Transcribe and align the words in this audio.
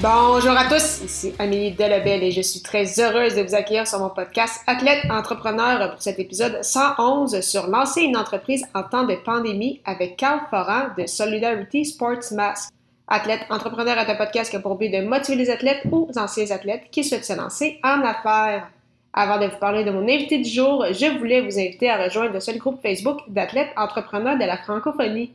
Bonjour 0.00 0.52
à 0.52 0.68
tous, 0.68 1.02
ici 1.02 1.34
Amélie 1.40 1.72
Delebel 1.72 2.22
et 2.22 2.30
je 2.30 2.40
suis 2.40 2.62
très 2.62 3.00
heureuse 3.00 3.34
de 3.34 3.42
vous 3.42 3.56
accueillir 3.56 3.84
sur 3.84 3.98
mon 3.98 4.10
podcast 4.10 4.62
Athlète 4.68 5.04
Entrepreneur 5.10 5.90
pour 5.90 6.00
cet 6.00 6.20
épisode 6.20 6.62
111 6.62 7.40
sur 7.40 7.66
lancer 7.66 8.02
une 8.02 8.16
entreprise 8.16 8.64
en 8.74 8.84
temps 8.84 9.02
de 9.02 9.16
pandémie 9.16 9.80
avec 9.84 10.16
Carl 10.16 10.42
Foran 10.50 10.90
de 10.96 11.04
Solidarity 11.06 11.84
Sports 11.84 12.32
Mask. 12.32 12.70
Athlète 13.08 13.40
Entrepreneur 13.50 13.98
est 13.98 14.08
un 14.08 14.14
podcast 14.14 14.50
qui 14.50 14.56
a 14.56 14.60
pour 14.60 14.76
but 14.76 14.88
de 14.88 15.04
motiver 15.04 15.36
les 15.36 15.50
athlètes 15.50 15.82
ou 15.90 16.08
anciens 16.16 16.52
athlètes 16.52 16.84
qui 16.92 17.02
souhaitent 17.02 17.24
se 17.24 17.36
lancer 17.36 17.80
en 17.82 18.00
affaires. 18.04 18.70
Avant 19.12 19.40
de 19.40 19.46
vous 19.46 19.58
parler 19.58 19.82
de 19.82 19.90
mon 19.90 20.02
invité 20.02 20.38
du 20.38 20.48
jour, 20.48 20.86
je 20.92 21.18
voulais 21.18 21.40
vous 21.40 21.58
inviter 21.58 21.90
à 21.90 22.04
rejoindre 22.04 22.34
le 22.34 22.40
seul 22.40 22.58
groupe 22.58 22.80
Facebook 22.82 23.18
d'athlètes 23.26 23.72
entrepreneurs 23.76 24.38
de 24.38 24.44
la 24.44 24.58
francophonie. 24.58 25.32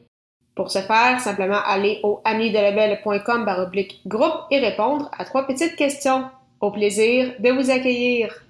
Pour 0.56 0.70
ce 0.70 0.80
faire, 0.80 1.20
simplement 1.20 1.62
aller 1.66 2.00
au 2.04 2.22
amidelabel.com 2.24 3.44
baroblique 3.44 4.02
groupe 4.06 4.46
et 4.52 4.60
répondre 4.60 5.10
à 5.18 5.26
trois 5.26 5.48
petites 5.48 5.76
questions. 5.76 6.26
Au 6.62 6.72
plaisir 6.72 7.34
de 7.40 7.50
vous 7.50 7.72
accueillir. 7.72 8.44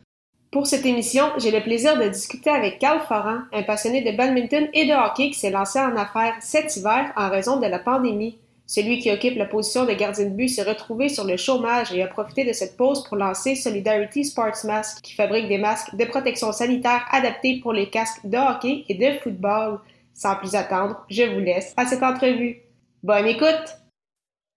Pour 0.52 0.68
cette 0.68 0.86
émission, 0.86 1.32
j'ai 1.38 1.50
le 1.50 1.64
plaisir 1.64 1.98
de 1.98 2.08
discuter 2.10 2.52
avec 2.52 2.78
Carl 2.78 3.00
Foran, 3.08 3.40
un 3.52 3.64
passionné 3.64 4.02
de 4.02 4.16
badminton 4.16 4.68
et 4.74 4.86
de 4.86 4.94
hockey 4.94 5.32
qui 5.32 5.40
s'est 5.40 5.50
lancé 5.50 5.80
en 5.80 5.96
affaires 5.96 6.36
cet 6.42 6.76
hiver 6.76 7.12
en 7.16 7.30
raison 7.30 7.60
de 7.60 7.66
la 7.66 7.80
pandémie. 7.80 8.38
Celui 8.68 9.00
qui 9.00 9.12
occupe 9.12 9.38
la 9.38 9.46
position 9.46 9.86
de 9.86 9.94
gardien 9.94 10.26
de 10.26 10.30
but 10.30 10.50
s'est 10.50 10.64
retrouvé 10.64 11.10
sur 11.10 11.26
le 11.26 11.38
chômage 11.38 11.92
et 11.92 12.04
a 12.04 12.08
profité 12.08 12.46
de 12.46 12.54
cette 12.54 12.78
pause 12.78 13.04
pour 13.04 13.18
lancer 13.18 13.56
Solidarity 13.56 14.26
Sports 14.26 14.66
Mask, 14.66 15.02
qui 15.02 15.14
fabrique 15.14 15.48
des 15.48 15.58
masques 15.58 15.96
de 15.96 16.06
protection 16.06 16.52
sanitaire 16.52 17.06
adaptés 17.12 17.60
pour 17.62 17.74
les 17.74 17.90
casques 17.90 18.26
de 18.26 18.38
hockey 18.38 18.84
et 18.90 18.94
de 18.94 19.20
football. 19.20 19.80
Sans 20.14 20.36
plus 20.36 20.56
attendre, 20.56 21.04
je 21.10 21.24
vous 21.24 21.40
laisse 21.40 21.74
à 21.76 21.86
cette 21.86 22.04
entrevue. 22.04 22.62
Bonne 23.02 23.26
écoute! 23.26 23.78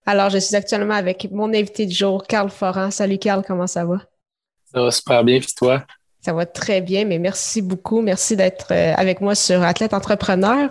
Alors, 0.05 0.31
je 0.31 0.39
suis 0.39 0.55
actuellement 0.55 0.95
avec 0.95 1.29
mon 1.33 1.49
invité 1.53 1.87
du 1.87 1.95
jour, 1.95 2.25
Carl 2.27 2.49
Foran. 2.49 2.91
Salut 2.91 3.19
Carl, 3.19 3.43
comment 3.45 3.67
ça 3.67 3.85
va? 3.85 3.97
Ça 4.73 4.81
va 4.83 4.91
super 4.91 5.25
bien, 5.25 5.41
puis 5.41 5.53
toi? 5.57 5.85
Ça 6.21 6.33
va 6.33 6.47
très 6.47 6.81
bien, 6.81 7.05
mais 7.05 7.19
merci 7.19 7.63
beaucoup. 7.63 8.03
Merci 8.03 8.37
d'être 8.37 8.73
euh, 8.73 8.95
avec 8.97 9.21
moi 9.21 9.35
sur 9.35 9.63
Athlète 9.63 9.95
Entrepreneur. 9.95 10.71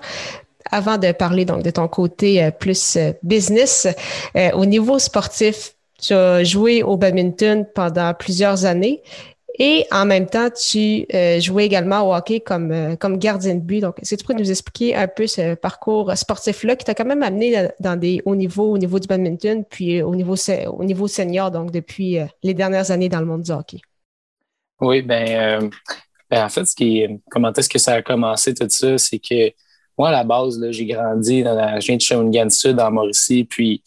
Avant 0.72 0.98
de 0.98 1.12
parler 1.12 1.46
donc 1.46 1.64
de 1.64 1.70
ton 1.70 1.88
côté 1.88 2.44
euh, 2.44 2.52
plus 2.52 2.96
euh, 2.96 3.12
business, 3.24 3.88
au 4.54 4.66
niveau 4.66 5.00
sportif, 5.00 5.76
tu 6.02 6.14
as 6.14 6.44
joué 6.44 6.84
au 6.84 6.98
badminton 6.98 7.66
pendant 7.74 8.14
plusieurs 8.14 8.66
années 8.66 9.02
et 9.58 9.86
en 9.92 10.06
même 10.06 10.28
temps, 10.28 10.50
tu 10.50 11.06
euh, 11.14 11.40
jouais 11.40 11.66
également 11.66 12.02
au 12.02 12.14
hockey 12.14 12.42
comme, 12.42 12.72
euh, 12.72 12.96
comme 12.96 13.18
gardien 13.18 13.56
de 13.56 13.62
but. 13.62 13.80
Donc, 13.80 14.00
est-ce 14.02 14.16
que 14.16 14.20
tu 14.20 14.26
pourrais 14.26 14.38
nous 14.38 14.50
expliquer 14.50 14.96
un 14.96 15.08
peu 15.08 15.28
ce 15.28 15.56
parcours 15.56 16.16
sportif-là 16.16 16.76
qui 16.76 16.84
t'a 16.86 16.94
quand 16.94 17.06
même 17.06 17.24
amené 17.24 17.70
dans 17.80 17.96
des 17.96 18.22
hauts 18.26 18.36
niveaux, 18.36 18.72
au 18.72 18.78
niveau 18.78 19.00
du 19.00 19.08
badminton, 19.08 19.64
puis 19.64 20.02
au 20.02 20.14
niveau, 20.14 20.36
au 20.68 20.84
niveau 20.84 21.08
senior, 21.08 21.52
donc 21.52 21.72
depuis 21.72 22.20
euh, 22.20 22.26
les 22.44 22.54
dernières 22.54 22.92
années 22.92 23.10
dans 23.10 23.20
le 23.20 23.26
monde 23.26 23.44
du 23.44 23.52
hockey? 23.52 23.80
Oui, 24.82 25.02
ben, 25.02 25.70
ben 26.30 26.46
en 26.46 26.50
fait, 26.50 26.66
comment 27.32 27.54
est-ce 27.54 27.70
que 27.70 27.80
ça 27.80 27.94
a 27.94 28.02
commencé 28.02 28.54
tout 28.54 28.68
ça, 28.70 28.98
c'est 28.98 29.20
que 29.20 29.54
moi, 29.98 30.10
à 30.10 30.12
la 30.12 30.24
base, 30.26 30.60
j'ai 30.72 30.86
grandi 30.86 31.44
dans 31.44 31.56
la 31.56 31.68
région 31.68 31.96
de 31.96 32.02
Shawinigan 32.02 32.50
Sud, 32.50 32.80
en 32.80 32.92
Mauricie, 32.92 33.46
puis 33.46 33.82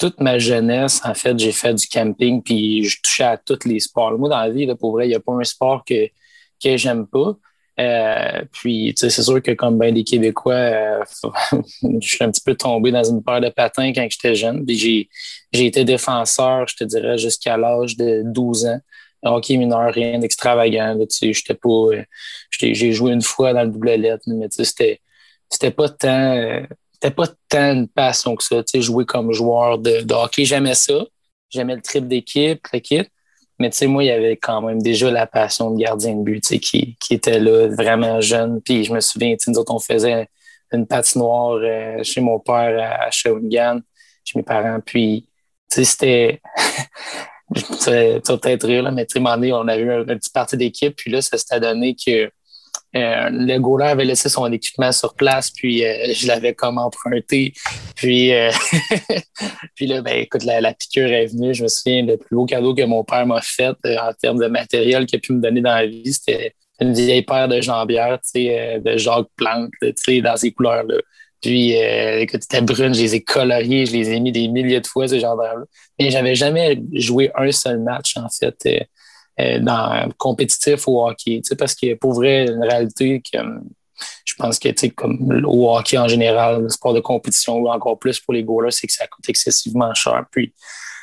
toute 0.00 0.18
ma 0.18 0.38
jeunesse, 0.38 1.00
en 1.04 1.14
fait, 1.14 1.38
j'ai 1.38 1.52
fait 1.52 1.74
du 1.74 1.86
camping, 1.86 2.42
puis 2.42 2.82
je 2.84 3.00
touchais 3.02 3.24
à 3.24 3.36
tous 3.36 3.66
les 3.66 3.80
sports. 3.80 4.18
Moi, 4.18 4.30
dans 4.30 4.40
la 4.40 4.50
vie, 4.50 4.64
là, 4.64 4.74
pour 4.74 4.92
vrai, 4.92 5.06
il 5.06 5.10
n'y 5.10 5.14
a 5.14 5.20
pas 5.20 5.34
un 5.34 5.44
sport 5.44 5.84
que, 5.84 6.06
que 6.62 6.76
j'aime 6.78 7.06
pas. 7.06 7.36
Euh, 7.78 8.42
puis, 8.50 8.94
c'est 8.96 9.10
sûr 9.10 9.42
que 9.42 9.52
comme 9.52 9.78
bien 9.78 9.92
des 9.92 10.02
Québécois, 10.02 10.54
euh, 10.54 11.04
je 12.00 12.08
suis 12.08 12.24
un 12.24 12.30
petit 12.30 12.40
peu 12.40 12.54
tombé 12.54 12.90
dans 12.90 13.04
une 13.04 13.22
paire 13.22 13.42
de 13.42 13.50
patins 13.50 13.92
quand 13.92 14.06
j'étais 14.10 14.34
jeune. 14.34 14.64
Puis 14.64 15.08
j'ai, 15.52 15.66
été 15.66 15.84
défenseur, 15.84 16.66
je 16.66 16.76
te 16.76 16.84
dirais, 16.84 17.18
jusqu'à 17.18 17.58
l'âge 17.58 17.96
de 17.96 18.22
12 18.24 18.66
ans. 18.66 18.80
Hockey 19.22 19.58
mineur, 19.58 19.92
rien 19.92 20.18
d'extravagant. 20.18 20.98
J'étais 21.20 21.54
pas, 21.54 21.68
euh, 21.68 22.02
j'ai 22.50 22.92
joué 22.92 23.12
une 23.12 23.22
fois 23.22 23.52
dans 23.52 23.64
le 23.64 23.68
double 23.68 23.92
lettre, 23.92 24.24
mais 24.28 24.48
tu 24.48 24.56
sais, 24.56 24.64
c'était, 24.64 25.00
c'était 25.50 25.70
pas 25.70 25.90
tant 25.90 26.64
c'était 27.00 27.14
pas 27.14 27.26
tant 27.48 27.72
une 27.72 27.88
passion 27.88 28.36
que 28.36 28.44
ça, 28.44 28.62
tu 28.62 28.72
sais, 28.72 28.82
jouer 28.82 29.06
comme 29.06 29.32
joueur 29.32 29.78
de, 29.78 30.12
hockey. 30.12 30.44
J'aimais 30.44 30.74
ça. 30.74 31.04
J'aimais 31.48 31.76
le 31.76 31.80
trip 31.80 32.06
d'équipe, 32.06 32.66
l'équipe. 32.72 33.08
Mais 33.58 33.70
tu 33.70 33.78
sais, 33.78 33.86
moi, 33.86 34.04
il 34.04 34.08
y 34.08 34.10
avait 34.10 34.36
quand 34.36 34.60
même 34.62 34.82
déjà 34.82 35.10
la 35.10 35.26
passion 35.26 35.70
de 35.70 35.80
gardien 35.80 36.14
de 36.14 36.22
but, 36.22 36.42
tu 36.42 36.48
sais, 36.48 36.58
qui, 36.58 36.96
qui 37.00 37.14
était 37.14 37.40
là, 37.40 37.68
vraiment 37.68 38.20
jeune. 38.20 38.60
Puis 38.62 38.84
je 38.84 38.92
me 38.92 39.00
souviens, 39.00 39.32
tu 39.32 39.44
sais, 39.44 39.50
nous 39.50 39.58
autres, 39.58 39.74
on 39.74 39.78
faisait 39.78 40.28
une 40.72 40.86
patinoire 40.86 41.58
euh, 41.62 42.02
chez 42.02 42.20
mon 42.20 42.38
père 42.38 42.78
à, 43.00 43.10
Shawinigan, 43.10 43.80
chez 44.24 44.38
mes 44.38 44.44
parents. 44.44 44.80
Puis, 44.84 45.26
tu 45.70 45.76
sais, 45.76 45.84
c'était... 45.84 46.40
tu 47.54 47.90
vas 47.90 48.38
peut-être 48.38 48.66
rire, 48.66 48.82
là, 48.82 48.90
mais 48.90 49.06
tu 49.06 49.18
sais, 49.18 49.52
on 49.52 49.68
a 49.68 49.76
eu 49.76 49.90
un, 49.90 50.00
un 50.02 50.16
petit 50.16 50.30
parti 50.30 50.56
d'équipe. 50.56 50.94
Puis 50.96 51.10
là, 51.10 51.22
ça 51.22 51.38
s'était 51.38 51.60
donné 51.60 51.94
que 51.94 52.30
euh, 52.96 53.28
le 53.30 53.58
goaler 53.58 53.90
avait 53.90 54.04
laissé 54.04 54.28
son 54.28 54.50
équipement 54.50 54.90
sur 54.90 55.14
place, 55.14 55.50
puis 55.50 55.84
euh, 55.84 56.12
je 56.12 56.26
l'avais 56.26 56.54
comme 56.54 56.78
emprunté. 56.78 57.52
Puis, 57.94 58.32
euh, 58.34 58.50
puis 59.76 59.86
là, 59.86 60.02
ben, 60.02 60.18
écoute, 60.18 60.44
la, 60.44 60.72
piqûre 60.74 61.12
est 61.12 61.26
venue. 61.26 61.54
Je 61.54 61.62
me 61.62 61.68
souviens, 61.68 62.04
le 62.04 62.16
plus 62.16 62.34
beau 62.34 62.46
cadeau 62.46 62.74
que 62.74 62.82
mon 62.82 63.04
père 63.04 63.26
m'a 63.26 63.40
fait 63.40 63.76
en 63.84 64.12
termes 64.20 64.38
de 64.38 64.48
matériel 64.48 65.06
qu'il 65.06 65.18
a 65.18 65.20
pu 65.20 65.32
me 65.32 65.40
donner 65.40 65.60
dans 65.60 65.74
la 65.74 65.86
vie, 65.86 66.12
c'était 66.12 66.54
une 66.80 66.94
vieille 66.94 67.22
paire 67.22 67.46
de 67.46 67.60
jambières, 67.60 68.18
tu 68.22 68.42
sais, 68.42 68.80
de 68.82 68.96
Jacques 68.96 69.28
Plante, 69.36 69.70
dans 69.82 70.36
ces 70.36 70.50
couleurs-là. 70.50 70.96
Puis, 71.42 71.72
écoute, 71.72 72.42
c'était 72.42 72.62
brune, 72.62 72.94
je 72.94 73.00
les 73.00 73.14
ai 73.14 73.22
coloriées, 73.22 73.86
je 73.86 73.92
les 73.92 74.10
ai 74.10 74.20
mis 74.20 74.32
des 74.32 74.48
milliers 74.48 74.80
de 74.80 74.86
fois, 74.86 75.06
ces 75.06 75.20
jambières-là. 75.20 75.64
Mais 75.98 76.10
j'avais 76.10 76.34
jamais 76.34 76.82
joué 76.94 77.30
un 77.34 77.52
seul 77.52 77.80
match, 77.80 78.16
en 78.16 78.28
fait 78.28 78.56
euh, 78.66 78.80
dans 79.60 80.08
compétitif 80.18 80.86
au 80.88 81.06
hockey. 81.06 81.40
Parce 81.58 81.74
que 81.74 81.94
pour 81.94 82.12
vrai, 82.14 82.46
une 82.46 82.62
réalité 82.62 83.20
que 83.20 83.38
je 84.24 84.34
pense 84.36 84.58
que 84.58 84.88
comme 84.88 85.44
au 85.46 85.76
hockey 85.76 85.98
en 85.98 86.08
général, 86.08 86.62
le 86.62 86.68
sport 86.68 86.94
de 86.94 87.00
compétition 87.00 87.56
ou 87.58 87.68
encore 87.68 87.98
plus 87.98 88.20
pour 88.20 88.34
les 88.34 88.42
goalers, 88.42 88.70
c'est 88.70 88.86
que 88.86 88.92
ça 88.92 89.06
coûte 89.06 89.28
excessivement 89.28 89.92
cher. 89.94 90.24
Puis, 90.30 90.54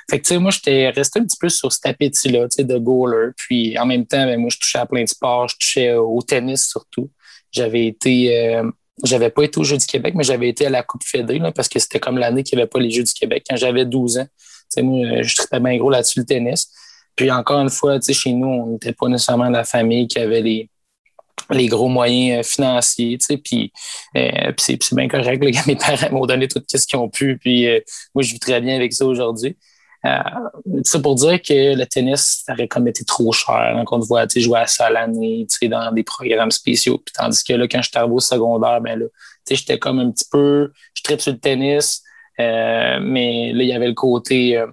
fait 0.09 0.21
que, 0.21 0.33
moi, 0.35 0.51
j'étais 0.51 0.89
resté 0.89 1.19
un 1.19 1.23
petit 1.23 1.37
peu 1.39 1.49
sur 1.49 1.71
cet 1.71 1.85
appétit-là, 1.85 2.47
de 2.47 2.77
goaler. 2.77 3.31
Puis, 3.35 3.77
en 3.77 3.85
même 3.85 4.05
temps, 4.05 4.25
ben, 4.25 4.39
moi, 4.39 4.49
je 4.49 4.57
touchais 4.57 4.77
à 4.77 4.85
plein 4.85 5.03
de 5.03 5.09
sports. 5.09 5.49
Je 5.49 5.55
touchais 5.57 5.93
au 5.95 6.21
tennis 6.21 6.69
surtout. 6.69 7.11
J'avais 7.51 7.87
été, 7.87 8.55
euh, 8.55 8.63
j'avais 9.03 9.29
pas 9.29 9.43
été 9.43 9.59
aux 9.59 9.65
Jeux 9.65 9.77
du 9.77 9.85
Québec, 9.85 10.13
mais 10.15 10.23
j'avais 10.23 10.47
été 10.47 10.65
à 10.65 10.69
la 10.69 10.83
Coupe 10.83 11.03
Fédé, 11.03 11.41
parce 11.53 11.67
que 11.67 11.79
c'était 11.79 11.99
comme 11.99 12.17
l'année 12.17 12.43
qu'il 12.43 12.57
n'y 12.57 12.61
avait 12.61 12.69
pas 12.69 12.79
les 12.79 12.89
Jeux 12.89 13.03
du 13.03 13.13
Québec. 13.13 13.45
Quand 13.49 13.57
j'avais 13.57 13.85
12 13.85 14.19
ans, 14.19 14.27
moi, 14.77 15.21
je 15.21 15.35
traitais 15.35 15.59
bien 15.59 15.77
gros 15.77 15.89
là-dessus 15.89 16.19
le 16.19 16.25
tennis. 16.25 16.71
Puis 17.17 17.31
encore 17.31 17.59
une 17.59 17.69
fois, 17.69 17.99
chez 17.99 18.31
nous, 18.31 18.47
on 18.47 18.67
n'était 18.67 18.93
pas 18.93 19.09
nécessairement 19.09 19.49
la 19.49 19.65
famille 19.65 20.07
qui 20.07 20.19
avait 20.19 20.41
les, 20.41 20.69
les 21.49 21.67
gros 21.67 21.87
moyens 21.87 22.39
euh, 22.39 22.49
financiers, 22.49 23.17
tu 23.17 23.37
puis, 23.39 23.73
euh, 24.15 24.51
puis 24.55 24.77
c'est 24.79 24.95
bien 24.95 25.07
correct, 25.07 25.43
là, 25.43 25.61
mes 25.67 25.75
parents 25.75 26.11
m'ont 26.11 26.25
donné 26.25 26.47
tout 26.47 26.61
ce 26.67 26.85
qu'ils 26.85 26.99
ont 26.99 27.09
pu, 27.09 27.37
puis 27.37 27.67
euh, 27.67 27.79
moi, 28.13 28.23
je 28.23 28.33
vis 28.33 28.39
très 28.39 28.61
bien 28.61 28.75
avec 28.75 28.93
ça 28.93 29.05
aujourd'hui. 29.05 29.57
c'est 30.83 31.01
pour 31.01 31.15
dire 31.15 31.41
que 31.41 31.75
le 31.75 31.85
tennis, 31.85 32.43
ça 32.45 32.53
aurait 32.53 32.67
comme 32.67 32.87
été 32.87 33.03
trop 33.03 33.31
cher. 33.33 33.73
Donc, 33.75 33.91
on 33.91 33.99
te 33.99 34.05
voit 34.05 34.25
jouer 34.35 34.59
à 34.59 34.67
ça 34.67 34.89
l'année, 34.89 35.47
dans 35.63 35.91
des 35.91 36.03
programmes 36.03 36.51
spéciaux. 36.51 37.01
Puis, 37.03 37.13
tandis 37.13 37.43
que 37.43 37.53
là, 37.53 37.67
quand 37.67 37.81
je 37.81 37.89
suis 37.89 37.97
arrivé 37.97 38.13
au 38.13 38.19
secondaire, 38.19 38.79
ben 38.79 38.99
là, 38.99 39.05
j'étais 39.49 39.79
comme 39.79 39.99
un 39.99 40.11
petit 40.11 40.27
peu, 40.31 40.71
je 40.93 41.01
tripe 41.01 41.19
sur 41.19 41.33
le 41.33 41.39
tennis, 41.39 42.03
mais 42.37 43.51
là, 43.53 43.63
il 43.63 43.67
y 43.67 43.73
avait 43.73 43.87
le 43.87 43.95
côté 43.95 44.63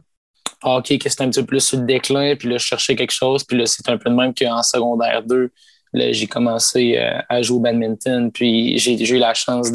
OK, 0.64 0.98
que 0.98 1.08
c'était 1.08 1.24
un 1.24 1.30
petit 1.30 1.40
peu 1.40 1.46
plus 1.46 1.60
sur 1.60 1.78
le 1.78 1.84
déclin, 1.84 2.36
puis 2.36 2.48
là, 2.48 2.58
je 2.58 2.64
cherchais 2.64 2.96
quelque 2.96 3.12
chose, 3.12 3.44
puis 3.44 3.58
là, 3.58 3.66
c'est 3.66 3.88
un 3.88 3.98
peu 3.98 4.08
de 4.08 4.14
même 4.14 4.32
qu'en 4.34 4.62
secondaire 4.62 5.22
2, 5.22 5.50
là, 5.92 6.12
j'ai 6.12 6.26
commencé 6.26 6.96
euh, 6.96 7.18
à 7.28 7.42
jouer 7.42 7.56
au 7.58 7.60
badminton, 7.60 8.32
puis 8.32 8.78
j'ai 8.78 8.98
eu 9.10 9.18
la 9.18 9.34
chance 9.34 9.70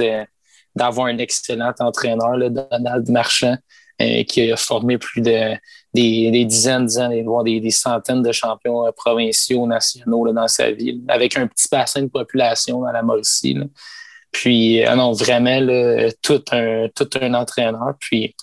d'avoir 0.76 1.08
un 1.08 1.18
excellent 1.20 1.74
entraîneur, 1.80 2.38
là, 2.38 2.50
Donald 2.50 3.08
Marchand, 3.10 3.56
euh, 4.02 4.24
qui 4.24 4.52
a 4.52 4.58
formé 4.58 4.98
plus 4.98 5.22
de 5.22 5.56
des, 5.94 6.46
dizaines, 6.46 6.86
dizaines, 6.86 7.24
voire 7.24 7.44
des, 7.44 7.60
des, 7.60 7.72
centaines 7.72 8.22
de 8.22 8.32
champions 8.32 8.86
euh, 8.86 8.92
provinciaux, 8.92 9.66
nationaux 9.68 10.26
là, 10.26 10.34
dans 10.34 10.48
sa 10.48 10.72
ville, 10.72 11.02
avec 11.08 11.38
un 11.38 11.48
petit 11.48 11.68
bassin 11.72 12.04
de 12.04 12.08
population 12.08 12.82
dans 12.82 12.92
la 12.92 13.02
Mauricie. 13.02 13.58
Puis, 14.32 14.84
non, 14.96 15.12
vraiment, 15.12 15.60
tout, 16.22 16.44
un, 16.52 16.88
tout 16.96 17.10
un 17.20 17.34
entraîneur. 17.34 17.96
Puis, 18.00 18.36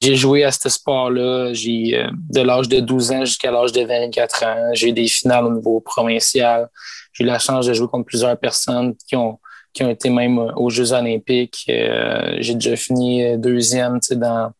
j'ai 0.00 0.16
joué 0.16 0.44
à 0.44 0.52
ce 0.52 0.68
sport-là. 0.68 1.52
J'ai 1.52 1.98
euh, 1.98 2.08
de 2.30 2.40
l'âge 2.40 2.68
de 2.68 2.80
12 2.80 3.12
ans 3.12 3.24
jusqu'à 3.24 3.50
l'âge 3.50 3.72
de 3.72 3.82
24 3.82 4.44
ans. 4.44 4.70
J'ai 4.72 4.88
eu 4.88 4.92
des 4.92 5.08
finales 5.08 5.46
au 5.46 5.52
niveau 5.52 5.80
provincial. 5.80 6.68
J'ai 7.12 7.24
eu 7.24 7.26
la 7.26 7.38
chance 7.38 7.66
de 7.66 7.72
jouer 7.72 7.88
contre 7.88 8.06
plusieurs 8.06 8.38
personnes 8.38 8.94
qui 9.08 9.16
ont 9.16 9.38
qui 9.72 9.82
ont 9.82 9.88
été 9.88 10.10
même 10.10 10.38
aux 10.38 10.68
Jeux 10.68 10.92
olympiques. 10.92 11.64
j'ai 11.66 12.54
déjà 12.54 12.76
fini 12.76 13.38
deuxième 13.38 14.00
dans, 14.10 14.52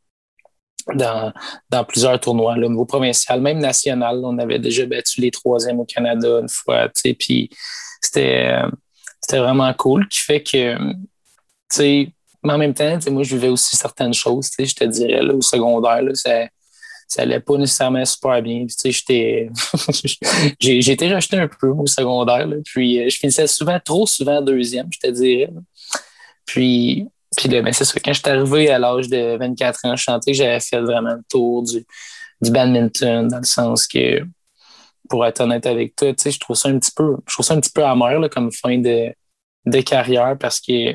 dans, 0.94 1.30
dans 1.68 1.84
plusieurs 1.84 2.18
tournois, 2.18 2.54
au 2.54 2.68
niveau 2.68 2.86
provincial, 2.86 3.42
même 3.42 3.58
national. 3.58 4.22
On 4.24 4.38
avait 4.38 4.58
déjà 4.58 4.86
battu 4.86 5.20
les 5.20 5.30
troisièmes 5.30 5.80
au 5.80 5.84
Canada 5.84 6.40
une 6.40 6.48
fois. 6.48 6.88
Puis 6.88 7.50
c'était 8.00 8.56
c'était 9.22 9.38
vraiment 9.38 9.72
cool, 9.74 10.08
qui 10.08 10.18
fait 10.18 10.42
que, 10.42 10.76
mais 12.44 12.52
en 12.52 12.58
même 12.58 12.74
temps, 12.74 12.98
moi, 13.10 13.22
je 13.22 13.36
vivais 13.36 13.48
aussi 13.48 13.76
certaines 13.76 14.14
choses, 14.14 14.50
je 14.58 14.74
te 14.74 14.84
dirais, 14.84 15.22
là, 15.22 15.34
au 15.34 15.40
secondaire, 15.42 16.02
là, 16.02 16.14
ça, 16.14 16.48
ça 17.06 17.22
allait 17.22 17.40
pas 17.40 17.56
nécessairement 17.56 18.04
super 18.04 18.42
bien. 18.42 18.66
J'étais, 18.84 19.50
j'ai 20.60 20.90
été 20.90 21.14
rejeté 21.14 21.36
un 21.38 21.48
peu 21.48 21.68
au 21.68 21.86
secondaire, 21.86 22.46
là, 22.46 22.56
puis 22.64 23.00
euh, 23.00 23.08
je 23.08 23.16
finissais 23.16 23.46
souvent, 23.46 23.78
trop 23.84 24.06
souvent 24.06 24.40
deuxième, 24.40 24.88
je 24.90 24.98
te 24.98 25.10
dirais. 25.12 25.50
Puis, 26.46 27.06
puis 27.36 27.48
là, 27.48 27.62
ben, 27.62 27.72
c'est 27.72 27.84
ça, 27.84 28.00
quand 28.04 28.12
je 28.12 28.20
suis 28.20 28.30
arrivé 28.30 28.70
à 28.70 28.78
l'âge 28.78 29.08
de 29.08 29.36
24 29.38 29.80
ans, 29.84 29.96
je 29.96 30.02
sentais 30.04 30.32
que 30.32 30.36
j'avais 30.36 30.60
fait 30.60 30.80
vraiment 30.80 31.14
le 31.14 31.22
tour 31.28 31.62
du, 31.62 31.84
du 32.42 32.50
badminton, 32.50 33.28
dans 33.28 33.38
le 33.38 33.44
sens 33.44 33.86
que 33.86 34.24
pour 35.08 35.26
être 35.26 35.40
honnête 35.40 35.66
avec 35.66 35.94
toi, 35.94 36.12
je 36.24 36.38
trouve 36.38 36.56
ça 36.56 36.68
un 36.68 36.78
petit 36.78 36.92
peu, 36.94 37.16
je 37.28 37.34
trouve 37.34 37.44
ça 37.44 37.54
un 37.54 37.60
petit 37.60 37.72
peu 37.72 37.84
amer 37.84 38.18
là, 38.18 38.28
comme 38.28 38.50
fin 38.50 38.78
de, 38.78 39.12
de 39.66 39.80
carrière 39.80 40.36
parce 40.38 40.60
que 40.60 40.94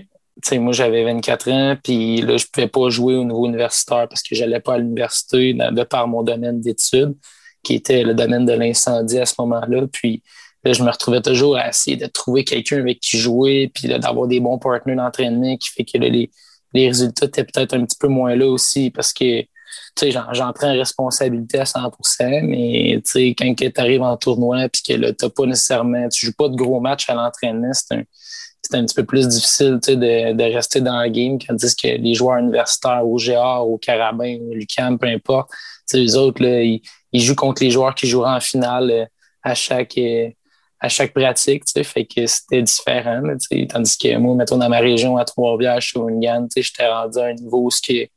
moi 0.54 0.74
j'avais 0.74 1.04
24 1.04 1.52
ans, 1.52 1.78
puis 1.84 2.22
là, 2.22 2.38
je 2.38 2.46
ne 2.46 2.50
pouvais 2.52 2.68
pas 2.68 2.90
jouer 2.90 3.16
au 3.16 3.24
niveau 3.24 3.46
universitaire 3.48 4.08
parce 4.08 4.22
que 4.22 4.36
je 4.36 4.42
n'allais 4.42 4.60
pas 4.60 4.76
à 4.76 4.78
l'université 4.78 5.54
de 5.54 5.84
par 5.84 6.08
mon 6.08 6.24
domaine 6.24 6.62
d'études, 6.62 7.16
qui 7.64 7.76
était 7.76 8.04
le 8.04 8.14
domaine 8.14 8.46
de 8.46 8.54
l'incendie 8.54 9.20
à 9.20 9.26
ce 9.26 9.36
moment-là. 9.40 9.88
Puis 9.92 10.24
là, 10.64 10.74
je 10.74 10.84
me 10.84 10.90
retrouvais 10.90 11.22
toujours 11.22 11.58
à 11.58 11.70
essayer 11.70 11.98
de 11.98 12.06
trouver 12.08 12.44
quelqu'un 12.44 12.80
avec 12.80 13.00
qui 13.00 13.18
jouer, 13.18 13.72
puis 13.74 13.88
d'avoir 13.88 14.28
des 14.28 14.40
bons 14.40 14.60
partenaires 14.60 14.98
d'entraînement 14.98 15.58
qui 15.58 15.70
fait 15.70 15.86
que 15.86 15.98
les, 15.98 16.30
les 16.74 16.88
résultats 16.88 17.26
étaient 17.26 17.44
peut-être 17.44 17.74
un 17.76 17.86
petit 17.86 17.98
peu 18.00 18.08
moins 18.08 18.36
là 18.36 18.48
aussi 18.48 18.90
parce 18.92 19.14
que 19.14 19.42
tu 19.42 19.48
sais, 19.98 20.12
j'en 20.12 20.54
prends 20.54 20.72
responsabilité 20.74 21.60
à 21.60 21.64
100% 21.64 22.44
mais 22.44 23.02
tu 23.04 23.12
sais, 23.12 23.36
quand 23.38 23.54
tu 23.56 23.72
arrives 23.78 24.02
en 24.02 24.16
tournoi 24.16 24.70
puis 24.70 24.82
que 24.88 24.94
là, 24.94 25.14
t'as 25.14 25.30
pas 25.30 25.46
nécessairement, 25.46 26.08
tu 26.10 26.28
joues 26.28 26.34
pas 26.38 26.50
de 26.50 26.56
gros 26.56 26.80
matchs 26.80 27.10
à 27.10 27.16
l'entraînement, 27.16 27.72
c'est 27.74 27.96
un, 27.96 28.04
un 28.76 28.86
petit 28.86 28.96
peu 28.96 29.06
plus 29.06 29.28
difficile 29.28 29.80
de, 29.88 30.34
de 30.34 30.44
rester 30.54 30.82
dans 30.82 30.98
la 30.98 31.10
game, 31.10 31.38
tandis 31.40 31.76
que 31.76 31.88
les 31.88 32.14
joueurs 32.14 32.38
universitaires 32.38 33.06
au 33.06 33.18
GA, 33.18 33.60
au 33.60 33.78
Carabin, 33.78 34.38
au 34.42 34.54
Lucam, 34.54 34.98
peu 34.98 35.08
importe, 35.08 35.50
les 35.94 36.16
autres, 36.16 36.44
là, 36.44 36.62
ils, 36.62 36.82
jouent 37.14 37.36
contre 37.36 37.64
les 37.64 37.72
joueurs 37.72 37.96
qui 37.96 38.08
joueront 38.08 38.36
en 38.36 38.40
finale 38.40 38.92
euh, 38.92 39.06
à 39.42 39.56
chaque, 39.56 39.98
euh, 39.98 40.30
à 40.80 40.90
chaque 40.90 41.14
pratique, 41.14 41.64
fait 41.84 42.06
que 42.06 42.26
c'était 42.28 42.62
différent. 42.62 43.22
tandis 43.70 43.98
que 43.98 44.18
moi, 44.18 44.36
mettons, 44.36 44.58
dans 44.58 44.70
ma 44.70 44.80
région, 44.80 45.18
à 45.18 45.26
Trois-Rivières, 45.26 45.82
chez 45.82 46.00
Wingan, 46.00 46.48
j'étais 46.56 46.88
rendu 46.88 47.18
à 47.20 47.26
un 47.26 47.34
niveau 47.34 47.64
où 47.64 47.72
c'est 47.72 48.12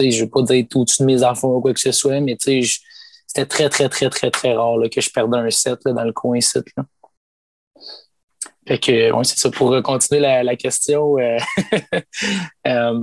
je 0.00 0.04
ne 0.04 0.20
veux 0.20 0.28
pas 0.28 0.42
dire 0.42 0.66
tout 0.70 0.80
au-dessus 0.80 1.02
de 1.02 1.06
mes 1.06 1.24
enfants 1.24 1.54
ou 1.54 1.60
quoi 1.60 1.74
que 1.74 1.80
ce 1.80 1.92
soit, 1.92 2.20
mais 2.20 2.36
c'était 2.38 3.46
très, 3.46 3.68
très, 3.68 3.88
très, 3.88 4.08
très, 4.10 4.30
très 4.30 4.54
rare 4.54 4.76
que 4.92 5.00
je 5.00 5.10
perdais 5.10 5.38
un 5.38 5.50
set 5.50 5.80
dans 5.84 6.04
le 6.04 6.12
coin 6.12 6.40
set. 6.40 6.66
Là. 6.76 6.84
Fait 8.68 8.78
que, 8.78 9.10
c'est 9.24 9.38
ça. 9.38 9.50
Pour 9.50 9.82
continuer 9.82 10.20
la, 10.20 10.56
question, 10.56 11.16
euh, 11.18 11.38
euh, 12.66 13.02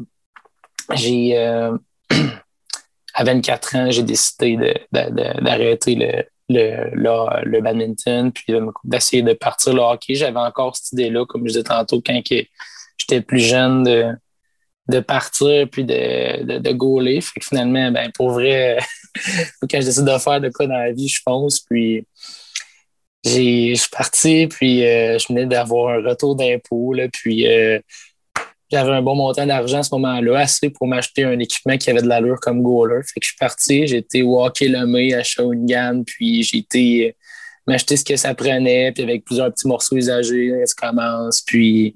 j'ai, 0.93 1.35
euh, 1.39 1.75
à 3.15 3.23
24 3.23 3.75
ans, 3.75 3.89
j'ai 3.89 4.03
décidé 4.03 4.75
d'arrêter 4.91 5.95
le, 5.95 6.23
le, 6.49 7.43
le, 7.45 7.61
badminton, 7.61 8.31
puis 8.31 8.53
d'essayer 8.83 9.23
de 9.23 9.33
partir 9.33 9.73
le 9.73 9.81
hockey. 9.81 10.13
J'avais 10.13 10.37
encore 10.37 10.75
cette 10.75 10.91
idée-là, 10.93 11.25
comme 11.25 11.41
je 11.47 11.53
disais 11.53 11.63
tantôt, 11.63 11.99
quand 11.99 12.21
j'étais 12.97 13.21
plus 13.21 13.39
jeune, 13.39 13.81
de, 13.81 14.13
de 14.87 14.99
partir 14.99 15.67
puis 15.71 15.83
de, 15.83 16.43
de, 16.43 16.57
de 16.59 16.71
gauler. 16.73 17.21
Fait 17.21 17.39
que 17.39 17.45
finalement, 17.47 17.91
ben, 17.91 18.11
pour 18.13 18.29
vrai, 18.33 18.77
quand 19.61 19.81
je 19.81 19.85
décide 19.85 20.05
de 20.05 20.17
faire 20.19 20.39
de 20.39 20.49
quoi 20.49 20.67
dans 20.67 20.77
la 20.77 20.91
vie, 20.91 21.07
je 21.07 21.21
fonce. 21.23 21.61
Puis 21.61 22.05
j'ai, 23.25 23.75
je 23.75 23.81
suis 23.81 23.89
parti, 23.89 24.47
puis 24.47 24.85
euh, 24.85 25.17
je 25.17 25.27
venais 25.29 25.45
d'avoir 25.45 25.97
un 25.97 26.07
retour 26.07 26.35
d'impôt. 26.35 26.93
Puis 27.11 27.47
euh, 27.47 27.79
j'avais 28.71 28.91
un 28.91 29.01
bon 29.01 29.15
montant 29.15 29.45
d'argent 29.45 29.79
à 29.79 29.83
ce 29.83 29.93
moment-là, 29.95 30.39
assez 30.39 30.69
pour 30.69 30.87
m'acheter 30.87 31.23
un 31.23 31.39
équipement 31.39 31.77
qui 31.77 31.89
avait 31.89 32.01
de 32.01 32.07
l'allure 32.07 32.39
comme 32.39 32.61
goaler. 32.61 33.01
Fait 33.03 33.19
que 33.19 33.25
je 33.25 33.29
suis 33.29 33.37
parti, 33.37 33.87
j'ai 33.87 33.97
été 33.97 34.21
walker 34.21 34.67
le 34.67 34.85
mai 34.85 35.13
à 35.13 35.23
Shawinigan, 35.23 36.03
puis 36.05 36.43
j'ai 36.43 36.59
été 36.59 37.15
m'acheter 37.67 37.97
ce 37.97 38.05
que 38.05 38.15
ça 38.15 38.35
prenait, 38.35 38.91
puis 38.91 39.03
avec 39.03 39.25
plusieurs 39.25 39.51
petits 39.51 39.67
morceaux 39.67 39.95
usagés, 39.95 40.53
ça 40.65 40.75
commence, 40.87 41.41
puis 41.41 41.95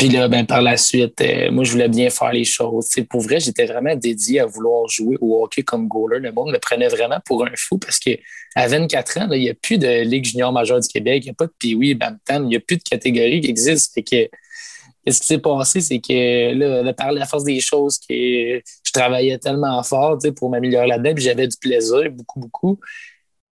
puis 0.00 0.08
là, 0.08 0.28
ben, 0.28 0.46
par 0.46 0.62
la 0.62 0.78
suite, 0.78 1.20
euh, 1.20 1.50
moi, 1.50 1.62
je 1.62 1.72
voulais 1.72 1.90
bien 1.90 2.08
faire 2.08 2.32
les 2.32 2.46
choses. 2.46 2.88
pour 3.10 3.20
vrai, 3.20 3.38
j'étais 3.38 3.66
vraiment 3.66 3.94
dédié 3.94 4.40
à 4.40 4.46
vouloir 4.46 4.88
jouer 4.88 5.18
au 5.20 5.44
hockey 5.44 5.62
comme 5.62 5.88
goaler. 5.88 6.20
Le 6.20 6.32
monde 6.32 6.52
me 6.52 6.58
prenait 6.58 6.88
vraiment 6.88 7.18
pour 7.26 7.44
un 7.44 7.50
fou 7.54 7.76
parce 7.76 7.98
qu'à 7.98 8.16
24 8.56 9.18
ans, 9.18 9.28
il 9.30 9.40
n'y 9.40 9.50
a 9.50 9.54
plus 9.54 9.76
de 9.76 10.00
Ligue 10.00 10.24
junior 10.24 10.54
majeure 10.54 10.80
du 10.80 10.88
Québec, 10.88 11.24
il 11.24 11.26
n'y 11.26 11.30
a 11.32 11.34
pas 11.34 11.44
de 11.44 11.52
Pee-Wee, 11.58 11.90
il 11.90 12.46
n'y 12.46 12.56
a 12.56 12.60
plus 12.60 12.78
de 12.78 12.82
catégorie 12.82 13.42
qui 13.42 13.50
existe. 13.50 13.92
Fait 13.92 14.02
que, 14.02 14.30
qu'est-ce 15.04 15.20
qui 15.20 15.26
s'est 15.26 15.38
passé, 15.38 15.82
c'est 15.82 16.00
que 16.00 16.54
là, 16.54 16.94
par 16.94 17.12
la 17.12 17.26
force 17.26 17.44
des 17.44 17.60
choses, 17.60 17.98
que 17.98 18.14
je 18.14 18.92
travaillais 18.94 19.36
tellement 19.36 19.82
fort 19.82 20.16
pour 20.34 20.48
m'améliorer 20.48 20.86
là-dedans, 20.86 21.12
puis 21.14 21.24
j'avais 21.24 21.46
du 21.46 21.58
plaisir, 21.58 22.10
beaucoup, 22.10 22.40
beaucoup. 22.40 22.80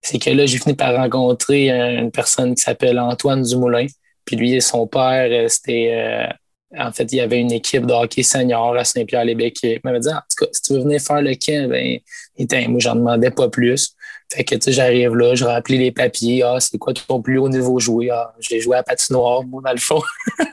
C'est 0.01 0.17
que 0.17 0.31
là, 0.31 0.47
j'ai 0.47 0.57
fini 0.57 0.73
par 0.73 0.95
rencontrer 0.95 1.69
une 1.69 2.09
personne 2.09 2.55
qui 2.55 2.63
s'appelle 2.63 2.97
Antoine 2.97 3.43
Dumoulin 3.43 3.85
puis 4.29 4.35
lui 4.35 4.53
et 4.53 4.61
son 4.61 4.85
père, 4.85 5.27
euh, 5.31 5.47
c'était. 5.47 6.29
Euh, 6.73 6.83
en 6.83 6.91
fait, 6.91 7.11
il 7.11 7.15
y 7.15 7.21
avait 7.21 7.39
une 7.39 7.51
équipe 7.51 7.85
de 7.85 7.93
hockey 7.93 8.23
senior 8.23 8.75
à 8.75 8.83
Saint-Pierre-les-Becs. 8.83 9.63
Il 9.63 9.79
m'avait 9.83 9.99
dit, 9.99 10.09
en 10.09 10.19
tout 10.19 10.45
cas, 10.45 10.51
si 10.51 10.61
tu 10.61 10.73
veux 10.73 10.79
venir 10.79 11.01
faire 11.01 11.21
le 11.21 11.33
camp, 11.33 11.69
ben, 11.69 11.99
était, 12.37 12.67
moi, 12.67 12.79
j'en 12.79 12.95
demandais 12.95 13.31
pas 13.31 13.49
plus. 13.49 13.95
Fait 14.31 14.43
que, 14.43 14.55
tu 14.55 14.61
sais, 14.61 14.71
j'arrive 14.73 15.15
là, 15.15 15.33
je 15.33 15.45
remplis 15.45 15.79
les 15.79 15.91
papiers. 15.91 16.43
Ah, 16.43 16.57
c'est 16.59 16.77
quoi 16.77 16.93
ton 16.93 17.21
plus 17.21 17.39
haut 17.39 17.49
niveau 17.49 17.79
joué? 17.79 18.11
Ah, 18.11 18.33
j'ai 18.39 18.59
joué 18.59 18.77
à 18.77 18.83
patinoire, 18.83 19.43
moi, 19.43 19.61
dans 19.65 19.71
le 19.71 19.79
fond. 19.79 20.01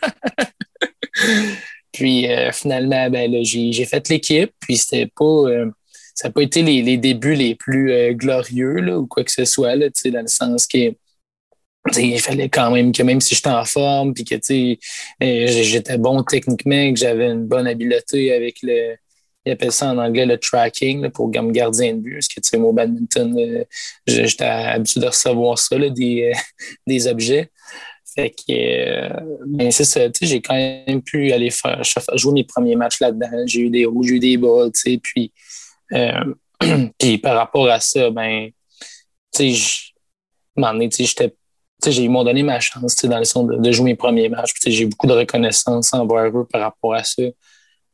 puis, 1.93 2.31
euh, 2.31 2.51
finalement, 2.53 3.11
ben, 3.11 3.31
là, 3.31 3.39
j'ai, 3.43 3.85
fait 3.85 4.09
l'équipe. 4.09 4.53
Puis, 4.61 4.79
c'était 4.79 5.11
pas, 5.15 5.45
ça 6.15 6.29
n'a 6.29 6.33
pas 6.33 6.43
été 6.43 6.63
les, 6.63 6.97
débuts 6.97 7.35
les 7.35 7.55
plus 7.55 8.15
glorieux, 8.15 8.77
là, 8.77 8.99
ou 8.99 9.07
quoi 9.07 9.23
que 9.23 9.33
ce 9.33 9.45
soit, 9.45 9.77
là, 9.77 9.89
tu 9.89 10.01
sais, 10.01 10.11
dans 10.11 10.23
le 10.23 10.29
sens 10.29 10.67
que, 10.67 10.95
il 11.97 12.21
fallait 12.21 12.49
quand 12.49 12.71
même 12.71 12.93
que 12.93 13.03
même 13.03 13.21
si 13.21 13.35
j'étais 13.35 13.49
en 13.49 13.65
forme, 13.65 14.15
puis 14.15 14.25
que 14.25 14.35
euh, 14.35 14.77
j'étais 15.21 15.99
bon 15.99 16.23
techniquement, 16.23 16.93
que 16.93 16.99
j'avais 16.99 17.27
une 17.27 17.47
bonne 17.47 17.67
habileté 17.67 18.33
avec 18.33 18.59
le, 18.63 18.97
ils 19.45 19.53
appellent 19.53 19.73
ça 19.73 19.91
en 19.91 19.99
anglais 19.99 20.27
le 20.27 20.39
tracking 20.39 21.09
pour 21.11 21.31
comme 21.31 21.53
gardien 21.53 21.95
de 21.95 22.01
but. 22.01 22.15
Parce 22.15 22.29
que 22.29 22.41
tu 22.41 22.49
sais, 22.49 22.57
au 22.57 22.73
badminton, 22.73 23.39
euh, 23.39 23.65
j'étais 24.07 24.45
habitué 24.45 25.01
de 25.01 25.07
recevoir 25.07 25.59
ça, 25.59 25.79
des, 25.79 26.33
euh, 26.33 26.39
des 26.87 27.07
objets. 27.07 27.51
Fait 28.15 28.31
que, 28.31 29.45
ben, 29.47 29.71
c'est 29.71 29.85
ça, 29.85 30.01
j'ai 30.23 30.41
quand 30.41 30.55
même 30.55 31.03
pu 31.03 31.33
aller 31.33 31.51
faire, 31.51 31.83
jouer 32.15 32.33
mes 32.33 32.45
premiers 32.45 32.75
matchs 32.75 33.01
là-dedans. 33.01 33.45
J'ai 33.47 33.61
eu 33.61 33.71
des 33.71 33.85
hauts, 33.85 34.03
j'ai 34.03 34.15
eu 34.15 34.19
des 34.19 34.39
bas, 34.39 34.71
tu 34.75 34.93
sais, 34.93 34.99
puis, 35.03 35.33
puis 36.99 37.19
par 37.19 37.37
rapport 37.37 37.69
à 37.69 37.79
ça, 37.79 38.09
ben, 38.09 38.49
tu 39.35 39.55
sais, 39.55 41.05
j'étais 41.05 41.35
ils 41.87 42.11
m'ont 42.11 42.25
donné 42.25 42.43
ma 42.43 42.61
chance 42.61 42.97
dans 43.05 43.19
le 43.19 43.25
sens 43.25 43.47
de, 43.47 43.73
jouer 43.73 43.91
mes 43.91 43.95
premiers 43.95 44.29
matchs. 44.29 44.53
J'ai 44.67 44.87
beaucoup 44.87 45.07
de 45.07 45.13
reconnaissance 45.13 45.93
envers 45.93 46.37
eux 46.37 46.47
par 46.51 46.63
rapport 46.63 46.95
à 46.95 47.05
ça. 47.05 47.23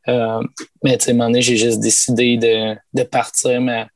Euh, 0.08 0.42
mais 0.82 0.94
à 0.94 1.10
un 1.10 1.12
moment 1.12 1.26
donné, 1.26 1.42
j'ai 1.42 1.56
juste 1.56 1.80
décidé 1.80 2.36
de, 2.36 2.76
de 2.94 3.02
partir 3.04 3.60
ma, 3.60 3.86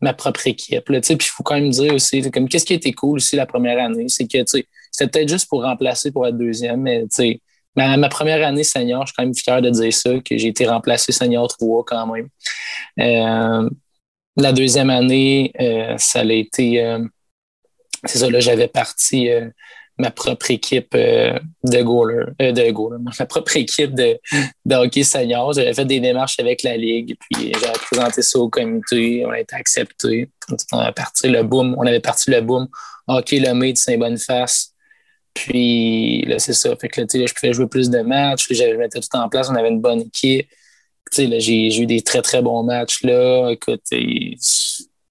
ma 0.00 0.14
propre 0.14 0.46
équipe. 0.46 0.84
Puis 0.84 1.00
il 1.10 1.22
faut 1.22 1.42
quand 1.42 1.54
même 1.54 1.70
dire 1.70 1.94
aussi, 1.94 2.22
comme 2.30 2.48
qu'est-ce 2.48 2.64
qui 2.64 2.72
a 2.72 2.76
été 2.76 2.92
cool 2.92 3.16
aussi 3.16 3.36
la 3.36 3.46
première 3.46 3.82
année, 3.82 4.08
c'est 4.08 4.26
que 4.26 4.38
c'était 4.46 5.10
peut-être 5.10 5.28
juste 5.28 5.48
pour 5.48 5.62
remplacer 5.62 6.10
pour 6.10 6.26
être 6.26 6.36
deuxième, 6.36 6.82
mais 6.82 7.04
ma, 7.74 7.96
ma 7.96 8.08
première 8.08 8.46
année 8.46 8.64
senior, 8.64 9.02
je 9.02 9.12
suis 9.12 9.16
quand 9.16 9.24
même 9.24 9.34
fier 9.34 9.62
de 9.62 9.70
dire 9.70 9.92
ça, 9.92 10.10
que 10.20 10.36
j'ai 10.36 10.48
été 10.48 10.66
remplacé 10.66 11.12
senior 11.12 11.48
3 11.48 11.84
quand 11.84 12.06
même. 12.12 12.28
Euh, 13.00 13.68
la 14.36 14.52
deuxième 14.52 14.90
année, 14.90 15.52
euh, 15.60 15.94
ça 15.98 16.20
a 16.20 16.24
été 16.24 16.98
c'est 18.06 18.18
ça, 18.18 18.30
là, 18.30 18.40
j'avais 18.40 18.68
parti 18.68 19.30
euh, 19.30 19.48
ma 19.98 20.10
propre 20.10 20.50
équipe 20.50 20.94
euh, 20.94 21.38
de 21.64 21.82
goaler, 21.82 22.24
euh, 22.42 22.52
de 22.52 22.70
goaler, 22.70 22.98
ma 23.18 23.26
propre 23.26 23.56
équipe 23.56 23.94
de, 23.94 24.18
hockey 24.70 25.02
senior. 25.02 25.52
J'avais 25.52 25.74
fait 25.74 25.84
des 25.84 26.00
démarches 26.00 26.38
avec 26.38 26.62
la 26.62 26.76
Ligue, 26.76 27.16
puis 27.18 27.52
j'avais 27.60 27.78
présenté 27.90 28.22
ça 28.22 28.38
au 28.38 28.48
comité, 28.48 29.24
on 29.26 29.30
a 29.30 29.40
été 29.40 29.54
accepté. 29.56 30.30
On 30.72 30.78
avait 30.78 30.92
parti 30.92 31.28
le 31.28 31.42
boom, 31.42 31.74
on 31.78 31.86
avait 31.86 32.00
parti 32.00 32.30
le 32.30 32.40
boom 32.40 32.68
hockey 33.08 33.38
le 33.38 33.72
de 33.72 33.76
Saint-Boniface. 33.76 34.72
Puis 35.34 36.22
là, 36.22 36.38
c'est 36.38 36.54
ça. 36.54 36.74
Fait 36.76 36.88
que 36.88 37.02
là, 37.02 37.06
je 37.12 37.34
pouvais 37.34 37.52
jouer 37.52 37.66
plus 37.66 37.90
de 37.90 38.00
matchs, 38.00 38.46
j'avais 38.50 38.76
mis 38.76 38.88
tout 38.88 39.00
en 39.12 39.28
place, 39.28 39.48
on 39.50 39.54
avait 39.54 39.68
une 39.68 39.80
bonne 39.80 40.00
équipe. 40.00 40.48
j'ai 41.14 41.80
eu 41.80 41.86
des 41.86 42.02
très, 42.02 42.22
très 42.22 42.42
bons 42.42 42.62
matchs 42.62 43.02
là. 43.02 43.50
Écoute, 43.50 43.82
je 43.90 44.36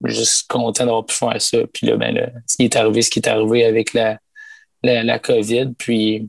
juste 0.04 0.48
content 0.48 0.84
d'avoir 0.84 1.06
pu 1.06 1.14
faire 1.14 1.40
ça. 1.40 1.58
Puis 1.72 1.86
là, 1.86 1.96
ben, 1.96 2.32
ce 2.46 2.56
qui 2.56 2.64
est 2.64 2.76
arrivé, 2.76 3.02
ce 3.02 3.10
qui 3.10 3.18
est 3.20 3.28
arrivé 3.28 3.64
avec 3.64 3.92
la, 3.94 4.18
la, 4.82 5.02
la 5.02 5.18
COVID. 5.18 5.72
Puis, 5.78 6.28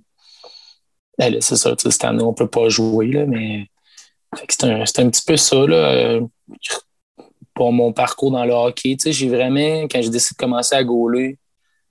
ben, 1.17 1.39
c'est 1.41 1.55
ça, 1.55 1.75
cette 1.77 2.03
année, 2.03 2.23
on 2.23 2.31
ne 2.31 2.35
peut 2.35 2.49
pas 2.49 2.69
jouer, 2.69 3.07
là, 3.07 3.25
mais 3.25 3.67
c'est 4.49 4.65
un, 4.65 4.81
un, 4.81 5.09
petit 5.09 5.23
peu 5.25 5.37
ça. 5.37 5.65
Là, 5.65 6.19
pour 7.57 7.73
mon 7.73 7.91
parcours 7.91 8.31
dans 8.31 8.45
le 8.45 8.53
hockey. 8.53 8.95
J'ai 9.03 9.27
vraiment, 9.27 9.87
quand 9.87 10.01
j'ai 10.01 10.11
décidé 10.11 10.35
de 10.35 10.37
commencer 10.37 10.75
à 10.75 10.83
gauler, 10.83 11.37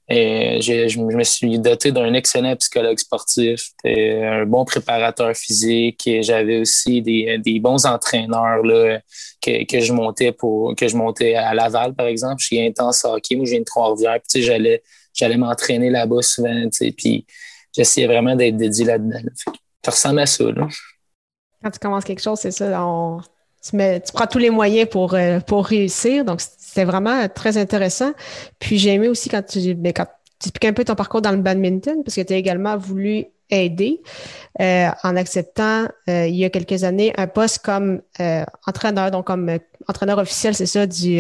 et 0.09 0.61
je, 0.61 1.01
me 1.01 1.25
suis 1.25 1.59
doté 1.59 1.91
d'un 1.91 2.15
excellent 2.15 2.55
psychologue 2.55 2.99
sportif, 2.99 3.73
un 3.85 4.47
bon 4.47 4.65
préparateur 4.65 5.35
physique. 5.35 6.09
J'avais 6.21 6.61
aussi 6.61 7.03
des, 7.03 7.39
des, 7.39 7.59
bons 7.59 7.87
entraîneurs 7.87 8.63
là, 8.63 9.01
que, 9.43 9.65
que, 9.65 9.81
je 9.81 9.93
montais 9.93 10.31
pour 10.31 10.77
que 10.77 10.87
je 10.87 10.97
montais 10.97 11.35
à 11.35 11.55
Laval, 11.55 11.95
par 11.95 12.07
exemple. 12.07 12.37
J'ai 12.39 12.65
Intense 12.65 13.05
Hockey, 13.05 13.35
moi 13.35 13.47
j'ai 13.47 13.57
une 13.57 13.65
Trois-Rivières. 13.65 14.21
J'allais, 14.33 14.83
j'allais 15.13 15.37
m'entraîner 15.37 15.91
là-bas 15.91 16.23
souvent. 16.23 16.69
Puis 16.97 17.27
j'essayais 17.75 18.07
vraiment 18.07 18.37
d'être 18.37 18.57
dédié 18.57 18.85
là-dedans. 18.85 19.19
Ça 19.85 19.91
ressemble 19.91 20.21
à 20.21 20.27
ça. 20.27 20.45
Quand 21.63 21.71
tu 21.71 21.79
commences 21.81 22.05
quelque 22.05 22.23
chose, 22.23 22.39
c'est 22.39 22.53
ça. 22.53 22.81
Tu, 23.63 23.77
tu 23.77 24.13
prends 24.13 24.27
tous 24.27 24.39
les 24.39 24.51
moyens 24.51 24.89
pour, 24.89 25.15
euh, 25.15 25.41
pour 25.41 25.67
réussir. 25.67 26.25
Donc, 26.25 26.41
c'était 26.41 26.85
vraiment 26.85 27.29
très 27.29 27.59
intéressant. 27.59 28.13
Puis 28.59 28.79
j'ai 28.79 28.93
aimé 28.93 29.09
aussi 29.09 29.29
quand 29.29 29.43
tu, 29.43 29.75
ben, 29.75 29.93
quand 29.93 30.07
tu 30.41 30.49
expliques 30.49 30.67
un 30.67 30.73
peu 30.73 30.85
ton 30.85 30.95
parcours 30.95 31.23
dans 31.23 31.33
le 31.33 31.39
badminton, 31.39 32.03
parce 32.05 32.17
que 32.17 32.21
tu 32.21 32.33
as 32.33 32.37
également 32.37 32.77
voulu 32.77 33.27
aider 33.49 34.03
euh, 34.61 34.89
en 35.05 35.15
acceptant 35.15 35.85
euh, 36.09 36.27
il 36.27 36.35
y 36.35 36.45
a 36.45 36.51
quelques 36.51 36.83
années 36.83 37.13
un 37.17 37.29
poste 37.29 37.65
comme 37.65 38.01
entraîneur, 38.67 39.13
donc 39.13 39.29
comme 39.29 39.59
entraîneur 39.87 40.19
officiel, 40.19 40.53
c'est 40.53 40.67
ça, 40.67 40.85
du, 40.85 41.19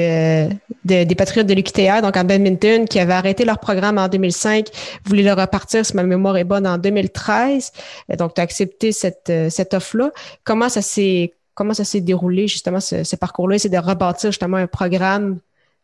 des 0.85 1.15
Patriotes 1.17 1.47
de 1.47 1.55
l'UQTR, 1.55 2.03
donc 2.03 2.17
en 2.17 2.25
badminton, 2.25 2.87
qui 2.87 2.99
avait 2.99 3.13
arrêté 3.13 3.45
leur 3.45 3.61
programme 3.61 3.97
en 3.99 4.09
2005, 4.09 4.67
voulait 5.05 5.23
le 5.23 5.33
repartir, 5.33 5.87
si 5.87 5.95
ma 5.95 6.03
mémoire 6.03 6.37
est 6.37 6.45
bonne, 6.45 6.67
en 6.67 6.79
2013. 6.79 7.71
donc, 8.19 8.35
tu 8.35 8.41
as 8.41 8.45
accepté 8.45 8.91
cette, 8.91 9.33
cette 9.51 9.73
offre-là. 9.73 10.11
Comment 10.43 10.69
ça 10.69 10.83
s'est 10.83 11.36
comment 11.57 11.75
ça 11.75 11.85
s'est 11.85 12.03
déroulé, 12.03 12.47
justement, 12.47 12.79
ce, 12.79 13.17
parcours-là? 13.17 13.59
C'est 13.59 13.71
de 13.71 13.79
rebâtir 13.79 14.31
justement 14.31 14.59
un 14.59 14.69
programme 14.69 15.41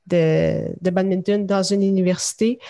de, 0.07 0.69
badminton 0.83 1.45
dans 1.45 1.63
une 1.65 1.83
université. 1.83 2.61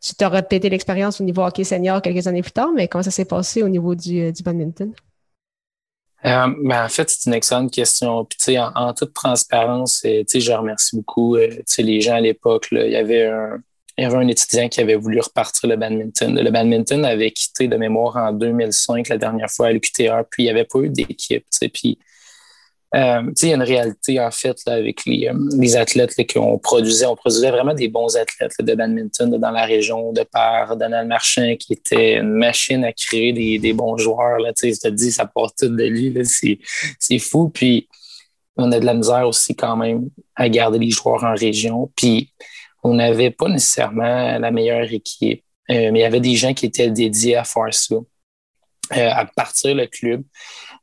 Tu 0.00 0.14
t'as 0.14 0.28
répété 0.28 0.68
l'expérience 0.68 1.20
au 1.20 1.24
niveau 1.24 1.42
hockey 1.44 1.62
senior 1.62 2.02
quelques 2.02 2.26
années 2.26 2.42
plus 2.42 2.52
tard, 2.52 2.70
mais 2.74 2.88
comment 2.88 3.04
ça 3.04 3.10
s'est 3.10 3.24
passé 3.26 3.62
au 3.62 3.68
niveau 3.68 3.94
du, 3.94 4.20
euh, 4.22 4.32
badminton? 4.42 4.92
Euh, 6.24 6.46
ben, 6.64 6.86
en 6.86 6.88
fait, 6.88 7.10
c'est 7.10 7.26
une 7.26 7.34
excellente 7.34 7.70
question. 7.70 8.24
Puis, 8.24 8.58
en, 8.58 8.72
en, 8.74 8.94
toute 8.94 9.12
transparence, 9.12 10.02
euh, 10.06 10.24
je 10.26 10.52
remercie 10.52 10.96
beaucoup 10.96 11.36
les 11.36 12.00
gens 12.00 12.14
à 12.14 12.20
l'époque. 12.20 12.68
Il 12.72 12.90
y 12.90 12.96
avait 12.96 13.26
un, 13.26 13.60
il 13.98 14.02
y 14.02 14.04
avait 14.04 14.16
un 14.16 14.28
étudiant 14.28 14.68
qui 14.68 14.80
avait 14.80 14.96
voulu 14.96 15.20
repartir 15.20 15.68
le 15.68 15.76
badminton. 15.76 16.38
Le 16.38 16.50
badminton 16.50 17.04
avait 17.04 17.30
quitté 17.30 17.66
de 17.66 17.76
mémoire 17.76 18.16
en 18.16 18.32
2005 18.32 19.08
la 19.08 19.16
dernière 19.16 19.50
fois 19.50 19.68
à 19.68 19.72
l'UQTR, 19.72 20.24
puis 20.30 20.42
il 20.42 20.46
n'y 20.46 20.50
avait 20.50 20.64
pas 20.64 20.80
eu 20.80 20.90
d'équipe. 20.90 21.46
Puis, 21.72 21.98
euh, 22.94 23.22
il 23.42 23.48
y 23.48 23.52
a 23.52 23.56
une 23.56 23.62
réalité, 23.62 24.20
en 24.20 24.30
fait, 24.30 24.56
avec 24.66 25.06
les, 25.06 25.28
euh, 25.28 25.34
les 25.58 25.76
athlètes 25.76 26.14
qu'on 26.30 26.58
produisait. 26.58 27.06
On 27.06 27.16
produisait 27.16 27.50
vraiment 27.50 27.74
des 27.74 27.88
bons 27.88 28.16
athlètes 28.16 28.54
de 28.58 28.74
badminton 28.74 29.30
dans 29.38 29.50
la 29.50 29.64
région, 29.64 30.12
de 30.12 30.22
par 30.22 30.76
Donald 30.76 31.08
Marchand, 31.08 31.56
qui 31.58 31.72
était 31.72 32.16
une 32.16 32.34
machine 32.34 32.84
à 32.84 32.92
créer 32.92 33.32
des, 33.32 33.58
des 33.58 33.72
bons 33.72 33.96
joueurs. 33.96 34.38
Là, 34.38 34.52
je 34.62 34.78
te 34.78 34.88
dis, 34.88 35.10
ça 35.10 35.24
part 35.24 35.52
tout 35.58 35.68
de 35.68 35.84
lui. 35.84 36.14
C'est 36.98 37.18
fou. 37.18 37.48
Puis, 37.48 37.88
on 38.58 38.70
a 38.72 38.78
de 38.78 38.86
la 38.86 38.94
misère 38.94 39.26
aussi 39.26 39.54
quand 39.54 39.76
même 39.76 40.08
à 40.34 40.48
garder 40.50 40.78
les 40.78 40.90
joueurs 40.90 41.24
en 41.24 41.34
région. 41.34 41.90
Puis, 41.96 42.30
on 42.86 42.94
n'avait 42.94 43.30
pas 43.30 43.48
nécessairement 43.48 44.38
la 44.38 44.50
meilleure 44.50 44.90
équipe, 44.92 45.44
euh, 45.70 45.90
mais 45.90 46.00
il 46.00 46.02
y 46.02 46.04
avait 46.04 46.20
des 46.20 46.36
gens 46.36 46.54
qui 46.54 46.66
étaient 46.66 46.90
dédiés 46.90 47.36
à 47.36 47.44
faire 47.44 47.72
ça, 47.74 47.96
euh, 47.96 49.10
à 49.10 49.26
partir 49.26 49.74
le 49.74 49.86
club. 49.86 50.22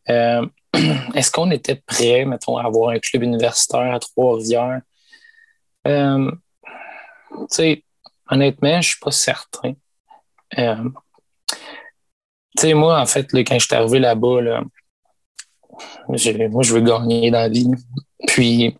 Euh, 0.09 0.45
est-ce 1.15 1.31
qu'on 1.31 1.49
était 1.51 1.81
prêt, 1.85 2.25
mettons, 2.25 2.57
à 2.57 2.65
avoir 2.65 2.89
un 2.89 2.99
club 2.99 3.23
universitaire 3.23 3.93
à 3.93 3.99
Trois-Rivières? 3.99 4.81
honnêtement, 8.29 8.71
je 8.71 8.77
ne 8.77 8.81
suis 8.81 8.99
pas 8.99 9.11
certain. 9.11 9.73
moi, 12.63 12.99
en 12.99 13.05
fait, 13.05 13.27
quand 13.31 13.59
je 13.59 13.65
suis 13.65 13.75
arrivé 13.75 13.99
là-bas, 13.99 14.41
là, 14.41 14.63
moi, 16.07 16.17
je 16.17 16.73
veux 16.73 16.81
gagner 16.81 17.31
dans 17.31 17.39
la 17.39 17.49
vie. 17.49 17.71
Puis, 18.27 18.75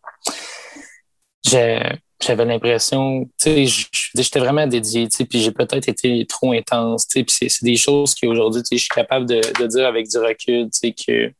j'ai 1.45 1.79
j'avais 2.25 2.45
l'impression, 2.45 3.25
tu 3.41 3.67
sais, 3.67 3.87
j'étais 4.15 4.39
vraiment 4.39 4.67
dédié, 4.67 5.07
tu 5.07 5.17
sais, 5.17 5.25
puis 5.25 5.41
j'ai 5.41 5.51
peut-être 5.51 5.87
été 5.87 6.25
trop 6.25 6.51
intense, 6.53 7.07
tu 7.07 7.19
sais, 7.19 7.23
puis 7.23 7.49
c'est 7.49 7.65
des 7.65 7.75
choses 7.75 8.15
qu'aujourd'hui, 8.15 8.61
tu 8.63 8.69
sais, 8.69 8.77
je 8.77 8.83
suis 8.83 8.89
capable 8.89 9.25
de, 9.25 9.67
dire 9.67 9.85
avec 9.85 10.09
du 10.09 10.17
recul, 10.17 10.69
tu 10.69 10.79
sais, 10.79 10.91
que, 10.91 11.27
tu 11.27 11.33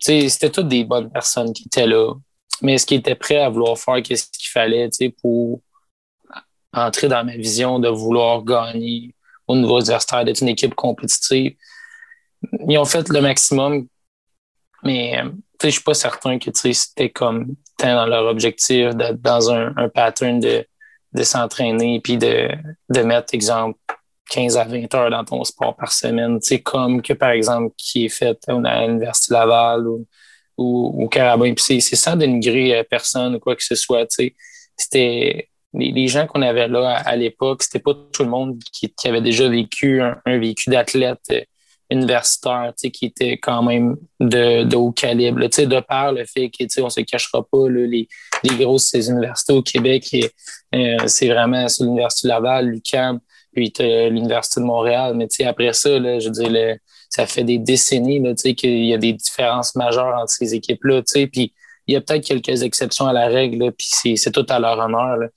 sais, 0.00 0.28
c'était 0.28 0.50
toutes 0.50 0.68
des 0.68 0.84
bonnes 0.84 1.10
personnes 1.10 1.52
qui 1.52 1.64
étaient 1.66 1.86
là, 1.86 2.14
mais 2.62 2.74
est-ce 2.74 2.86
qu'ils 2.86 2.98
étaient 2.98 3.14
prêts 3.14 3.36
à 3.38 3.48
vouloir 3.48 3.78
faire 3.78 4.02
qu'est-ce 4.02 4.30
qu'il 4.30 4.48
fallait, 4.48 4.88
tu 4.90 5.06
sais, 5.06 5.14
pour 5.22 5.60
entrer 6.72 7.08
dans 7.08 7.24
ma 7.24 7.36
vision 7.36 7.78
de 7.78 7.88
vouloir 7.88 8.44
gagner 8.44 9.14
au 9.46 9.56
niveau 9.56 9.80
universitaire, 9.80 10.24
d'être 10.24 10.42
une 10.42 10.48
équipe 10.48 10.74
compétitive? 10.74 11.56
Ils 12.68 12.78
ont 12.78 12.84
fait 12.84 13.08
le 13.08 13.20
maximum, 13.20 13.86
mais 14.84 15.22
je 15.62 15.70
suis 15.70 15.82
pas 15.82 15.94
certain 15.94 16.38
que 16.38 16.50
c'était 16.54 17.10
comme 17.10 17.56
dans 17.86 18.06
leur 18.06 18.26
objectif 18.26 18.94
d'être 18.94 19.20
dans 19.20 19.50
un, 19.50 19.72
un, 19.76 19.88
pattern 19.88 20.40
de, 20.40 20.66
de 21.12 21.22
s'entraîner 21.22 22.00
puis 22.00 22.16
de, 22.16 22.48
de 22.90 23.00
mettre, 23.02 23.34
exemple, 23.34 23.78
15 24.30 24.56
à 24.56 24.64
20 24.64 24.94
heures 24.94 25.10
dans 25.10 25.24
ton 25.24 25.44
sport 25.44 25.76
par 25.76 25.92
semaine, 25.92 26.38
comme 26.62 27.02
que 27.02 27.12
par 27.12 27.30
exemple 27.30 27.74
qui 27.76 28.06
est 28.06 28.08
fait 28.08 28.38
à 28.48 28.86
l'Université 28.86 29.34
Laval 29.34 29.88
ou, 29.88 30.06
ou 30.58 31.04
au 31.04 31.08
Carabin. 31.08 31.54
Puis 31.54 31.80
c'est 31.80 31.96
sans 31.96 32.16
dénigrer 32.16 32.78
euh, 32.78 32.82
personne 32.88 33.36
ou 33.36 33.38
quoi 33.38 33.56
que 33.56 33.64
ce 33.64 33.74
soit. 33.74 34.06
C'était 34.76 35.48
les, 35.74 35.92
les, 35.92 36.08
gens 36.08 36.26
qu'on 36.26 36.42
avait 36.42 36.68
là 36.68 36.96
à, 36.96 37.16
l'époque, 37.16 37.62
c'était 37.62 37.78
pas 37.78 37.94
tout 38.12 38.22
le 38.22 38.30
monde 38.30 38.58
qui, 38.72 38.92
qui 38.92 39.08
avait 39.08 39.20
déjà 39.20 39.48
vécu 39.48 40.00
un, 40.00 40.18
un 40.24 40.38
vécu 40.38 40.70
d'athlète 40.70 41.20
euh, 41.30 41.40
universitaire 41.90 42.72
qui 42.76 43.06
était 43.06 43.38
quand 43.38 43.62
même 43.62 43.96
de, 44.20 44.64
de 44.64 44.76
haut 44.76 44.92
calibre. 44.92 45.38
Là, 45.40 45.48
de 45.48 45.80
par 45.80 46.12
le 46.12 46.24
fait 46.24 46.50
qu'on 46.50 46.84
ne 46.84 46.90
se 46.90 47.00
cachera 47.00 47.42
pas, 47.42 47.68
là, 47.68 47.86
les, 47.86 48.08
les 48.44 48.56
grosses 48.56 48.92
universités 48.92 49.52
au 49.52 49.62
Québec, 49.62 50.06
euh, 50.74 50.96
c'est 51.06 51.28
vraiment 51.28 51.66
l'Université 51.80 52.28
Laval, 52.28 52.68
l'UQAM, 52.68 53.20
puis 53.54 53.72
l'Université 53.78 54.60
de 54.60 54.66
Montréal. 54.66 55.14
Mais 55.16 55.28
après 55.46 55.72
ça, 55.72 55.98
là, 55.98 56.18
je 56.18 56.26
veux 56.28 56.48
dire, 56.48 56.76
ça 57.08 57.26
fait 57.26 57.44
des 57.44 57.58
décennies 57.58 58.22
qu'il 58.54 58.84
y 58.84 58.94
a 58.94 58.98
des 58.98 59.14
différences 59.14 59.74
majeures 59.74 60.14
entre 60.16 60.30
ces 60.30 60.54
équipes-là. 60.54 61.02
Puis 61.02 61.52
il 61.86 61.94
y 61.94 61.96
a 61.96 62.00
peut-être 62.02 62.24
quelques 62.24 62.62
exceptions 62.62 63.06
à 63.06 63.12
la 63.12 63.28
règle, 63.28 63.72
puis 63.72 64.16
c'est 64.16 64.30
tout 64.30 64.46
à 64.50 64.58
leur 64.58 64.78
honneur. 64.78 65.16
Là. 65.16 65.28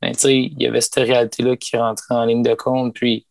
Mais 0.00 0.12
il 0.24 0.62
y 0.62 0.66
avait 0.66 0.80
cette 0.80 1.06
réalité-là 1.06 1.56
qui 1.56 1.76
rentrait 1.76 2.14
en 2.14 2.24
ligne 2.24 2.42
de 2.42 2.54
compte. 2.54 2.94
Puis, 2.94 3.26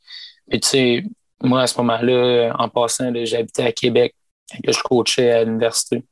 puis 0.50 0.60
tu 0.60 0.68
sais, 0.68 1.04
moi, 1.42 1.62
à 1.64 1.68
ce 1.68 1.78
moment-là, 1.80 2.54
en 2.58 2.70
passant, 2.70 3.12
j'habitais 3.24 3.64
à 3.64 3.72
Québec, 3.72 4.16
que 4.64 4.72
je 4.72 4.82
coachais 4.82 5.32
à 5.32 5.44
l'université. 5.44 6.04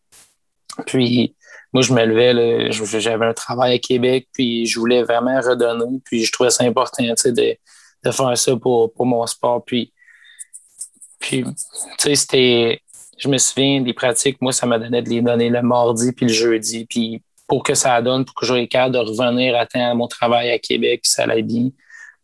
Puis, 0.85 1.35
moi, 1.73 1.81
je 1.81 1.93
me 1.93 2.05
levais, 2.05 2.71
j'avais 2.71 3.25
un 3.25 3.33
travail 3.33 3.75
à 3.75 3.79
Québec, 3.79 4.27
puis 4.33 4.65
je 4.65 4.79
voulais 4.79 5.03
vraiment 5.03 5.39
redonner, 5.39 5.99
puis 6.03 6.23
je 6.23 6.31
trouvais 6.31 6.49
ça 6.49 6.63
important, 6.63 7.03
de, 7.03 7.57
de 8.03 8.11
faire 8.11 8.37
ça 8.37 8.55
pour, 8.55 8.93
pour 8.93 9.05
mon 9.05 9.25
sport. 9.25 9.63
Puis, 9.63 9.91
puis 11.19 11.43
tu 11.43 11.53
sais, 11.97 12.15
c'était, 12.15 12.81
je 13.17 13.27
me 13.29 13.37
souviens 13.37 13.81
des 13.81 13.93
pratiques, 13.93 14.41
moi, 14.41 14.51
ça 14.51 14.65
m'a 14.67 14.77
donné 14.77 15.01
de 15.01 15.09
les 15.09 15.21
donner 15.21 15.49
le 15.49 15.61
mardi 15.61 16.11
puis 16.11 16.27
le 16.27 16.33
jeudi. 16.33 16.85
Puis 16.85 17.23
pour 17.47 17.63
que 17.63 17.73
ça 17.73 18.01
donne, 18.01 18.25
pour 18.25 18.35
que 18.35 18.45
j'aie 18.45 18.67
capable 18.67 18.95
de 18.95 18.99
revenir 18.99 19.55
à 19.55 19.65
temps 19.65 19.91
à 19.91 19.93
mon 19.93 20.07
travail 20.07 20.51
à 20.51 20.59
Québec, 20.59 21.01
ça 21.03 21.23
allait 21.23 21.41
bien, 21.41 21.69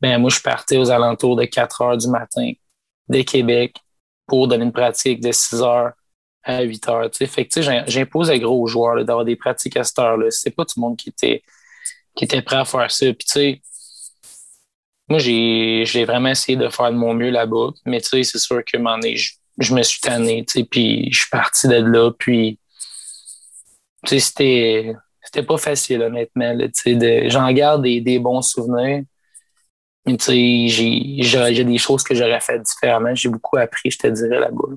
ben 0.01 0.17
moi, 0.17 0.29
je 0.29 0.39
partais 0.39 0.77
aux 0.77 0.89
alentours 0.91 1.35
de 1.35 1.45
4 1.45 1.81
heures 1.81 1.97
du 1.97 2.07
matin 2.07 2.51
de 3.11 3.21
Québec 3.21 3.75
pour 4.27 4.47
donner 4.47 4.63
une 4.65 4.71
pratique 4.71 5.21
de 5.21 5.31
6 5.31 5.61
heures 5.61 5.91
à 6.43 6.61
8 6.61 6.89
heures. 6.89 7.09
Fait 7.13 7.45
que 7.45 7.61
j'impose 7.87 8.31
à 8.31 8.39
gros 8.39 8.65
joueurs 8.67 9.03
d'avoir 9.05 9.25
des 9.25 9.35
pratiques 9.35 9.77
à 9.77 9.83
cette 9.83 9.99
heure-là. 9.99 10.27
C'est 10.31 10.51
pas 10.51 10.65
tout 10.65 10.73
le 10.77 10.81
monde 10.81 10.97
qui 10.97 11.09
était, 11.09 11.43
qui 12.15 12.25
était 12.25 12.41
prêt 12.41 12.57
à 12.57 12.65
faire 12.65 12.89
ça. 12.89 13.05
Puis 13.07 13.25
tu 13.25 13.31
sais, 13.31 13.61
moi, 15.09 15.19
j'ai 15.19 16.05
vraiment 16.05 16.29
essayé 16.29 16.57
de 16.57 16.69
faire 16.69 16.91
de 16.91 16.97
mon 16.97 17.13
mieux 17.13 17.31
là-bas. 17.31 17.71
Mais 17.85 18.01
tu 18.01 18.09
sais, 18.09 18.23
c'est 18.23 18.39
sûr 18.39 18.63
que 18.63 18.77
je, 19.15 19.31
je 19.59 19.75
me 19.75 19.83
suis 19.83 19.99
tanné, 19.99 20.45
tu 20.45 20.59
sais, 20.59 20.63
puis 20.63 21.11
je 21.11 21.19
suis 21.19 21.29
parti 21.29 21.67
de 21.67 21.75
là. 21.75 22.11
Puis, 22.17 22.59
tu 24.05 24.09
sais, 24.09 24.19
c'était 24.19 24.95
c'était 25.21 25.43
pas 25.43 25.57
facile, 25.57 26.01
honnêtement. 26.01 26.57
J'en 27.27 27.51
garde 27.51 27.83
des, 27.83 28.01
des, 28.01 28.19
bons 28.19 28.41
souvenirs, 28.41 29.03
sais, 30.19 30.67
j'ai 30.67 31.63
des 31.63 31.77
choses 31.77 32.03
que 32.03 32.15
j'aurais 32.15 32.41
fait 32.41 32.59
différemment. 32.59 33.13
J'ai 33.15 33.29
beaucoup 33.29 33.57
appris, 33.57 33.91
je 33.91 33.97
te 33.97 34.07
dirais, 34.07 34.39
là-bas. 34.39 34.75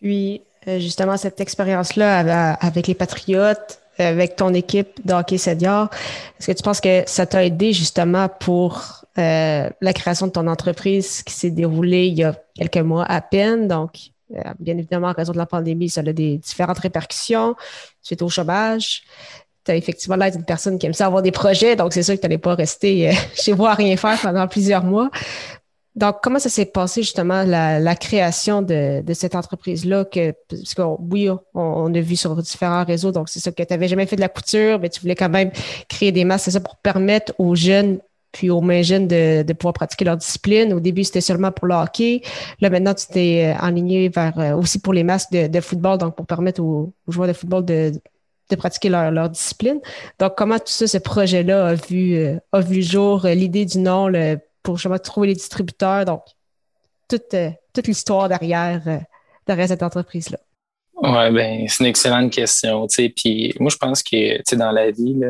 Puis, 0.00 0.42
justement 0.66 1.16
cette 1.16 1.40
expérience-là 1.40 2.54
avec 2.54 2.86
les 2.86 2.94
Patriotes, 2.94 3.80
avec 3.98 4.36
ton 4.36 4.52
équipe 4.52 5.04
de 5.06 5.14
hockey 5.14 5.38
senior, 5.38 5.88
est-ce 6.38 6.48
que 6.48 6.52
tu 6.52 6.62
penses 6.62 6.80
que 6.80 7.02
ça 7.06 7.26
t'a 7.26 7.44
aidé 7.44 7.72
justement 7.72 8.28
pour 8.28 9.04
euh, 9.18 9.70
la 9.80 9.92
création 9.94 10.26
de 10.26 10.32
ton 10.32 10.46
entreprise 10.46 11.22
qui 11.22 11.32
s'est 11.32 11.50
déroulée 11.50 12.06
il 12.08 12.14
y 12.14 12.24
a 12.24 12.34
quelques 12.54 12.76
mois 12.76 13.04
à 13.04 13.20
peine? 13.20 13.68
Donc, 13.68 14.10
euh, 14.34 14.42
bien 14.58 14.76
évidemment, 14.76 15.08
en 15.08 15.12
raison 15.12 15.32
de 15.32 15.38
la 15.38 15.46
pandémie, 15.46 15.88
ça 15.88 16.00
a 16.00 16.12
des 16.12 16.38
différentes 16.38 16.78
répercussions 16.78 17.56
suite 18.02 18.22
au 18.22 18.28
chômage. 18.28 19.02
Tu 19.66 19.72
as 19.72 19.76
effectivement 19.76 20.16
l'air 20.16 20.30
d'une 20.30 20.44
personne 20.44 20.78
qui 20.78 20.86
aime 20.86 20.94
ça 20.94 21.06
avoir 21.06 21.22
des 21.22 21.32
projets, 21.32 21.76
donc 21.76 21.92
c'est 21.92 22.02
sûr 22.02 22.14
que 22.14 22.20
tu 22.20 22.26
n'allais 22.26 22.38
pas 22.38 22.54
rester 22.54 23.10
euh, 23.10 23.12
chez 23.34 23.52
vous 23.52 23.66
à 23.66 23.74
rien 23.74 23.96
faire 23.96 24.18
pendant 24.20 24.46
plusieurs 24.48 24.84
mois. 24.84 25.10
Donc, 25.96 26.16
comment 26.22 26.38
ça 26.38 26.50
s'est 26.50 26.66
passé 26.66 27.02
justement 27.02 27.42
la, 27.42 27.96
création 27.96 28.60
de, 28.60 29.02
cette 29.14 29.34
entreprise-là? 29.34 30.04
Que, 30.04 30.32
parce 30.48 30.74
que 30.74 30.82
oui, 31.10 31.30
on, 31.54 31.94
a 31.94 32.00
vu 32.00 32.16
sur 32.16 32.36
différents 32.36 32.84
réseaux, 32.84 33.12
donc 33.12 33.30
c'est 33.30 33.40
ça 33.40 33.50
que 33.50 33.62
tu 33.62 33.72
n'avais 33.72 33.88
jamais 33.88 34.04
fait 34.04 34.16
de 34.16 34.20
la 34.20 34.28
couture, 34.28 34.78
mais 34.78 34.90
tu 34.90 35.00
voulais 35.00 35.14
quand 35.14 35.30
même 35.30 35.50
créer 35.88 36.12
des 36.12 36.26
masques, 36.26 36.44
c'est 36.44 36.50
ça 36.50 36.60
pour 36.60 36.76
permettre 36.76 37.32
aux 37.38 37.54
jeunes 37.54 37.98
puis 38.36 38.50
aux 38.50 38.60
mains 38.60 38.82
jeunes 38.82 39.08
de, 39.08 39.50
pouvoir 39.54 39.72
pratiquer 39.72 40.04
leur 40.04 40.18
discipline. 40.18 40.74
Au 40.74 40.80
début, 40.80 41.04
c'était 41.04 41.22
seulement 41.22 41.50
pour 41.50 41.66
le 41.66 41.74
hockey. 41.74 42.20
Là, 42.60 42.68
maintenant, 42.68 42.92
tu 42.92 43.06
t'es 43.06 43.54
euh, 43.54 43.64
enligné 43.64 44.10
vers 44.10 44.38
euh, 44.38 44.54
aussi 44.54 44.78
pour 44.78 44.92
les 44.92 45.04
masques 45.04 45.32
de, 45.32 45.60
football, 45.60 45.96
donc 45.96 46.14
pour 46.14 46.26
permettre 46.26 46.62
aux, 46.62 46.92
joueurs 47.08 47.28
de 47.28 47.32
football 47.32 47.64
de, 47.64 47.92
pratiquer 48.54 48.88
leur, 48.88 49.28
discipline. 49.28 49.80
Donc, 50.20 50.34
comment 50.36 50.58
tout 50.58 50.66
ça, 50.66 50.86
ce 50.86 50.98
projet-là 50.98 51.66
a 51.66 51.74
vu, 51.74 52.14
euh, 52.14 52.38
a 52.52 52.60
vu 52.60 52.82
jour, 52.82 53.26
l'idée 53.26 53.64
du 53.64 53.78
nom, 53.78 54.12
pour 54.62 54.76
justement 54.76 54.98
trouver 54.98 55.28
les 55.28 55.34
distributeurs. 55.34 56.04
Donc, 56.04 56.22
toute, 57.08 57.34
euh, 57.34 57.50
toute 57.72 57.86
l'histoire 57.86 58.28
derrière, 58.28 58.82
euh, 58.86 58.98
derrière 59.46 59.68
cette 59.68 59.82
entreprise-là. 59.82 60.38
Oui, 61.02 61.30
ben, 61.32 61.66
c'est 61.68 61.84
une 61.84 61.90
excellente 61.90 62.32
question. 62.32 62.86
Puis 63.16 63.54
moi, 63.60 63.70
je 63.70 63.76
pense 63.76 64.02
que 64.02 64.54
dans 64.54 64.70
la 64.70 64.90
vie, 64.90 65.20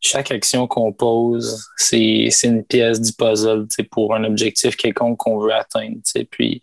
chaque 0.00 0.30
action 0.30 0.66
qu'on 0.66 0.92
pose, 0.92 1.68
c'est 1.76 2.30
une 2.44 2.64
pièce 2.64 3.00
du 3.00 3.12
puzzle 3.12 3.66
pour 3.90 4.14
un 4.14 4.24
objectif 4.24 4.76
quelconque 4.76 5.18
qu'on 5.18 5.38
veut 5.38 5.52
atteindre. 5.52 5.98
Puis 6.30 6.62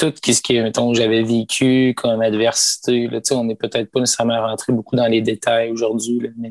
tout 0.00 0.32
ce 0.32 0.40
que 0.40 0.62
mettons, 0.62 0.94
j'avais 0.94 1.22
vécu 1.22 1.94
comme 1.96 2.22
adversité, 2.22 3.06
là, 3.08 3.20
on 3.32 3.44
n'est 3.44 3.54
peut-être 3.54 3.90
pas 3.90 4.00
nécessairement 4.00 4.40
rentré 4.40 4.72
beaucoup 4.72 4.96
dans 4.96 5.06
les 5.06 5.20
détails 5.20 5.70
aujourd'hui, 5.70 6.30
mais 6.38 6.50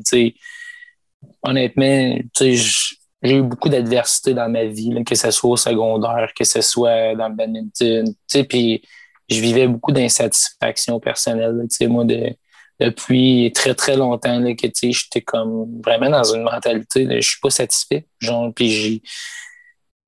honnêtement, 1.42 2.16
j'ai 2.38 3.36
eu 3.36 3.42
beaucoup 3.42 3.68
d'adversité 3.68 4.34
dans 4.34 4.48
ma 4.48 4.64
vie, 4.64 5.02
que 5.04 5.14
ce 5.14 5.30
soit 5.30 5.50
au 5.50 5.56
secondaire, 5.56 6.30
que 6.36 6.44
ce 6.44 6.60
soit 6.60 7.14
dans 7.14 7.28
le 7.28 7.34
badminton, 7.34 8.14
puis 8.48 8.82
je 9.28 9.40
vivais 9.40 9.66
beaucoup 9.66 9.92
d'insatisfaction 9.92 11.00
personnelle, 11.00 11.66
moi, 11.88 12.04
de, 12.04 12.34
depuis 12.80 13.52
très, 13.54 13.74
très 13.74 13.96
longtemps, 13.96 14.38
là, 14.38 14.54
que, 14.54 14.68
j'étais 14.72 15.20
comme 15.20 15.80
vraiment 15.84 16.10
dans 16.10 16.34
une 16.34 16.42
mentalité 16.42 17.06
je 17.20 17.28
suis 17.28 17.40
pas 17.40 17.50
satisfait, 17.50 18.06
genre. 18.18 18.52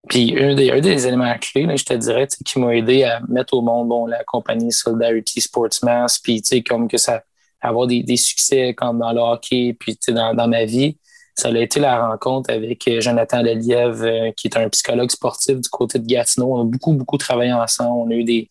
Puis 0.08 0.36
un 0.38 0.54
des, 0.54 0.70
un 0.70 0.80
des 0.80 1.06
éléments 1.06 1.34
clés, 1.38 1.64
là, 1.64 1.76
je 1.76 1.84
te 1.84 1.94
dirais, 1.94 2.26
qui 2.44 2.58
m'a 2.58 2.74
aidé 2.74 3.04
à 3.04 3.20
mettre 3.28 3.54
au 3.54 3.62
monde 3.62 3.88
bon, 3.88 4.06
la 4.06 4.24
compagnie 4.24 4.72
Solidarity 4.72 5.40
Sportsmass, 5.40 6.18
puis 6.18 6.42
comme 6.64 6.88
que 6.88 6.98
ça, 6.98 7.22
avoir 7.60 7.86
des, 7.86 8.02
des 8.02 8.16
succès 8.16 8.74
comme 8.74 8.98
dans 8.98 9.12
le 9.12 9.20
hockey, 9.20 9.76
puis 9.78 9.96
dans, 10.08 10.34
dans 10.34 10.48
ma 10.48 10.64
vie, 10.64 10.96
ça 11.34 11.48
a 11.48 11.58
été 11.58 11.80
la 11.80 12.08
rencontre 12.08 12.50
avec 12.50 12.86
euh, 12.88 13.00
Jonathan 13.00 13.42
Lelièvre, 13.42 14.04
euh, 14.04 14.32
qui 14.32 14.48
est 14.48 14.56
un 14.56 14.68
psychologue 14.68 15.10
sportif 15.10 15.60
du 15.60 15.68
côté 15.68 15.98
de 15.98 16.06
Gatineau. 16.06 16.56
On 16.56 16.60
a 16.62 16.64
beaucoup, 16.64 16.92
beaucoup 16.92 17.16
travaillé 17.16 17.52
ensemble. 17.52 18.08
On 18.08 18.10
a 18.10 18.14
eu 18.14 18.24
des, 18.24 18.50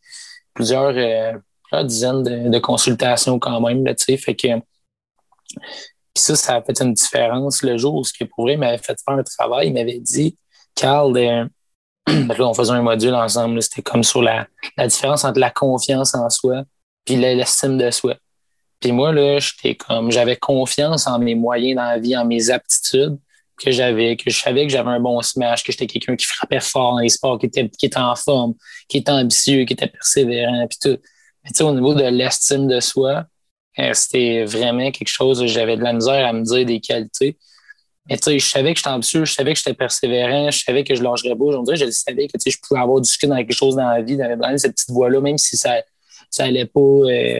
plusieurs, 0.53 0.93
euh, 0.96 1.84
dizaines 1.84 2.24
de, 2.24 2.60
consultations 2.60 3.39
quand 3.39 3.62
même. 3.62 3.86
Là, 3.86 3.93
fait 3.98 4.36
que, 4.36 4.48
puis 6.14 6.24
ça, 6.24 6.35
ça 6.35 6.55
a 6.55 6.61
fait 6.61 6.81
une 6.81 6.94
différence 6.94 7.64
le 7.64 7.77
jour 7.77 7.96
où 7.96 8.03
ce 8.03 8.11
qui 8.11 8.25
pour 8.25 8.46
vrai 8.46 8.57
m'avait 8.57 8.77
fait 8.77 8.98
faire 9.05 9.16
un 9.16 9.24
travail. 9.24 9.68
Il 9.68 9.74
m'avait 9.74 10.00
dit, 10.00 10.35
Carl, 10.81 11.13
là, 11.15 11.48
on 12.39 12.53
faisait 12.55 12.72
un 12.72 12.81
module 12.81 13.13
ensemble. 13.13 13.61
C'était 13.61 13.83
comme 13.83 14.03
sur 14.03 14.24
la, 14.24 14.48
la 14.77 14.87
différence 14.87 15.24
entre 15.24 15.39
la 15.39 15.51
confiance 15.51 16.15
en 16.15 16.27
soi 16.29 16.63
puis 17.05 17.15
l'estime 17.15 17.77
de 17.77 17.91
soi. 17.91 18.15
Puis 18.79 18.91
moi, 18.91 19.11
là, 19.11 19.37
j'étais 19.37 19.75
comme, 19.75 20.11
j'avais 20.11 20.35
confiance 20.35 21.05
en 21.05 21.20
mes 21.20 21.35
moyens 21.35 21.75
dans 21.75 21.83
la 21.83 22.00
vie, 22.00 22.17
en 22.17 22.25
mes 22.25 22.50
aptitudes 22.50 23.17
que 23.57 23.70
j'avais, 23.70 24.15
que 24.17 24.31
je 24.31 24.39
savais 24.39 24.65
que 24.65 24.72
j'avais 24.72 24.89
un 24.89 25.00
bon 25.00 25.22
smash, 25.22 25.63
que 25.63 25.72
j'étais 25.72 25.85
quelqu'un 25.85 26.15
qui 26.15 26.25
frappait 26.25 26.59
fort 26.59 26.94
dans 26.94 27.00
les 27.00 27.09
sports, 27.09 27.37
qui 27.37 27.46
était, 27.46 27.70
qui 27.70 27.85
était 27.85 28.00
en 28.00 28.15
forme, 28.15 28.55
qui 28.87 28.98
était 28.98 29.11
ambitieux, 29.11 29.65
qui 29.65 29.74
était 29.74 29.87
persévérant, 29.87 30.65
puis 30.67 30.79
tout. 30.81 31.00
Mais 31.44 31.51
tu 31.51 31.57
sais, 31.57 31.63
au 31.63 31.74
niveau 31.74 31.94
de 31.94 32.03
l'estime 32.03 32.67
de 32.67 32.79
soi, 32.79 33.25
euh, 33.77 33.94
c'était 33.94 34.46
vraiment 34.46 34.89
quelque 34.89 35.07
chose, 35.07 35.46
j'avais 35.46 35.77
de 35.77 35.83
la 35.83 35.94
misère 35.94 36.25
à 36.25 36.33
me 36.33 36.44
dire 36.44 36.65
des 36.65 36.79
qualités. 36.79 37.37
Mais 38.09 38.18
tu 38.18 38.24
sais, 38.24 38.40
je 38.40 38.48
savais 38.48 38.74
que 38.74 38.79
j'étais 38.79 38.90
ambitieux, 38.90 39.25
je 39.25 39.33
savais 39.33 39.53
que 39.53 39.59
j'étais 39.59 39.74
persévérant, 39.74 40.50
je 40.50 40.64
savais 40.64 40.83
que 40.83 40.96
je 40.96 41.03
lâcherais 41.03 41.35
pas. 41.35 41.44
Aujourd'hui, 41.44 41.75
je 41.75 41.90
savais 41.92 42.27
que 42.27 42.33
je 42.44 42.57
pouvais 42.68 42.79
avoir 42.79 43.00
du 43.00 43.09
succès 43.09 43.27
dans 43.27 43.37
quelque 43.37 43.53
chose 43.53 43.75
dans 43.75 43.87
la 43.87 44.01
vie, 44.01 44.18
dans, 44.18 44.57
cette 44.57 44.74
petite 44.74 44.90
voie-là, 44.90 45.22
même 45.22 45.37
si 45.37 45.55
ça, 45.55 45.81
ça 46.29 46.46
allait 46.46 46.66
pas. 46.66 46.79
Euh, 46.79 47.40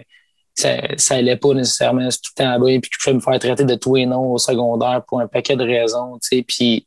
ça, 0.54 0.78
ça 0.98 1.16
allait 1.16 1.38
pas 1.38 1.54
nécessairement 1.54 2.10
tout 2.10 2.32
le 2.38 2.44
temps 2.44 2.68
et 2.68 2.80
puis 2.80 2.90
que 2.90 2.98
je 3.00 3.04
pouvais 3.04 3.16
me 3.16 3.22
faire 3.22 3.40
traiter 3.40 3.64
de 3.64 3.76
tout 3.76 3.96
et 3.96 4.06
non 4.06 4.34
au 4.34 4.38
secondaire 4.38 5.02
pour 5.08 5.22
un 5.22 5.28
paquet 5.28 5.56
de 5.56 5.64
raisons, 5.64 6.20
tu 6.22 6.38
sais, 6.38 6.44
puis 6.44 6.86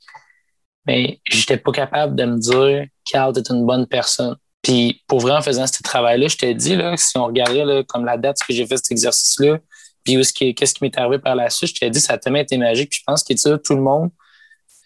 mais 0.86 1.20
j'étais 1.28 1.56
pas 1.56 1.72
capable 1.72 2.14
de 2.14 2.24
me 2.24 2.38
dire 2.38 2.86
Carl, 3.10 3.32
t'es 3.32 3.40
une 3.50 3.64
bonne 3.64 3.86
personne. 3.86 4.36
Puis 4.62 5.02
pour 5.06 5.20
vrai, 5.20 5.32
en 5.32 5.42
faisant 5.42 5.66
ce 5.66 5.82
travail-là, 5.82 6.28
je 6.28 6.36
t'ai 6.36 6.54
dit, 6.54 6.76
là, 6.76 6.96
si 6.96 7.16
on 7.16 7.26
regardait 7.26 7.64
là, 7.64 7.82
comme 7.84 8.04
la 8.04 8.16
date 8.16 8.38
que 8.46 8.54
j'ai 8.54 8.66
fait 8.66 8.76
cet 8.76 8.92
exercice-là, 8.92 9.58
puis 10.04 10.54
qu'est-ce 10.54 10.74
qui 10.74 10.84
m'est 10.84 10.96
arrivé 10.98 11.18
par 11.18 11.34
la 11.34 11.50
suite, 11.50 11.74
je 11.74 11.80
t'ai 11.80 11.90
dit, 11.90 12.00
ça 12.00 12.14
a 12.14 12.18
tellement 12.18 12.38
été 12.38 12.58
magique. 12.58 12.90
Puis 12.90 13.00
je 13.00 13.04
pense 13.06 13.24
que 13.24 13.56
tout 13.56 13.74
le 13.74 13.80
monde, 13.80 14.10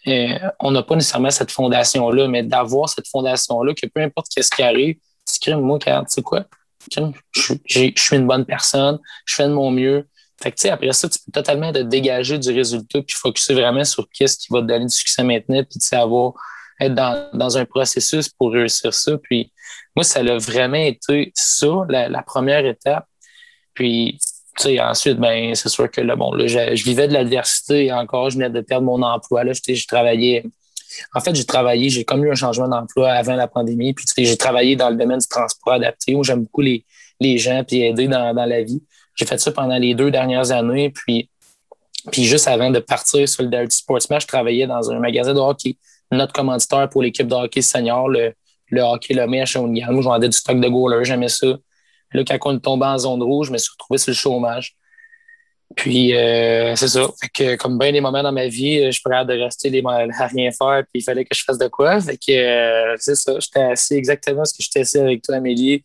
euh, 0.07 0.39
on 0.59 0.71
n'a 0.71 0.81
pas 0.81 0.95
nécessairement 0.95 1.29
cette 1.29 1.51
fondation-là, 1.51 2.27
mais 2.27 2.43
d'avoir 2.43 2.89
cette 2.89 3.07
fondation-là, 3.07 3.73
que 3.73 3.85
peu 3.87 4.01
importe 4.01 4.27
ce 4.31 4.49
qui 4.49 4.63
arrive, 4.63 4.95
tu 5.41 5.55
moi, 5.55 5.77
Carl, 5.79 6.05
tu 6.05 6.13
sais 6.13 6.21
quoi? 6.21 6.45
je, 6.91 7.91
suis 7.95 8.15
une 8.15 8.25
bonne 8.25 8.45
personne, 8.45 8.97
je 9.25 9.35
fais 9.35 9.47
de 9.47 9.53
mon 9.53 9.69
mieux. 9.71 10.07
Fait 10.41 10.51
que, 10.51 10.67
après 10.69 10.93
ça, 10.93 11.09
tu 11.09 11.19
peux 11.19 11.31
totalement 11.33 11.71
te 11.73 11.79
dégager 11.79 12.39
du 12.39 12.51
résultat 12.51 13.01
puis 13.01 13.15
focuser 13.15 13.53
vraiment 13.53 13.83
sur 13.83 14.07
qu'est-ce 14.09 14.37
qui 14.37 14.47
va 14.51 14.61
te 14.61 14.67
donner 14.67 14.85
du 14.85 14.95
succès 14.95 15.21
maintenant 15.21 15.61
puis 15.63 15.79
avoir 15.95 16.33
être 16.79 16.95
dans, 16.95 17.29
dans, 17.33 17.57
un 17.57 17.65
processus 17.65 18.29
pour 18.29 18.53
réussir 18.53 18.93
ça. 18.93 19.17
Puis 19.17 19.51
moi, 19.95 20.03
ça 20.03 20.19
a 20.21 20.37
vraiment 20.37 20.77
été 20.77 21.31
ça, 21.35 21.85
la, 21.89 22.23
première 22.23 22.65
étape. 22.65 23.05
Puis, 23.73 24.17
ensuite, 24.81 25.17
ben, 25.17 25.55
c'est 25.55 25.69
sûr 25.69 25.89
que 25.89 26.01
là, 26.01 26.15
bon, 26.15 26.33
là, 26.33 26.47
je, 26.47 26.83
vivais 26.83 27.07
de 27.07 27.13
l'adversité 27.13 27.91
encore, 27.91 28.29
je 28.29 28.35
venais 28.35 28.49
de 28.49 28.61
perdre 28.61 28.85
mon 28.85 29.01
emploi. 29.01 29.43
Là, 29.43 29.53
je 29.53 29.87
travaillais 29.87 30.43
en 31.13 31.19
fait, 31.19 31.35
j'ai 31.35 31.45
travaillé, 31.45 31.89
j'ai 31.89 32.03
comme 32.03 32.25
eu 32.25 32.31
un 32.31 32.35
changement 32.35 32.67
d'emploi 32.67 33.11
avant 33.11 33.35
la 33.35 33.47
pandémie. 33.47 33.93
Puis 33.93 34.05
j'ai 34.17 34.37
travaillé 34.37 34.75
dans 34.75 34.89
le 34.89 34.95
domaine 34.95 35.19
du 35.19 35.27
transport 35.27 35.73
adapté 35.73 36.15
où 36.15 36.23
j'aime 36.23 36.43
beaucoup 36.43 36.61
les, 36.61 36.85
les 37.19 37.37
gens 37.37 37.63
puis 37.63 37.81
aider 37.81 38.07
dans, 38.07 38.33
dans 38.33 38.45
la 38.45 38.63
vie. 38.63 38.81
J'ai 39.15 39.25
fait 39.25 39.39
ça 39.39 39.51
pendant 39.51 39.77
les 39.77 39.93
deux 39.93 40.11
dernières 40.11 40.51
années. 40.51 40.89
Puis, 40.89 41.29
puis 42.11 42.23
juste 42.23 42.47
avant 42.47 42.69
de 42.69 42.79
partir 42.79 43.27
sur 43.27 43.43
le 43.43 43.49
Dirty 43.49 43.77
Sportsman, 43.77 44.19
je 44.19 44.27
travaillais 44.27 44.67
dans 44.67 44.91
un 44.91 44.99
magasin 44.99 45.33
de 45.33 45.39
hockey, 45.39 45.77
notre 46.11 46.33
commanditaire 46.33 46.89
pour 46.89 47.01
l'équipe 47.03 47.27
de 47.27 47.35
hockey 47.35 47.61
senior, 47.61 48.09
le, 48.09 48.33
le 48.69 48.81
hockey 48.81 49.13
le 49.13 49.21
à 49.21 49.45
Shawinigan. 49.45 49.91
Moi, 49.91 50.01
je 50.01 50.07
vendais 50.07 50.29
du 50.29 50.37
stock 50.37 50.59
de 50.59 50.67
goalers, 50.67 51.05
j'aimais 51.05 51.29
ça. 51.29 51.47
Là, 52.13 52.23
quand 52.23 52.37
on 52.45 52.57
est 52.57 52.61
tombé 52.61 52.85
en 52.85 52.97
zone 52.97 53.21
rouge, 53.21 53.47
je 53.47 53.53
me 53.53 53.57
suis 53.57 53.71
retrouvé 53.71 53.97
sur 53.97 54.11
le 54.11 54.15
chômage. 54.15 54.75
Puis, 55.75 56.15
euh, 56.15 56.75
c'est 56.75 56.87
ça. 56.87 57.07
Fait 57.21 57.29
que, 57.29 57.55
comme 57.55 57.77
bien 57.77 57.91
des 57.91 58.01
moments 58.01 58.23
dans 58.23 58.31
ma 58.31 58.47
vie, 58.47 58.85
je 58.85 58.91
suis 58.91 59.01
prêt 59.03 59.23
de 59.23 59.33
rester 59.33 59.69
les, 59.69 59.83
à 59.85 60.27
rien 60.27 60.51
faire, 60.51 60.83
puis 60.91 61.01
il 61.01 61.03
fallait 61.03 61.25
que 61.25 61.35
je 61.35 61.43
fasse 61.43 61.59
de 61.59 61.67
quoi. 61.67 61.99
Fait 62.01 62.17
que, 62.17 62.31
euh, 62.31 62.95
c'est 62.97 63.15
ça. 63.15 63.39
J'étais 63.39 63.61
assis 63.61 63.93
exactement 63.95 64.45
ce 64.45 64.53
que 64.53 64.63
j'étais 64.63 64.79
assis 64.79 64.97
avec 64.97 65.21
toi, 65.21 65.35
Amélie. 65.35 65.83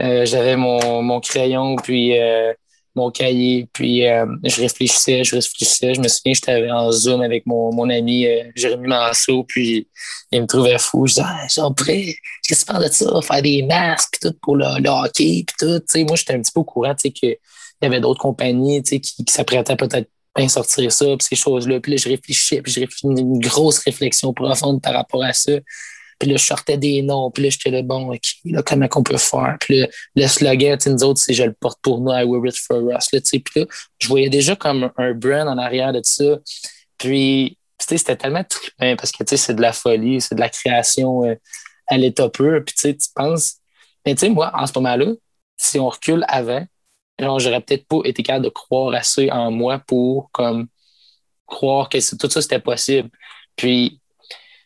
Euh, 0.00 0.24
j'avais 0.24 0.56
mon, 0.56 1.02
mon 1.02 1.20
crayon, 1.20 1.74
puis 1.76 2.14
mon 2.98 3.10
cahier, 3.10 3.68
puis 3.72 4.02
je 4.02 4.60
réfléchissais, 4.60 5.24
je 5.24 5.34
réfléchissais. 5.34 5.94
Je 5.94 6.00
me 6.00 6.08
souviens, 6.08 6.34
j'étais 6.34 6.70
en 6.70 6.92
Zoom 6.92 7.22
avec 7.22 7.46
mon, 7.46 7.72
mon 7.72 7.88
ami 7.88 8.26
Jérémy 8.54 8.88
Manceau, 8.88 9.44
puis 9.44 9.88
il 10.30 10.42
me 10.42 10.46
trouvait 10.46 10.78
fou. 10.78 11.06
Je 11.06 11.14
disais, 11.14 11.26
ah, 11.26 11.70
prêt, 11.76 12.14
qu'est-ce 12.46 12.64
que 12.64 12.72
tu 12.72 12.78
de 12.78 12.92
ça? 12.92 13.20
Faire 13.22 13.42
des 13.42 13.62
masques, 13.62 14.18
tout, 14.20 14.34
pour 14.42 14.56
le, 14.56 14.66
hockey, 14.88 15.44
puis 15.46 15.56
tout. 15.58 15.80
sais 15.86 16.04
moi, 16.04 16.16
j'étais 16.16 16.34
un 16.34 16.40
petit 16.40 16.52
peu 16.52 16.60
au 16.60 16.64
courant, 16.64 16.94
tu 16.94 17.08
sais, 17.08 17.10
que 17.10 17.38
il 17.80 17.84
y 17.84 17.86
avait 17.86 18.00
d'autres 18.00 18.20
compagnies 18.20 18.82
qui, 18.82 19.00
qui 19.00 19.24
s'apprêtaient 19.28 19.76
peut-être 19.76 20.08
à 20.34 20.48
sortir 20.48 20.92
ça, 20.92 21.04
puis 21.04 21.26
ces 21.28 21.36
choses-là. 21.36 21.80
Puis 21.80 21.92
là, 21.92 21.98
je 21.98 22.08
réfléchissais, 22.08 22.62
puis 22.62 22.72
réfléchissais 22.80 23.08
une 23.08 23.38
grosse 23.38 23.78
réflexion 23.78 24.32
profonde 24.32 24.82
par 24.82 24.94
rapport 24.94 25.22
à 25.22 25.32
ça. 25.32 25.52
Puis 26.18 26.28
là, 26.28 26.36
je 26.36 26.44
sortais 26.44 26.76
des 26.76 27.02
noms, 27.02 27.30
puis 27.30 27.44
là, 27.44 27.50
j'étais 27.50 27.70
là, 27.70 27.82
bon, 27.82 28.12
OK, 28.12 28.20
là, 28.46 28.62
comment 28.62 28.88
qu'on 28.88 29.04
peut 29.04 29.16
faire? 29.16 29.56
Puis 29.60 29.80
là, 29.80 29.88
le 30.16 30.26
slogan, 30.26 30.76
nous 30.86 31.04
autres, 31.04 31.20
c'est 31.20 31.32
«Je 31.34 31.44
le 31.44 31.52
porte 31.52 31.78
pour 31.80 32.00
nous, 32.00 32.10
I 32.10 32.24
wear 32.24 32.44
it 32.46 32.56
for 32.56 32.82
us». 32.90 33.08
Là, 33.12 33.20
puis 33.22 33.42
là, 33.54 33.66
je 33.98 34.08
voyais 34.08 34.28
déjà 34.28 34.56
comme 34.56 34.90
un 34.96 35.12
brand 35.12 35.46
en 35.48 35.58
arrière 35.58 35.92
de 35.92 36.00
ça. 36.02 36.38
Puis, 36.96 37.56
c'était 37.78 38.16
tellement 38.16 38.42
trippant 38.42 38.96
parce 38.96 39.12
que, 39.12 39.22
tu 39.22 39.30
sais, 39.30 39.36
c'est 39.36 39.54
de 39.54 39.62
la 39.62 39.72
folie, 39.72 40.20
c'est 40.20 40.34
de 40.34 40.40
la 40.40 40.48
création 40.48 41.24
euh, 41.24 41.36
à 41.86 41.96
l'état 41.96 42.28
pur. 42.28 42.62
Puis, 42.66 42.74
tu 42.74 42.80
sais, 42.80 42.96
tu 42.96 43.08
penses... 43.14 43.58
Mais 44.04 44.14
tu 44.14 44.20
sais, 44.20 44.28
moi, 44.30 44.50
en 44.54 44.66
ce 44.66 44.72
moment-là, 44.76 45.12
si 45.56 45.78
on 45.78 45.88
recule 45.88 46.24
avant, 46.28 46.66
j'aurais 47.18 47.60
peut-être 47.60 47.86
pas 47.86 48.00
été 48.04 48.22
capable 48.22 48.44
de 48.44 48.50
croire 48.50 48.94
assez 48.94 49.30
en 49.30 49.50
moi 49.50 49.78
pour 49.86 50.30
comme 50.32 50.66
croire 51.46 51.88
que 51.88 51.98
tout 52.16 52.30
ça 52.30 52.42
c'était 52.42 52.60
possible. 52.60 53.10
Puis, 53.56 54.00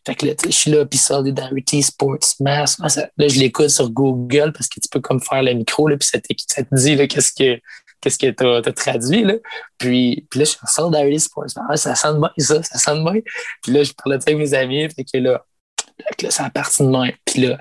fait 0.04 0.14
que 0.16 0.26
là, 0.26 0.32
je 0.44 0.50
suis 0.50 0.70
là, 0.70 0.84
puis 0.84 0.98
Solidarity 0.98 1.82
Sports 1.82 2.34
Mass. 2.40 2.78
Là, 2.78 3.28
je 3.28 3.38
l'écoute 3.38 3.68
sur 3.68 3.88
Google 3.90 4.52
parce 4.52 4.68
que 4.68 4.80
tu 4.80 4.88
peux 4.90 5.00
comme 5.00 5.20
faire 5.20 5.42
le 5.42 5.52
micro, 5.52 5.88
là, 5.88 5.96
puis 5.96 6.08
ça, 6.08 6.18
ça 6.48 6.62
te 6.64 6.74
dit 6.74 7.08
qu'est-ce 7.08 7.32
que 7.32 7.60
qu'est-ce 8.00 8.18
que 8.18 8.30
tu 8.30 8.44
as, 8.44 8.72
traduit. 8.72 9.22
Là. 9.22 9.34
Puis, 9.78 10.26
puis 10.28 10.40
là, 10.40 10.44
je 10.44 10.50
suis 10.50 10.58
en 10.62 10.66
Solidarity 10.66 11.20
Sports 11.20 11.46
Mass. 11.56 11.82
ça 11.82 11.94
sonne 11.94 12.20
bien, 12.20 12.30
ça, 12.38 12.62
ça 12.62 12.78
sonne 12.78 13.04
bien. 13.04 13.20
Puis 13.62 13.72
là, 13.72 13.84
je 13.84 13.92
parlais 13.92 14.16
avec 14.16 14.36
mes 14.36 14.54
amis, 14.54 14.88
fait 14.90 15.04
que 15.04 15.18
là, 15.18 15.44
là, 16.20 16.30
ça 16.30 16.44
a 16.44 16.50
parti 16.50 16.82
de 16.82 16.88
moi. 16.88 17.08
Puis 17.24 17.42
là, 17.42 17.58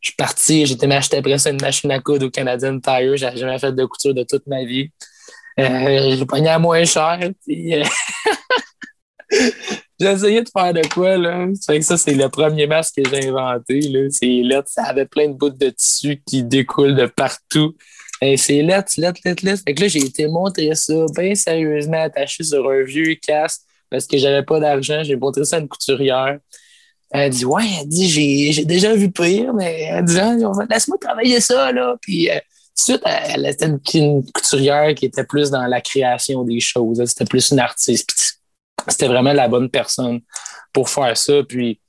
je 0.00 0.10
suis 0.10 0.16
parti, 0.16 0.66
j'étais 0.66 0.86
m'acheter 0.86 1.16
après 1.16 1.38
ça 1.38 1.50
une 1.50 1.60
machine 1.60 1.90
à 1.90 2.00
coudre 2.00 2.26
au 2.26 2.30
Canadian 2.30 2.78
Tire. 2.78 3.16
J'avais 3.16 3.38
jamais 3.38 3.58
fait 3.58 3.72
de 3.72 3.84
couture 3.86 4.14
de 4.14 4.22
toute 4.22 4.46
ma 4.46 4.64
vie. 4.64 4.90
Euh, 5.58 6.16
j'ai 6.16 6.26
pogné 6.26 6.50
à 6.50 6.58
moins 6.58 6.84
cher. 6.84 7.18
Puis, 7.44 7.74
euh, 7.74 7.84
j'ai 10.00 10.12
essayé 10.12 10.42
de 10.42 10.48
faire 10.48 10.72
de 10.72 10.86
quoi, 10.88 11.16
là? 11.16 11.46
que 11.46 11.80
ça, 11.80 11.96
c'est 11.96 12.14
le 12.14 12.28
premier 12.28 12.66
masque 12.66 13.02
que 13.02 13.08
j'ai 13.08 13.28
inventé, 13.28 13.80
là. 13.80 14.08
C'est 14.10 14.42
là, 14.44 14.62
ça 14.66 14.84
avait 14.84 15.06
plein 15.06 15.28
de 15.28 15.34
bouts 15.34 15.50
de 15.50 15.70
tissu 15.70 16.22
qui 16.26 16.42
découlent 16.44 16.94
de 16.94 17.06
partout. 17.06 17.74
Et 18.20 18.36
c'est 18.36 18.62
lettre, 18.62 18.92
lettre, 18.96 19.20
lettre, 19.24 19.44
lettre. 19.44 19.62
Fait 19.66 19.74
que 19.74 19.82
là, 19.82 19.88
j'ai 19.88 20.04
été 20.04 20.26
montrer 20.26 20.74
ça 20.74 20.94
bien 21.16 21.34
sérieusement 21.34 22.02
attaché 22.02 22.42
sur 22.44 22.68
un 22.68 22.82
vieux 22.82 23.14
casque 23.14 23.62
parce 23.90 24.06
que 24.06 24.18
j'avais 24.18 24.42
pas 24.42 24.60
d'argent. 24.60 25.02
J'ai 25.02 25.16
montré 25.16 25.44
ça 25.44 25.56
à 25.56 25.58
une 25.60 25.68
couturière. 25.68 26.38
Elle 27.10 27.30
dit 27.30 27.44
Ouais, 27.44 27.64
elle 27.80 27.88
dit 27.88 28.08
J'ai 28.52 28.64
déjà 28.64 28.94
vu 28.94 29.10
pire, 29.10 29.54
mais 29.54 29.82
elle 29.90 30.04
dit 30.04 30.18
ah, 30.18 30.34
Laisse-moi 30.68 30.98
travailler 31.00 31.40
ça, 31.40 31.72
là. 31.72 31.96
Puis 32.00 32.28
euh, 32.30 32.38
suite, 32.74 33.02
elle 33.04 33.46
était 33.46 33.66
une, 33.66 34.24
couturière 34.32 34.94
qui 34.94 35.06
était 35.06 35.24
plus 35.24 35.50
dans 35.50 35.66
la 35.66 35.80
création 35.80 36.42
des 36.44 36.60
choses. 36.60 37.02
C'était 37.06 37.24
plus 37.24 37.50
une 37.50 37.60
artiste. 37.60 38.37
C'était 38.86 39.08
vraiment 39.08 39.32
la 39.32 39.48
bonne 39.48 39.68
personne 39.70 40.20
pour 40.72 40.88
faire 40.88 41.16
ça. 41.16 41.42
Puis 41.48 41.80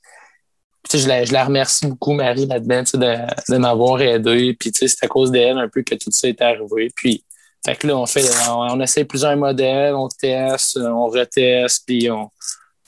je 0.92 1.06
la, 1.06 1.24
je 1.24 1.32
la 1.32 1.44
remercie 1.44 1.86
beaucoup, 1.86 2.12
Marie, 2.12 2.46
là-dedans, 2.46 2.82
de, 2.94 3.52
de 3.52 3.58
m'avoir 3.58 4.00
aidé. 4.00 4.54
Puis 4.58 4.72
c'est 4.74 5.04
à 5.04 5.08
cause 5.08 5.30
d'elle 5.30 5.58
un 5.58 5.68
peu 5.68 5.82
que 5.82 5.94
tout 5.94 6.10
ça 6.10 6.28
est 6.28 6.40
arrivé. 6.42 6.90
Puis 6.94 7.24
fait 7.64 7.76
que 7.76 7.86
là, 7.86 7.96
on 7.96 8.06
fait 8.06 8.24
on, 8.48 8.80
essaie 8.80 9.04
plusieurs 9.04 9.36
modèles, 9.36 9.94
on 9.94 10.08
teste, 10.08 10.78
on 10.78 11.08
reteste, 11.08 11.84
puis 11.86 12.10
on, 12.10 12.30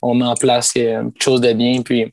on 0.01 0.15
met 0.15 0.25
en 0.25 0.35
place 0.35 0.71
quelque 0.71 1.21
chose 1.21 1.41
de 1.41 1.53
bien. 1.53 1.81
Puis 1.83 2.11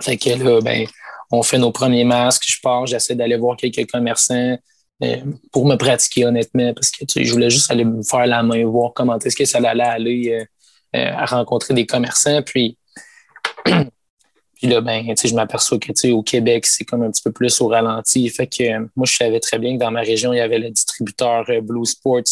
fait 0.00 0.16
que 0.16 0.30
là, 0.30 0.60
ben, 0.60 0.86
on 1.30 1.42
fait 1.42 1.58
nos 1.58 1.72
premiers 1.72 2.04
masques, 2.04 2.44
je 2.46 2.60
pars, 2.60 2.86
j'essaie 2.86 3.14
d'aller 3.14 3.36
voir 3.36 3.56
quelques 3.56 3.90
commerçants 3.90 4.56
euh, 5.02 5.16
pour 5.50 5.66
me 5.66 5.76
pratiquer 5.76 6.26
honnêtement, 6.26 6.72
parce 6.74 6.90
que 6.90 7.04
je 7.16 7.32
voulais 7.32 7.50
juste 7.50 7.70
aller 7.70 7.84
me 7.84 8.02
faire 8.02 8.26
la 8.26 8.42
main, 8.42 8.64
voir 8.66 8.92
comment 8.94 9.18
est-ce 9.18 9.34
que 9.34 9.44
ça 9.44 9.58
allait 9.58 9.82
aller 9.82 10.30
euh, 10.30 10.40
euh, 10.40 10.44
à 10.92 11.24
rencontrer 11.26 11.74
des 11.74 11.86
commerçants. 11.86 12.42
Puis, 12.42 12.76
puis 13.64 14.66
là, 14.68 14.80
ben, 14.80 15.14
je 15.16 15.34
m'aperçois 15.34 15.78
que 15.78 16.10
au 16.12 16.22
Québec, 16.22 16.66
c'est 16.66 16.84
comme 16.84 17.02
un 17.02 17.10
petit 17.10 17.22
peu 17.22 17.32
plus 17.32 17.60
au 17.60 17.68
ralenti. 17.68 18.28
Fait 18.28 18.46
que 18.46 18.78
moi, 18.96 19.06
je 19.06 19.16
savais 19.16 19.40
très 19.40 19.58
bien 19.58 19.74
que 19.74 19.80
dans 19.80 19.90
ma 19.90 20.00
région, 20.00 20.32
il 20.32 20.38
y 20.38 20.40
avait 20.40 20.58
le 20.58 20.70
distributeur 20.70 21.44
Blue 21.62 21.86
Sports 21.86 22.22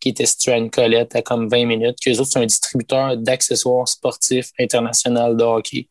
qui 0.00 0.10
était 0.10 0.26
situé 0.26 0.52
à 0.52 0.58
une 0.58 0.70
colette 0.70 1.14
à 1.16 1.22
comme 1.22 1.48
20 1.48 1.66
minutes, 1.66 1.96
que 2.04 2.10
autres, 2.10 2.30
c'est 2.32 2.38
un 2.38 2.46
distributeur 2.46 3.16
d'accessoires 3.16 3.88
sportifs 3.88 4.50
international 4.58 5.36
de 5.36 5.42
hockey. 5.42 5.88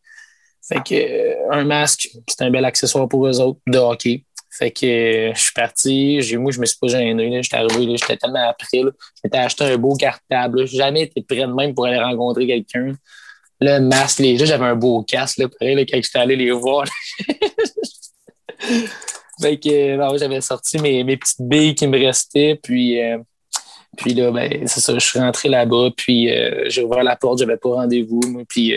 Fait 0.68 0.82
que 0.84 0.96
euh, 0.96 1.52
un 1.52 1.64
masque, 1.64 2.10
c'est 2.28 2.44
un 2.44 2.50
bel 2.50 2.66
accessoire 2.66 3.08
pour 3.08 3.28
eux 3.28 3.40
autres 3.40 3.60
de 3.68 3.78
hockey. 3.78 4.26
Fait 4.58 4.72
que 4.72 4.86
euh, 4.86 5.34
je 5.34 5.40
suis 5.40 5.54
parti, 5.54 6.22
j'ai, 6.22 6.38
moi, 6.38 6.52
je 6.52 6.60
me 6.60 6.66
suis 6.66 6.78
pas 6.80 6.88
gêné. 6.88 7.44
J'étais 7.44 7.58
arrivé, 7.58 7.98
j'étais 7.98 8.18
tellement 8.18 8.48
après. 8.48 8.84
Là. 8.84 8.92
Je 9.24 9.38
acheté 9.38 9.64
un 9.66 9.78
beau 9.78 9.96
cartable. 9.96 10.66
J'ai 10.68 10.78
jamais 10.78 11.04
été 11.04 11.22
prêt 11.22 11.42
de 11.42 11.54
même 11.54 11.74
pour 11.74 11.86
aller 11.86 12.00
rencontrer 12.00 12.48
quelqu'un. 12.48 12.94
Le 13.60 13.80
masque, 13.80 14.20
les 14.20 14.38
j'avais 14.38 14.66
un 14.66 14.76
beau 14.76 15.04
casque, 15.04 15.38
là, 15.40 15.48
là, 15.62 15.86
quand 15.86 16.00
j'étais 16.02 16.20
allé 16.20 16.36
les 16.36 16.52
voir. 16.52 16.86
fait 19.42 19.58
que 19.58 19.70
euh, 19.70 20.18
j'avais 20.18 20.42
sorti 20.42 20.78
mes, 20.80 21.04
mes 21.04 21.18
petites 21.18 21.42
billes 21.42 21.76
qui 21.76 21.88
me 21.88 21.98
restaient, 21.98 22.60
puis, 22.62 23.00
puis 23.98 24.14
là, 24.14 24.32
ben, 24.32 24.68
c'est 24.68 24.82
ça, 24.82 24.94
je 24.94 25.00
suis 25.00 25.20
rentré 25.20 25.48
là-bas, 25.50 25.90
puis 25.96 26.30
j'ai 26.68 26.84
ouvert 26.84 27.04
la 27.04 27.16
porte, 27.16 27.40
j'avais 27.40 27.58
pas 27.58 27.70
rendez-vous, 27.70 28.22
moi, 28.28 28.44
puis 28.48 28.74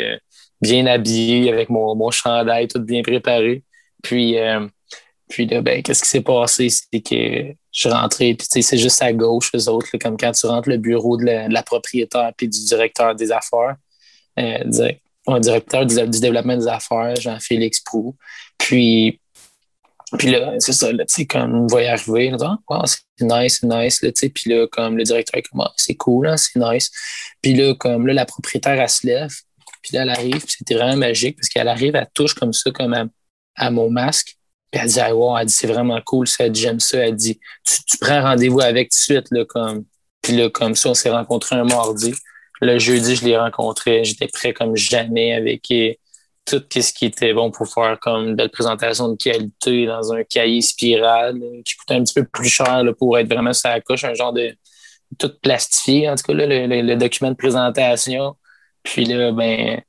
bien 0.60 0.86
habillé 0.86 1.52
avec 1.52 1.70
mon, 1.70 1.94
mon 1.94 2.10
chandail, 2.10 2.68
tout 2.68 2.80
bien 2.80 3.02
préparé. 3.02 3.62
Puis, 4.02 4.38
euh, 4.38 4.66
puis 5.28 5.46
là, 5.46 5.60
ben, 5.60 5.82
qu'est-ce 5.82 6.02
qui 6.02 6.08
s'est 6.08 6.20
passé? 6.20 6.68
C'est 6.68 7.00
que 7.00 7.54
je 7.72 7.80
suis 7.80 7.88
rentré, 7.88 8.34
puis 8.34 8.46
c'est 8.50 8.78
juste 8.78 9.02
à 9.02 9.12
gauche, 9.12 9.50
les 9.52 9.68
autres, 9.68 9.88
comme 9.98 10.16
quand 10.16 10.32
tu 10.32 10.46
rentres 10.46 10.68
le 10.68 10.78
bureau 10.78 11.16
de 11.16 11.24
la, 11.24 11.62
propriétaire 11.62 12.32
puis 12.36 12.48
du 12.48 12.64
directeur 12.64 13.14
des 13.14 13.30
affaires, 13.30 13.76
euh, 14.38 15.38
directeur 15.40 15.86
du, 15.86 16.20
développement 16.20 16.56
des 16.56 16.68
affaires, 16.68 17.14
Jean-Félix 17.16 17.80
Prou. 17.80 18.16
Puis, 18.56 19.20
puis 20.18 20.30
là, 20.30 20.54
c'est 20.58 20.72
ça, 20.72 20.90
là, 20.90 21.04
comme 21.28 21.54
on 21.54 21.66
va 21.66 21.82
y 21.82 21.86
arriver, 21.86 22.34
oh, 22.68 22.82
c'est 22.86 23.26
nice, 23.26 23.58
c'est 23.60 23.66
nice, 23.66 24.02
là, 24.02 24.10
puis 24.12 24.50
là, 24.50 24.66
comme 24.68 24.96
le 24.96 25.04
directeur 25.04 25.42
comme, 25.50 25.60
ah, 25.60 25.72
c'est 25.76 25.96
cool, 25.96 26.28
hein, 26.28 26.36
c'est 26.36 26.58
nice. 26.58 26.90
Puis 27.42 27.54
là, 27.54 27.74
comme 27.74 28.06
là, 28.06 28.14
la 28.14 28.24
propriétaire, 28.24 28.80
elle 28.80 28.88
se 28.88 29.06
lève, 29.06 29.30
puis 29.82 29.96
là, 29.96 30.02
elle 30.02 30.10
arrive, 30.10 30.44
c'était 30.46 30.74
vraiment 30.74 30.96
magique 30.96 31.36
parce 31.36 31.48
qu'elle 31.48 31.68
arrive, 31.68 31.94
elle 31.94 32.08
touche 32.14 32.34
comme 32.34 32.52
ça, 32.52 32.70
comme 32.70 33.10
à, 33.56 33.70
mon 33.70 33.90
masque. 33.90 34.37
Puis 34.70 34.80
elle 34.82 34.88
dit, 34.88 35.00
ah, 35.00 35.14
wow, 35.14 35.38
elle 35.38 35.46
dit, 35.46 35.52
c'est 35.52 35.66
vraiment 35.66 36.00
cool, 36.04 36.26
ça, 36.26 36.48
dit, 36.48 36.60
j'aime 36.60 36.80
ça. 36.80 36.98
Elle 36.98 37.16
dit, 37.16 37.40
tu, 37.64 37.98
prends 37.98 38.22
rendez-vous 38.22 38.60
avec 38.60 38.90
tout 38.90 38.96
de 38.96 39.00
suite, 39.00 39.26
là, 39.30 39.44
comme. 39.44 39.84
Puis 40.22 40.36
là, 40.36 40.50
comme 40.50 40.74
ça, 40.74 40.90
on 40.90 40.94
s'est 40.94 41.10
rencontrés 41.10 41.56
un 41.56 41.64
mardi. 41.64 42.14
Le 42.60 42.78
jeudi, 42.78 43.16
je 43.16 43.24
l'ai 43.24 43.38
rencontré. 43.38 44.04
J'étais 44.04 44.28
prêt 44.28 44.52
comme 44.52 44.76
jamais 44.76 45.32
avec 45.32 45.62
tout 46.44 46.62
ce 46.70 46.92
qui 46.92 47.06
était 47.06 47.32
bon 47.32 47.50
pour 47.50 47.68
faire 47.68 47.98
comme 48.00 48.28
une 48.28 48.36
belle 48.36 48.50
présentation 48.50 49.08
de 49.08 49.16
qualité 49.16 49.86
dans 49.86 50.12
un 50.12 50.24
cahier 50.24 50.60
spirale 50.62 51.40
euh, 51.42 51.62
qui 51.64 51.76
coûtait 51.76 51.94
un 51.94 52.02
petit 52.02 52.14
peu 52.14 52.24
plus 52.24 52.48
cher 52.48 52.82
là, 52.82 52.92
pour 52.92 53.18
être 53.18 53.28
vraiment 53.28 53.52
sur 53.52 53.68
la 53.68 53.80
coche, 53.80 54.04
un 54.04 54.14
genre 54.14 54.32
de 54.32 54.56
tout 55.18 55.30
plastifié, 55.42 56.08
en 56.08 56.16
tout 56.16 56.24
cas, 56.24 56.34
là, 56.34 56.46
le 56.46 56.94
document 56.96 57.30
de 57.30 57.36
présentation. 57.36 58.36
Puis 58.82 59.04
là, 59.04 59.32
ben, 59.32 59.80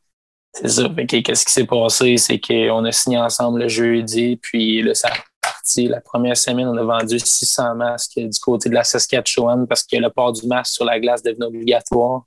c'est 0.54 0.68
ça. 0.68 0.90
Qu'est-ce 1.08 1.46
qui 1.46 1.54
s'est 1.54 1.66
passé? 1.66 2.18
C'est 2.18 2.40
qu'on 2.40 2.84
a 2.86 2.92
signé 2.92 3.18
ensemble 3.18 3.62
le 3.62 3.68
jeudi, 3.68 4.38
puis 4.38 4.82
là, 4.82 4.94
ça 4.96 5.10
a 5.10 5.14
parti. 5.42 5.88
La 5.88 6.02
première 6.02 6.36
semaine, 6.36 6.68
on 6.68 6.78
a 6.78 6.84
vendu 6.84 7.20
600 7.20 7.76
masques 7.76 8.20
du 8.20 8.40
côté 8.40 8.70
de 8.70 8.74
la 8.74 8.84
Saskatchewan 8.84 9.68
parce 9.68 9.84
que 9.84 9.98
le 9.98 10.10
port 10.10 10.34
du 10.34 10.48
masque 10.48 10.74
sur 10.74 10.86
la 10.86 11.00
glace 11.00 11.22
devenait 11.22 11.46
obligatoire. 11.46 12.24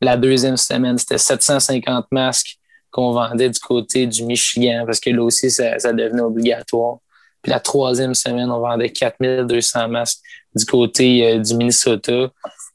La 0.00 0.16
deuxième 0.16 0.56
semaine, 0.56 0.96
c'était 0.96 1.18
750 1.18 2.06
masques 2.12 2.56
qu'on 2.90 3.12
vendait 3.12 3.50
du 3.50 3.60
côté 3.60 4.06
du 4.06 4.24
Michigan 4.24 4.84
parce 4.86 5.00
que 5.00 5.10
là 5.10 5.22
aussi, 5.22 5.50
ça, 5.50 5.76
devenait 5.92 6.22
obligatoire. 6.22 6.98
Puis 7.42 7.50
la 7.50 7.60
troisième 7.60 8.14
semaine, 8.14 8.50
on 8.50 8.60
vendait 8.60 8.90
4200 8.90 9.88
masques 9.88 10.20
du 10.54 10.64
côté 10.64 11.26
euh, 11.26 11.38
du 11.38 11.54
Minnesota. 11.54 12.30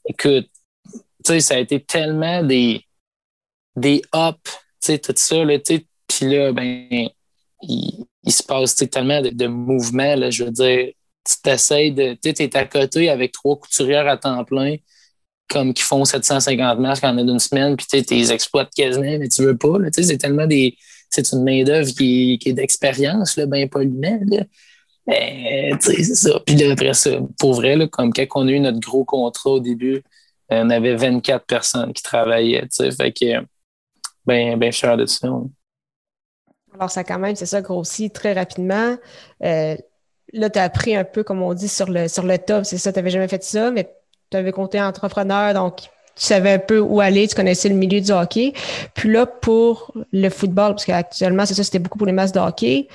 Écoute, 0.05 0.47
tu 0.93 1.01
sais, 1.25 1.39
ça 1.39 1.55
a 1.55 1.57
été 1.57 1.83
tellement 1.83 2.43
des, 2.43 2.85
des 3.75 4.01
tu 4.01 4.51
sais, 4.85 4.99
tout 4.99 5.13
ça, 5.15 5.43
là, 5.43 5.59
tu 5.59 5.85
puis 6.07 6.27
là, 6.27 6.51
ben, 6.51 7.09
il, 7.61 8.31
se 8.31 8.43
passe 8.43 8.75
tellement 8.75 9.21
de, 9.21 9.47
mouvements, 9.47 10.15
là, 10.15 10.29
je 10.29 10.43
veux 10.43 10.51
dire, 10.51 10.91
tu 11.25 11.33
t'essayes 11.43 11.91
de, 11.91 12.15
tu 12.21 12.29
es 12.29 12.57
à 12.57 12.65
côté 12.65 13.09
avec 13.09 13.31
trois 13.31 13.57
couturières 13.57 14.07
à 14.07 14.17
temps 14.17 14.43
plein, 14.43 14.75
comme 15.49 15.73
qui 15.73 15.83
font 15.83 16.05
750 16.05 16.79
masques 16.79 17.03
en 17.03 17.17
une 17.17 17.39
semaine, 17.39 17.75
puis 17.75 17.87
tu 17.87 18.13
les 18.13 18.31
exploites 18.31 18.69
quasiment, 18.75 19.17
mais 19.19 19.27
tu 19.27 19.43
veux 19.43 19.57
pas, 19.57 19.77
c'est 19.91 20.17
tellement 20.17 20.47
des, 20.47 20.77
c'est 21.09 21.31
une 21.31 21.43
main-d'œuvre 21.43 21.91
qui, 21.91 22.37
qui, 22.39 22.49
est 22.49 22.53
d'expérience, 22.53 23.37
là, 23.37 23.45
ben. 23.45 23.67
Ben, 25.07 25.77
c'est 25.79 26.03
ça. 26.03 26.39
Puis 26.45 26.55
là, 26.55 26.71
après 26.71 26.93
ça, 26.93 27.19
pour 27.39 27.53
vrai, 27.53 27.75
là, 27.75 27.87
comme 27.87 28.11
quand 28.11 28.25
on 28.35 28.47
a 28.47 28.51
eu 28.51 28.59
notre 28.59 28.79
gros 28.79 29.05
contrat 29.05 29.51
au 29.51 29.59
début, 29.59 30.03
on 30.49 30.69
avait 30.69 30.95
24 30.95 31.45
personnes 31.45 31.93
qui 31.93 32.03
travaillaient, 32.03 32.63
tu 32.63 32.67
sais, 32.71 32.91
fait 32.91 33.11
que 33.11 33.45
bien 34.25 34.57
ben 34.57 34.71
fier 34.71 34.97
de 34.97 35.05
ça. 35.05 35.27
Alors, 36.73 36.91
ça 36.91 37.03
quand 37.03 37.19
même, 37.19 37.35
c'est 37.35 37.45
ça, 37.45 37.61
grossi 37.61 38.11
très 38.11 38.33
rapidement. 38.33 38.97
Euh, 39.43 39.75
là, 40.33 40.49
tu 40.49 40.59
as 40.59 40.63
appris 40.63 40.95
un 40.95 41.03
peu, 41.03 41.23
comme 41.23 41.41
on 41.41 41.53
dit, 41.53 41.67
sur 41.67 41.89
le, 41.89 42.07
sur 42.07 42.23
le 42.23 42.37
top, 42.37 42.65
c'est 42.65 42.77
ça, 42.77 42.91
tu 42.91 42.99
n'avais 42.99 43.09
jamais 43.09 43.27
fait 43.27 43.43
ça, 43.43 43.71
mais 43.71 43.89
tu 44.29 44.37
avais 44.37 44.51
compté 44.51 44.81
entrepreneur, 44.81 45.53
donc 45.53 45.77
tu 46.15 46.23
savais 46.23 46.53
un 46.53 46.59
peu 46.59 46.79
où 46.79 47.01
aller, 47.01 47.27
tu 47.27 47.35
connaissais 47.35 47.69
le 47.69 47.75
milieu 47.75 48.01
du 48.01 48.11
hockey. 48.11 48.53
Puis 48.93 49.11
là, 49.11 49.25
pour 49.25 49.93
le 50.11 50.29
football, 50.29 50.71
parce 50.71 50.85
qu'actuellement, 50.85 51.45
c'est 51.45 51.53
ça, 51.53 51.63
c'était 51.63 51.79
beaucoup 51.79 51.97
pour 51.97 52.07
les 52.07 52.13
masses 52.13 52.31
de 52.31 52.39
hockey. 52.39 52.87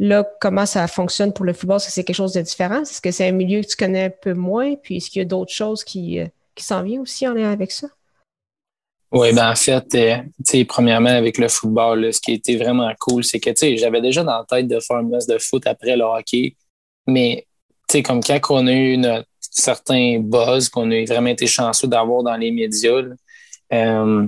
Là, 0.00 0.24
comment 0.40 0.66
ça 0.66 0.86
fonctionne 0.88 1.32
pour 1.32 1.44
le 1.44 1.52
football? 1.52 1.76
Est-ce 1.76 1.86
que 1.86 1.92
c'est 1.92 2.04
quelque 2.04 2.16
chose 2.16 2.32
de 2.32 2.40
différent? 2.40 2.82
Est-ce 2.82 3.00
que 3.00 3.12
c'est 3.12 3.28
un 3.28 3.32
milieu 3.32 3.60
que 3.62 3.66
tu 3.66 3.76
connais 3.76 4.04
un 4.06 4.10
peu 4.10 4.34
moins? 4.34 4.74
Puis 4.74 4.96
est-ce 4.96 5.08
qu'il 5.08 5.20
y 5.20 5.22
a 5.22 5.28
d'autres 5.28 5.52
choses 5.52 5.84
qui, 5.84 6.18
euh, 6.18 6.26
qui 6.56 6.64
s'en 6.64 6.82
viennent 6.82 7.00
aussi 7.00 7.28
en 7.28 7.34
lien 7.34 7.52
avec 7.52 7.70
ça? 7.70 7.86
Oui, 9.12 9.32
ben 9.32 9.50
en 9.50 9.54
fait, 9.54 9.94
euh, 9.94 10.64
premièrement, 10.66 11.10
avec 11.10 11.38
le 11.38 11.48
football, 11.48 12.12
ce 12.12 12.20
qui 12.20 12.32
été 12.32 12.56
vraiment 12.56 12.92
cool, 12.98 13.22
c'est 13.22 13.38
que 13.38 13.50
j'avais 13.76 14.00
déjà 14.00 14.24
dans 14.24 14.38
la 14.38 14.44
tête 14.48 14.66
de 14.66 14.80
faire 14.80 14.98
une 14.98 15.10
messe 15.10 15.26
de 15.26 15.38
foot 15.38 15.66
après 15.66 15.96
le 15.96 16.02
hockey, 16.02 16.56
mais 17.06 17.46
comme 18.04 18.20
quand 18.22 18.40
on 18.50 18.66
a 18.66 18.72
eu 18.72 18.94
une, 18.94 19.24
certains 19.38 20.18
buzz 20.18 20.68
qu'on 20.68 20.90
a 20.90 21.04
vraiment 21.04 21.28
été 21.28 21.46
chanceux 21.46 21.86
d'avoir 21.86 22.24
dans 22.24 22.36
les 22.36 22.50
médias, 22.50 23.02
euh, 23.72 24.26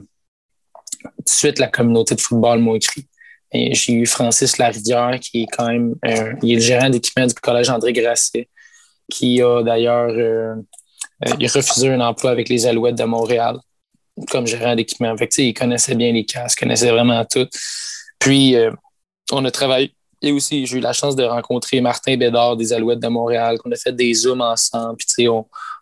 suite, 1.27 1.59
la 1.59 1.69
communauté 1.69 2.15
de 2.15 2.21
football 2.21 2.61
m'a 2.61 2.77
écrit. 2.77 3.07
J'ai 3.53 3.93
eu 3.93 4.07
Francis 4.07 4.59
Larivière, 4.59 5.19
qui 5.21 5.43
est 5.43 5.47
quand 5.47 5.69
même 5.69 5.95
il 6.43 6.53
est 6.53 6.55
le 6.57 6.61
gérant 6.61 6.91
d'équipement 6.91 7.27
du 7.27 7.35
collège 7.35 7.71
André 7.71 7.93
Grasset, 7.93 8.49
qui 9.11 9.41
a 9.41 9.63
d'ailleurs 9.63 10.11
euh, 10.11 10.55
euh, 11.27 11.49
refusé 11.55 11.89
un 11.91 12.01
emploi 12.01 12.31
avec 12.31 12.49
les 12.49 12.67
Alouettes 12.67 12.99
de 12.99 13.05
Montréal 13.05 13.59
comme 14.31 14.47
gérant 14.47 14.75
d'équipement. 14.75 15.17
Fait 15.17 15.29
il 15.39 15.55
connaissait 15.55 15.95
bien 15.95 16.13
les 16.13 16.25
casques, 16.25 16.61
connaissait 16.61 16.91
vraiment 16.91 17.25
tout. 17.25 17.47
Puis, 18.19 18.57
on 19.33 19.45
a 19.45 19.51
travaillé 19.51 19.97
et 20.23 20.33
aussi, 20.33 20.67
j'ai 20.67 20.79
eu 20.79 20.81
la 20.81 20.95
chance 20.95 21.15
de 21.15 21.25
rencontrer 21.25 21.81
Martin 21.81 22.17
Bédard 22.17 22.57
des 22.57 22.73
Alouettes 22.73 23.01
de 23.01 23.09
Montréal, 23.09 23.59
qu'on 23.59 23.71
a 23.71 23.77
fait 23.77 23.93
des 23.93 24.15
zooms 24.15 24.41
ensemble. 24.41 24.97
Puis, 24.97 25.29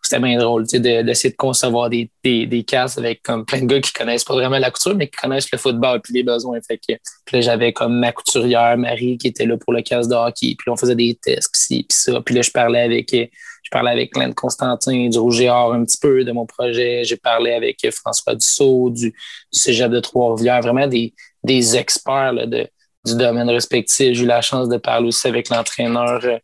c'était 0.02 0.20
bien 0.20 0.38
drôle 0.38 0.66
d'essayer 0.66 1.30
de, 1.30 1.36
concevoir 1.36 1.88
des, 1.88 2.10
des, 2.24 2.46
des 2.46 2.66
avec 2.74 3.22
comme 3.22 3.44
plein 3.46 3.60
de 3.60 3.66
gars 3.66 3.80
qui 3.80 3.92
connaissent 3.92 4.24
pas 4.24 4.34
vraiment 4.34 4.58
la 4.58 4.70
couture, 4.70 4.94
mais 4.96 5.08
qui 5.08 5.16
connaissent 5.16 5.50
le 5.52 5.58
football 5.58 6.00
puis 6.02 6.12
les 6.14 6.24
besoins. 6.24 6.58
Fait 6.60 6.78
que, 6.78 6.94
puis 7.24 7.36
là, 7.36 7.40
j'avais 7.40 7.72
comme 7.72 7.98
ma 7.98 8.12
couturière, 8.12 8.76
Marie, 8.76 9.18
qui 9.18 9.28
était 9.28 9.46
là 9.46 9.56
pour 9.56 9.72
le 9.72 9.82
casse 9.82 10.08
de. 10.08 10.30
Puis 10.32 10.56
on 10.68 10.76
faisait 10.76 10.96
des 10.96 11.14
tests, 11.14 11.50
puis, 11.52 11.86
puis 11.88 11.96
ça. 11.96 12.20
Puis 12.20 12.34
là, 12.34 12.42
je 12.42 12.50
parlais 12.50 12.80
avec 12.80 13.10
je 13.12 13.28
parlais 13.74 13.90
avec 13.90 14.12
Clint 14.12 14.32
Constantin 14.32 15.08
du 15.08 15.18
Rouge 15.18 15.40
et 15.40 15.50
Or 15.50 15.74
un 15.74 15.84
petit 15.84 15.98
peu 15.98 16.22
de 16.22 16.30
mon 16.30 16.46
projet. 16.46 17.02
J'ai 17.02 17.16
parlé 17.16 17.52
avec 17.52 17.84
François 17.90 18.36
Dussault 18.36 18.90
du, 18.90 19.10
du 19.10 19.58
Cégep 19.58 19.90
de 19.90 19.98
Trois-Rivières, 19.98 20.62
vraiment 20.62 20.86
des, 20.86 21.12
des 21.42 21.76
experts 21.76 22.34
de, 22.34 22.68
du 23.04 23.16
domaine 23.16 23.50
respectif. 23.50 24.14
J'ai 24.14 24.22
eu 24.22 24.26
la 24.26 24.42
chance 24.42 24.68
de 24.68 24.76
parler 24.76 25.08
aussi 25.08 25.26
avec 25.26 25.48
l'entraîneur 25.48 26.20
euh, 26.24 26.38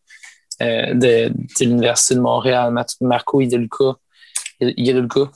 euh, 0.63 0.95
de, 0.95 1.33
l'Université 1.61 2.17
de 2.17 2.21
Montréal, 2.21 2.75
Marco 3.01 3.41
Idelka. 3.41 3.95
Idelka, 4.61 5.31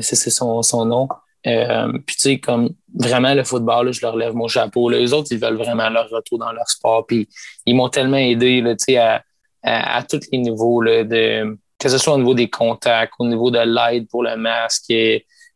c'est 0.00 0.30
son, 0.30 0.60
son 0.62 0.84
nom. 0.84 1.08
Euh, 1.46 1.92
puis, 2.04 2.16
tu 2.16 2.22
sais, 2.22 2.38
comme 2.40 2.68
vraiment 2.94 3.32
le 3.32 3.42
football, 3.42 3.90
je 3.92 4.02
leur 4.02 4.16
lève 4.16 4.34
mon 4.34 4.48
chapeau. 4.48 4.90
Les 4.90 5.14
autres, 5.14 5.28
ils 5.30 5.38
veulent 5.38 5.56
vraiment 5.56 5.88
leur 5.88 6.10
retour 6.10 6.38
dans 6.38 6.52
leur 6.52 6.68
sport. 6.68 7.06
Puis, 7.06 7.26
ils 7.64 7.74
m'ont 7.74 7.88
tellement 7.88 8.18
aidé 8.18 8.60
là, 8.60 8.74
à, 9.00 9.22
à, 9.62 9.98
à, 9.98 10.02
tous 10.02 10.20
les 10.32 10.38
niveaux, 10.38 10.80
là, 10.80 11.04
de, 11.04 11.58
que 11.78 11.88
ce 11.88 11.98
soit 11.98 12.14
au 12.14 12.18
niveau 12.18 12.34
des 12.34 12.50
contacts, 12.50 13.12
au 13.18 13.26
niveau 13.26 13.50
de 13.50 13.58
l'aide 13.58 14.08
pour 14.08 14.22
le 14.22 14.36
masque, 14.36 14.92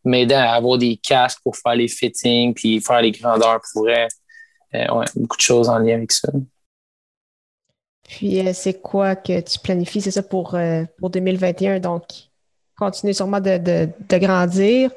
m'aider 0.04 0.34
à 0.34 0.54
avoir 0.54 0.78
des 0.78 0.96
casques 0.96 1.40
pour 1.42 1.56
faire 1.56 1.74
les 1.74 1.88
fittings, 1.88 2.54
puis 2.54 2.80
faire 2.80 3.02
les 3.02 3.10
grandeurs 3.10 3.60
pour 3.72 3.84
vrai. 3.84 4.08
Euh, 4.74 5.04
beaucoup 5.16 5.36
de 5.36 5.42
choses 5.42 5.68
en 5.68 5.78
lien 5.78 5.96
avec 5.96 6.12
ça. 6.12 6.28
Puis, 8.08 8.40
euh, 8.40 8.52
c'est 8.54 8.80
quoi 8.80 9.16
que 9.16 9.40
tu 9.40 9.58
planifies, 9.58 10.00
c'est 10.00 10.10
ça, 10.10 10.22
pour, 10.22 10.54
euh, 10.54 10.84
pour 10.98 11.10
2021? 11.10 11.78
Donc, 11.78 12.04
continuer 12.76 13.12
sûrement 13.12 13.40
de, 13.40 13.58
de, 13.58 14.18
grandir. 14.18 14.90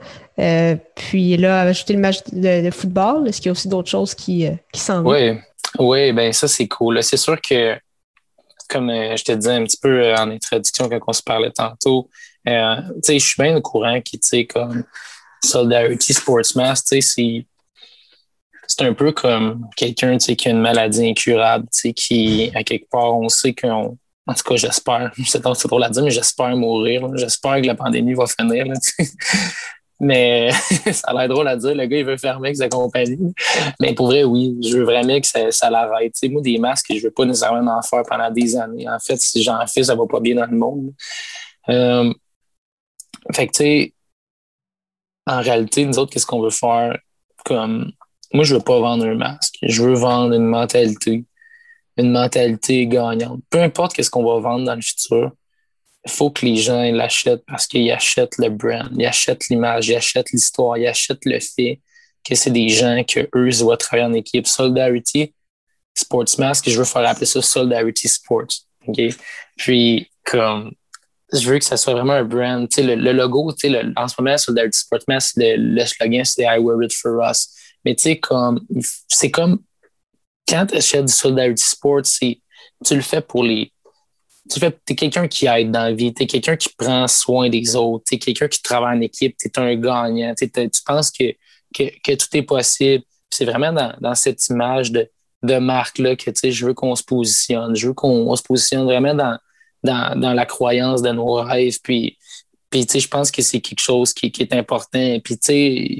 puis 0.95 1.37
là, 1.37 1.61
ajouter 1.61 1.93
le 1.93 1.99
match 1.99 2.23
de, 2.31 2.71
football, 2.71 3.27
est-ce 3.27 3.37
qu'il 3.37 3.47
y 3.47 3.49
a 3.49 3.51
aussi 3.51 3.67
d'autres 3.67 3.89
choses 3.89 4.15
qui, 4.15 4.47
qui 4.71 4.79
s'en 4.79 5.03
vont? 5.03 5.11
Oui, 5.11 5.37
oui, 5.77 6.11
ben 6.13 6.31
ça, 6.33 6.47
c'est 6.47 6.67
cool. 6.67 7.03
C'est 7.03 7.17
sûr 7.17 7.39
que, 7.41 7.77
comme 8.75 8.91
je 8.91 9.23
te 9.23 9.31
disais 9.31 9.53
un 9.53 9.63
petit 9.63 9.77
peu 9.77 10.13
en 10.15 10.29
introduction 10.29 10.89
quand 10.89 10.99
on 11.07 11.13
se 11.13 11.23
parlait 11.23 11.51
tantôt, 11.51 12.09
sais, 12.45 13.19
je 13.19 13.25
suis 13.25 13.41
bien 13.41 13.55
au 13.55 13.61
courant 13.61 14.01
qui, 14.01 14.19
tu 14.19 14.27
sais, 14.27 14.45
comme 14.45 14.83
Solidarity 15.43 16.13
Sports 16.13 16.55
Mass, 16.55 16.83
tu 16.83 17.01
sais, 17.01 17.45
c'est 18.67 18.83
un 18.83 18.93
peu 18.93 19.11
comme 19.11 19.67
quelqu'un 19.75 20.17
qui 20.17 20.47
a 20.47 20.51
une 20.51 20.61
maladie 20.61 21.07
incurable, 21.07 21.67
qui, 21.95 22.51
à 22.55 22.63
quelque 22.63 22.89
part, 22.89 23.17
on 23.17 23.29
sait 23.29 23.53
qu'on. 23.53 23.97
En 24.27 24.33
tout 24.33 24.43
cas, 24.43 24.55
j'espère. 24.55 25.11
C'est 25.25 25.39
trop 25.39 25.77
la 25.77 25.87
dire, 25.89 26.03
mais 26.03 26.09
j'espère 26.09 26.57
mourir. 26.57 27.07
J'espère 27.15 27.61
que 27.61 27.67
la 27.67 27.75
pandémie 27.75 28.15
va 28.15 28.25
finir. 28.25 28.65
Mais 29.99 30.51
ça 30.91 31.07
a 31.07 31.13
l'air 31.13 31.29
drôle 31.29 31.47
à 31.47 31.55
dire. 31.55 31.75
Le 31.75 31.85
gars, 31.85 31.97
il 31.97 32.05
veut 32.05 32.17
fermer 32.17 32.49
avec 32.49 32.57
sa 32.57 32.69
compagnie. 32.69 33.33
Mais 33.79 33.93
pour 33.93 34.07
vrai, 34.07 34.23
oui, 34.23 34.57
je 34.61 34.77
veux 34.77 34.83
vraiment 34.83 35.19
que 35.19 35.27
ça, 35.27 35.51
ça 35.51 35.69
l'arrête. 35.69 36.13
moi, 36.29 36.41
des 36.41 36.57
masques, 36.57 36.87
je 36.89 36.95
ne 36.95 37.01
veux 37.01 37.11
pas 37.11 37.25
nécessairement 37.25 37.77
en 37.77 37.81
faire 37.81 38.03
pendant 38.07 38.29
des 38.31 38.55
années. 38.57 38.89
En 38.89 38.99
fait, 38.99 39.17
si 39.17 39.43
j'en 39.43 39.65
fais, 39.67 39.83
ça 39.83 39.93
ne 39.93 39.99
va 39.99 40.05
pas 40.07 40.19
bien 40.19 40.35
dans 40.35 40.45
le 40.45 40.57
monde. 40.57 40.93
Euh, 41.69 42.13
fait 43.33 43.47
que, 43.47 43.51
tu 43.51 43.57
sais, 43.57 43.93
en 45.27 45.41
réalité, 45.41 45.85
nous 45.85 45.97
autres, 45.97 46.11
qu'est-ce 46.11 46.25
qu'on 46.25 46.41
veut 46.41 46.49
faire? 46.51 46.97
Comme 47.43 47.91
moi, 48.33 48.43
je 48.43 48.55
veux 48.55 48.61
pas 48.61 48.79
vendre 48.79 49.05
un 49.05 49.15
masque. 49.15 49.57
Je 49.61 49.83
veux 49.83 49.93
vendre 49.93 50.33
une 50.33 50.45
mentalité, 50.45 51.25
une 51.97 52.11
mentalité 52.11 52.85
gagnante. 52.87 53.41
Peu 53.49 53.61
importe 53.61 53.93
qu'est-ce 53.93 54.09
qu'on 54.11 54.25
va 54.25 54.39
vendre 54.39 54.65
dans 54.65 54.75
le 54.75 54.81
futur, 54.81 55.31
il 56.05 56.11
faut 56.11 56.29
que 56.29 56.45
les 56.45 56.55
gens 56.57 56.81
l'achètent 56.91 57.43
parce 57.47 57.67
qu'ils 57.67 57.91
achètent 57.91 58.37
le 58.37 58.49
brand, 58.49 58.89
ils 58.97 59.05
achètent 59.05 59.47
l'image, 59.49 59.87
ils 59.87 59.95
achètent 59.95 60.31
l'histoire, 60.31 60.77
ils 60.77 60.87
achètent 60.87 61.25
le 61.25 61.39
fait 61.39 61.81
que 62.23 62.35
c'est 62.35 62.51
des 62.51 62.69
gens 62.69 63.03
que 63.03 63.27
eux 63.35 63.49
doivent 63.59 63.77
travailler 63.77 64.07
en 64.07 64.13
équipe. 64.13 64.47
Solidarity, 64.47 65.33
Sports 65.93 66.39
Mask, 66.39 66.69
je 66.69 66.77
veux 66.77 66.85
faire 66.85 67.07
appeler 67.07 67.25
ça 67.25 67.41
Solidarity 67.41 68.07
Sports. 68.07 68.47
Puis, 69.57 70.09
comme, 70.23 70.73
je 71.31 71.49
veux 71.49 71.59
que 71.59 71.65
ça 71.65 71.77
soit 71.77 71.93
vraiment 71.93 72.13
un 72.13 72.23
brand. 72.23 72.67
le, 72.77 72.95
le 72.95 73.11
logo, 73.11 73.53
le, 73.63 73.93
en 73.95 74.07
ce 74.07 74.15
moment, 74.19 74.37
Solidarity 74.37 74.79
Sports 74.79 75.03
Mask, 75.07 75.35
le, 75.37 75.55
le 75.57 75.85
slogan, 75.85 76.25
c'est 76.25 76.43
I 76.43 76.57
wear 76.59 76.81
it 76.83 76.93
for 76.93 77.21
us. 77.23 77.49
Mais 77.83 77.95
tu 77.95 78.03
sais, 78.03 78.19
comme, 78.19 78.65
c'est 79.07 79.31
comme 79.31 79.59
quand 80.47 80.65
tu 80.67 80.75
achètes 80.75 81.05
du 81.05 81.13
Solidarity 81.13 81.63
Sport, 81.63 82.03
tu 82.03 82.95
le 82.95 83.01
fais 83.01 83.21
pour 83.21 83.43
les. 83.43 83.71
Tu 84.49 84.59
fais, 84.59 84.77
es 84.89 84.95
quelqu'un 84.95 85.27
qui 85.27 85.47
aide 85.47 85.71
dans 85.71 85.83
la 85.83 85.93
vie, 85.93 86.13
tu 86.13 86.23
es 86.23 86.27
quelqu'un 86.27 86.55
qui 86.55 86.69
prend 86.77 87.07
soin 87.07 87.49
des 87.49 87.75
autres, 87.75 88.05
tu 88.07 88.15
es 88.15 88.19
quelqu'un 88.19 88.47
qui 88.47 88.61
travaille 88.61 88.97
en 88.97 89.01
équipe, 89.01 89.35
tu 89.37 89.47
es 89.47 89.59
un 89.59 89.75
gagnant, 89.75 90.33
tu 90.35 90.49
penses 90.85 91.11
que, 91.11 91.33
que, 91.73 92.15
tout 92.15 92.27
est 92.33 92.43
possible. 92.43 93.03
C'est 93.29 93.45
vraiment 93.45 93.73
dans, 93.73 93.93
dans, 93.99 94.15
cette 94.15 94.47
image 94.49 94.91
de, 94.91 95.09
de 95.43 95.57
marque-là 95.57 96.15
que 96.15 96.31
je 96.43 96.65
veux 96.65 96.73
qu'on 96.73 96.95
se 96.95 97.03
positionne. 97.03 97.75
Je 97.75 97.87
veux 97.87 97.93
qu'on 97.93 98.35
se 98.35 98.43
positionne 98.43 98.83
vraiment 98.83 99.15
dans, 99.15 99.37
dans, 99.83 100.19
dans, 100.19 100.33
la 100.33 100.45
croyance 100.45 101.01
de 101.01 101.09
nos 101.09 101.33
rêves. 101.35 101.79
Puis, 101.83 102.17
puis, 102.69 102.85
je 102.93 103.07
pense 103.07 103.31
que 103.31 103.41
c'est 103.41 103.61
quelque 103.61 103.81
chose 103.81 104.13
qui, 104.13 104.31
est 104.37 104.53
important. 104.53 105.19
Puis, 105.23 105.37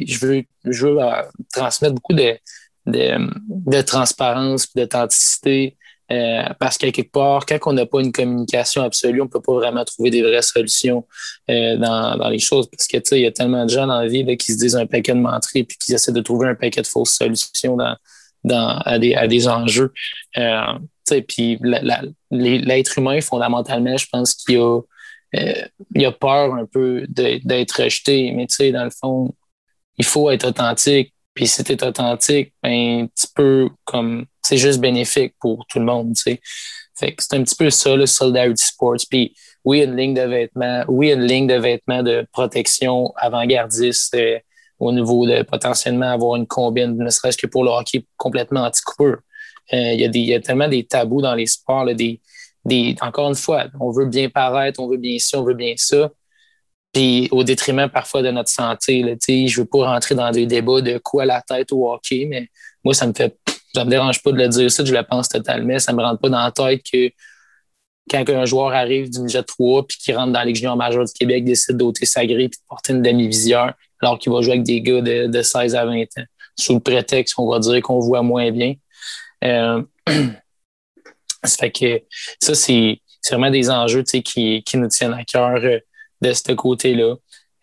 je 0.07 0.25
veux, 0.25 0.43
je 0.65 0.87
veux 0.87 1.01
euh, 1.01 1.21
transmettre 1.53 1.95
beaucoup 1.95 2.13
de, 2.13 2.37
de, 2.85 3.81
transparence 3.81 4.65
et 4.75 4.81
d'authenticité. 4.81 5.77
Euh, 6.11 6.43
parce 6.59 6.77
qu'à 6.77 6.91
quelque 6.91 7.11
part, 7.11 7.45
quand 7.45 7.57
on 7.65 7.73
n'a 7.73 7.85
pas 7.85 7.99
une 7.99 8.11
communication 8.11 8.83
absolue, 8.83 9.21
on 9.21 9.25
ne 9.25 9.29
peut 9.29 9.41
pas 9.41 9.53
vraiment 9.53 9.83
trouver 9.83 10.11
des 10.11 10.21
vraies 10.21 10.41
solutions 10.41 11.05
euh, 11.49 11.77
dans, 11.77 12.29
les 12.29 12.39
choses. 12.39 12.69
Parce 12.69 12.87
que, 12.87 12.97
il 13.15 13.21
y 13.21 13.25
a 13.25 13.31
tellement 13.31 13.65
de 13.65 13.69
gens 13.69 13.87
dans 13.87 13.99
la 13.99 14.07
vie 14.07 14.25
qui 14.37 14.53
se 14.53 14.57
disent 14.57 14.75
un 14.75 14.85
paquet 14.85 15.13
de 15.13 15.19
menteries 15.19 15.63
puis 15.63 15.77
qui 15.77 15.93
essaient 15.93 16.11
de 16.11 16.21
trouver 16.21 16.47
un 16.47 16.55
paquet 16.55 16.81
de 16.81 16.87
fausses 16.87 17.13
solutions 17.13 17.75
dans, 17.75 18.77
à, 18.79 18.99
des, 18.99 19.15
à 19.15 19.27
des 19.27 19.47
enjeux. 19.47 19.93
puis 21.27 21.59
l'être 22.31 22.97
humain, 22.99 23.19
fondamentalement, 23.21 23.97
je 23.97 24.07
pense 24.11 24.35
qu'il 24.35 24.57
a 24.57 24.81
euh, 25.35 26.05
a 26.05 26.11
peur 26.11 26.53
un 26.53 26.65
peu 26.65 27.05
d'être 27.09 27.83
rejeté. 27.83 28.31
Mais 28.31 28.47
dans 28.71 28.83
le 28.83 28.91
fond, 28.91 29.33
il 29.97 30.05
faut 30.05 30.29
être 30.29 30.49
authentique. 30.49 31.13
Puis 31.35 31.47
si 31.47 31.63
tu 31.63 31.73
authentique, 31.83 32.53
ben, 32.63 33.07
tu 33.15 33.27
peux, 33.35 33.69
comme, 33.83 34.25
c'est 34.41 34.57
juste 34.57 34.79
bénéfique 34.79 35.35
pour 35.39 35.65
tout 35.67 35.79
le 35.79 35.85
monde, 35.85 36.15
tu 36.15 36.21
sais. 36.21 36.41
Fait 36.97 37.13
que 37.13 37.21
c'est 37.21 37.35
un 37.35 37.43
petit 37.43 37.55
peu 37.55 37.69
ça, 37.69 37.95
le 37.95 38.05
Solidarity 38.05 38.63
Sports. 38.63 39.03
Puis 39.09 39.35
oui, 39.65 39.83
une 39.83 39.97
ligne 39.97 40.13
de 40.13 40.21
vêtements, 40.21 40.85
oui, 40.87 41.11
une 41.11 41.23
ligne 41.23 41.45
de 41.45 41.55
vêtements 41.55 42.03
de 42.03 42.25
protection 42.31 43.13
avant-gardiste 43.17 44.15
euh, 44.15 44.39
au 44.79 44.93
niveau 44.93 45.27
de 45.27 45.43
potentiellement 45.43 46.11
avoir 46.11 46.37
une 46.37 46.47
combine, 46.47 46.97
ne 46.97 47.09
serait-ce 47.09 47.37
que 47.37 47.47
pour 47.47 47.65
le 47.65 47.71
hockey 47.71 48.05
complètement 48.17 48.61
anti-coupeur. 48.61 49.17
Euh, 49.73 49.93
il 49.93 50.15
y, 50.17 50.33
a 50.33 50.39
tellement 50.39 50.67
des 50.67 50.85
tabous 50.85 51.21
dans 51.21 51.35
les 51.35 51.47
sports, 51.47 51.85
là, 51.85 51.93
des, 51.93 52.21
encore 53.01 53.29
une 53.29 53.35
fois, 53.35 53.65
on 53.79 53.91
veut 53.91 54.05
bien 54.05 54.29
paraître, 54.29 54.79
on 54.79 54.87
veut 54.87 54.97
bien 54.97 55.17
ci, 55.19 55.35
on 55.35 55.43
veut 55.43 55.53
bien 55.53 55.73
ça. 55.75 56.11
Puis 56.95 57.27
au 57.31 57.43
détriment 57.43 57.89
parfois 57.89 58.21
de 58.21 58.31
notre 58.31 58.49
santé. 58.49 59.03
Là, 59.03 59.15
je 59.27 59.59
veux 59.59 59.65
pas 59.65 59.91
rentrer 59.91 60.15
dans 60.15 60.31
des 60.31 60.45
débats 60.45 60.79
de 60.79 60.97
quoi 60.97 61.25
la 61.25 61.41
tête 61.41 61.73
au 61.73 61.91
hockey, 61.91 62.25
mais 62.25 62.47
moi, 62.85 62.93
ça 62.93 63.05
me 63.05 63.13
fait 63.13 63.37
ça 63.73 63.83
me 63.83 63.89
dérange 63.89 64.23
pas 64.23 64.31
de 64.31 64.37
le 64.37 64.47
dire 64.47 64.71
ça, 64.71 64.85
je 64.85 64.93
le 64.93 65.03
pense 65.03 65.27
totalement. 65.27 65.77
Ça 65.77 65.91
me 65.91 66.01
rentre 66.01 66.21
pas 66.21 66.29
dans 66.29 66.41
la 66.41 66.51
tête 66.51 66.81
que 66.89 67.11
quand 68.09 68.23
un 68.29 68.45
joueur 68.45 68.73
arrive 68.73 69.09
du 69.09 69.27
Jet 69.27 69.43
3 69.43 69.85
puis 69.85 69.97
qu'il 69.97 70.15
rentre 70.15 70.31
dans 70.31 70.43
les 70.43 70.55
juniors 70.55 70.77
majeurs 70.77 71.03
du 71.03 71.11
Québec, 71.11 71.43
décide 71.43 71.75
d'ôter 71.75 72.05
sa 72.05 72.25
grille 72.25 72.47
puis 72.47 72.59
de 72.59 72.65
porter 72.69 72.93
une 72.93 73.01
demi-visière 73.01 73.73
alors 74.01 74.17
qu'il 74.17 74.31
va 74.31 74.41
jouer 74.41 74.53
avec 74.53 74.63
des 74.63 74.79
gars 74.79 75.01
de, 75.01 75.41
16 75.41 75.75
à 75.75 75.83
20 75.83 76.01
ans. 76.01 76.23
Sous 76.57 76.75
le 76.75 76.79
prétexte 76.79 77.33
qu'on 77.33 77.49
va 77.49 77.59
dire 77.59 77.81
qu'on 77.81 77.99
voit 77.99 78.21
moins 78.21 78.49
bien. 78.51 78.75
Euh, 79.43 79.83
Ça 81.43 81.57
fait 81.57 81.71
que 81.71 82.01
ça, 82.41 82.55
c'est 82.55 83.01
vraiment 83.29 83.51
des 83.51 83.69
enjeux 83.69 84.03
qui, 84.03 84.63
qui 84.63 84.77
nous 84.77 84.87
tiennent 84.87 85.13
à 85.13 85.23
cœur 85.23 85.59
euh, 85.63 85.79
de 86.21 86.33
ce 86.33 86.51
côté-là. 86.53 87.15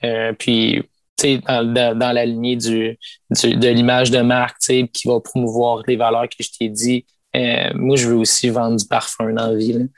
Euh, 0.05 0.33
puis, 0.33 0.83
dans, 1.23 1.97
dans, 1.97 2.13
la 2.13 2.25
lignée 2.27 2.57
du, 2.57 2.99
de 3.31 3.69
l'image 3.69 4.11
de 4.11 4.21
marque 4.21 4.59
qui 4.59 5.07
va 5.07 5.21
promouvoir 5.21 5.83
les 5.87 5.97
valeurs 5.97 6.29
que 6.29 6.43
je 6.43 6.51
t'ai 6.59 6.69
dit, 6.69 7.05
Euh, 7.35 7.71
moi, 7.75 7.97
je 7.97 8.09
veux 8.09 8.17
aussi 8.17 8.51
vendre 8.51 8.77
du 8.77 8.87
parfum 8.87 9.33
dans 9.33 9.49
la 9.49 9.55
vie. 9.55 9.89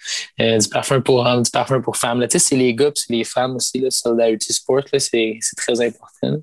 Euh, 0.40 0.58
du 0.58 0.68
parfum 0.68 1.00
pour 1.00 1.16
hommes, 1.26 1.42
du 1.42 1.50
parfum 1.50 1.80
pour 1.80 1.96
femmes. 1.96 2.20
Tu 2.22 2.28
sais, 2.32 2.38
c'est 2.38 2.56
les 2.56 2.74
gars 2.74 2.92
c'est 2.94 3.12
les 3.12 3.24
femmes 3.24 3.56
aussi. 3.56 3.80
Là, 3.80 3.90
Solidarity 3.90 4.52
Sport, 4.52 4.84
c'est 4.98 5.38
très 5.56 5.80
important. 5.80 6.36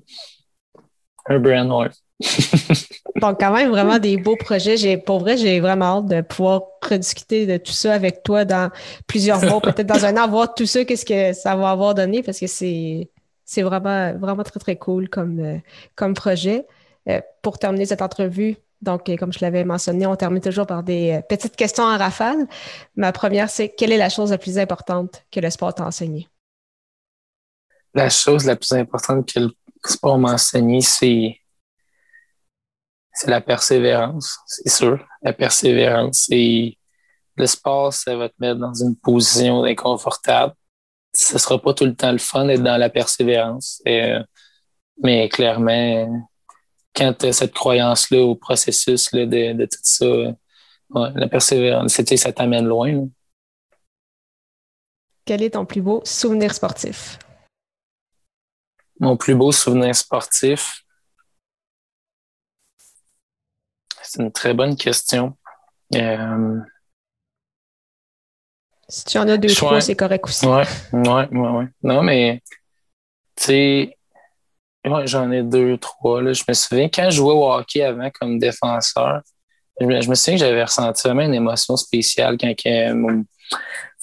Un 1.26 1.38
brand, 1.38 1.70
ouais. 1.70 1.90
Donc, 3.20 3.38
quand 3.38 3.52
même, 3.52 3.70
vraiment 3.70 3.98
des 3.98 4.16
beaux 4.16 4.36
projets. 4.36 4.76
J'ai, 4.76 4.96
pour 4.96 5.20
vrai, 5.20 5.36
j'ai 5.36 5.60
vraiment 5.60 5.98
hâte 5.98 6.06
de 6.06 6.20
pouvoir 6.22 6.62
rediscuter 6.82 7.46
de 7.46 7.56
tout 7.56 7.72
ça 7.72 7.94
avec 7.94 8.22
toi 8.22 8.44
dans 8.44 8.70
plusieurs 9.06 9.42
mois, 9.42 9.60
peut-être 9.62 9.86
dans 9.86 10.04
un 10.04 10.16
an, 10.16 10.28
voir 10.28 10.54
tout 10.54 10.66
ça, 10.66 10.84
qu'est-ce 10.84 11.04
que 11.04 11.32
ça 11.32 11.54
va 11.56 11.70
avoir 11.70 11.94
donné, 11.94 12.22
parce 12.22 12.40
que 12.40 12.46
c'est, 12.46 13.10
c'est 13.44 13.62
vraiment, 13.62 14.14
vraiment 14.14 14.42
très, 14.42 14.58
très 14.58 14.76
cool 14.76 15.08
comme, 15.08 15.40
euh, 15.40 15.58
comme 15.94 16.14
projet. 16.14 16.66
Euh, 17.08 17.20
pour 17.42 17.58
terminer 17.58 17.86
cette 17.86 18.02
entrevue, 18.02 18.56
donc, 18.80 19.08
euh, 19.08 19.16
comme 19.16 19.32
je 19.32 19.40
l'avais 19.40 19.64
mentionné, 19.64 20.06
on 20.06 20.16
termine 20.16 20.40
toujours 20.40 20.66
par 20.66 20.82
des 20.82 21.20
petites 21.28 21.56
questions 21.56 21.84
en 21.84 21.98
rafale. 21.98 22.46
Ma 22.96 23.12
première, 23.12 23.50
c'est 23.50 23.68
quelle 23.68 23.92
est 23.92 23.98
la 23.98 24.08
chose 24.08 24.30
la 24.30 24.38
plus 24.38 24.58
importante 24.58 25.24
que 25.30 25.40
le 25.40 25.50
sport 25.50 25.74
t'a 25.74 25.84
enseigné? 25.84 26.28
La 27.94 28.08
chose 28.08 28.46
la 28.46 28.56
plus 28.56 28.72
importante 28.72 29.32
que 29.32 29.40
le 29.40 29.50
sport 29.84 30.18
m'a 30.18 30.32
enseigné, 30.32 30.80
c'est 30.80 31.41
c'est 33.12 33.30
la 33.30 33.40
persévérance, 33.40 34.38
c'est 34.46 34.68
sûr. 34.68 35.06
La 35.22 35.32
persévérance. 35.32 36.26
Et 36.30 36.78
le 37.36 37.46
sport, 37.46 37.92
ça 37.92 38.16
va 38.16 38.28
te 38.28 38.34
mettre 38.38 38.58
dans 38.58 38.74
une 38.74 38.96
position 38.96 39.64
inconfortable. 39.64 40.54
Ce 41.12 41.38
sera 41.38 41.60
pas 41.60 41.74
tout 41.74 41.84
le 41.84 41.94
temps 41.94 42.12
le 42.12 42.18
fun 42.18 42.46
d'être 42.46 42.62
dans 42.62 42.78
la 42.78 42.88
persévérance. 42.88 43.82
Mais 43.84 45.28
clairement, 45.28 46.26
quand 46.94 47.12
tu 47.14 47.26
as 47.26 47.32
cette 47.32 47.52
croyance-là 47.52 48.22
au 48.22 48.34
processus 48.34 49.12
là, 49.12 49.26
de, 49.26 49.52
de, 49.52 49.66
tout 49.66 49.78
ça, 49.82 50.06
la 51.14 51.28
persévérance, 51.28 51.92
ça 51.92 52.32
t'amène 52.32 52.66
loin. 52.66 53.08
Quel 55.24 55.42
est 55.42 55.50
ton 55.50 55.64
plus 55.64 55.82
beau 55.82 56.02
souvenir 56.04 56.54
sportif? 56.54 57.18
Mon 59.00 59.16
plus 59.16 59.34
beau 59.34 59.52
souvenir 59.52 59.94
sportif, 59.94 60.81
C'est 64.02 64.22
une 64.22 64.32
très 64.32 64.54
bonne 64.54 64.76
question. 64.76 65.36
Euh, 65.94 66.58
si 68.88 69.04
tu 69.04 69.18
en 69.18 69.28
as 69.28 69.36
deux, 69.36 69.54
trois, 69.54 69.80
c'est 69.80 69.96
correct 69.96 70.24
aussi. 70.26 70.46
Oui, 70.46 70.62
oui, 70.92 71.24
oui. 71.30 71.64
Non, 71.82 72.02
mais 72.02 72.42
tu 73.36 73.44
sais, 73.44 73.98
j'en 75.04 75.30
ai 75.30 75.42
deux, 75.42 75.78
trois. 75.78 76.20
Là. 76.22 76.32
Je 76.32 76.44
me 76.46 76.52
souviens, 76.52 76.88
quand 76.88 77.10
je 77.10 77.16
jouais 77.16 77.32
au 77.32 77.50
hockey 77.50 77.82
avant 77.82 78.10
comme 78.10 78.38
défenseur, 78.38 79.22
je 79.80 79.86
me, 79.86 80.14
souviens 80.14 80.34
que 80.34 80.40
j'avais 80.40 80.62
ressenti 80.62 81.02
vraiment 81.08 81.22
une 81.22 81.34
émotion 81.34 81.76
spéciale 81.76 82.36
quand 82.38 82.54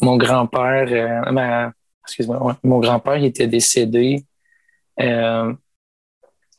mon, 0.01 0.17
grand-père, 0.17 0.87
euh, 0.89 1.69
excuse-moi, 2.03 2.57
mon 2.63 2.79
grand-père 2.79 3.23
était 3.23 3.47
décédé. 3.47 4.25
Euh, 4.99 5.53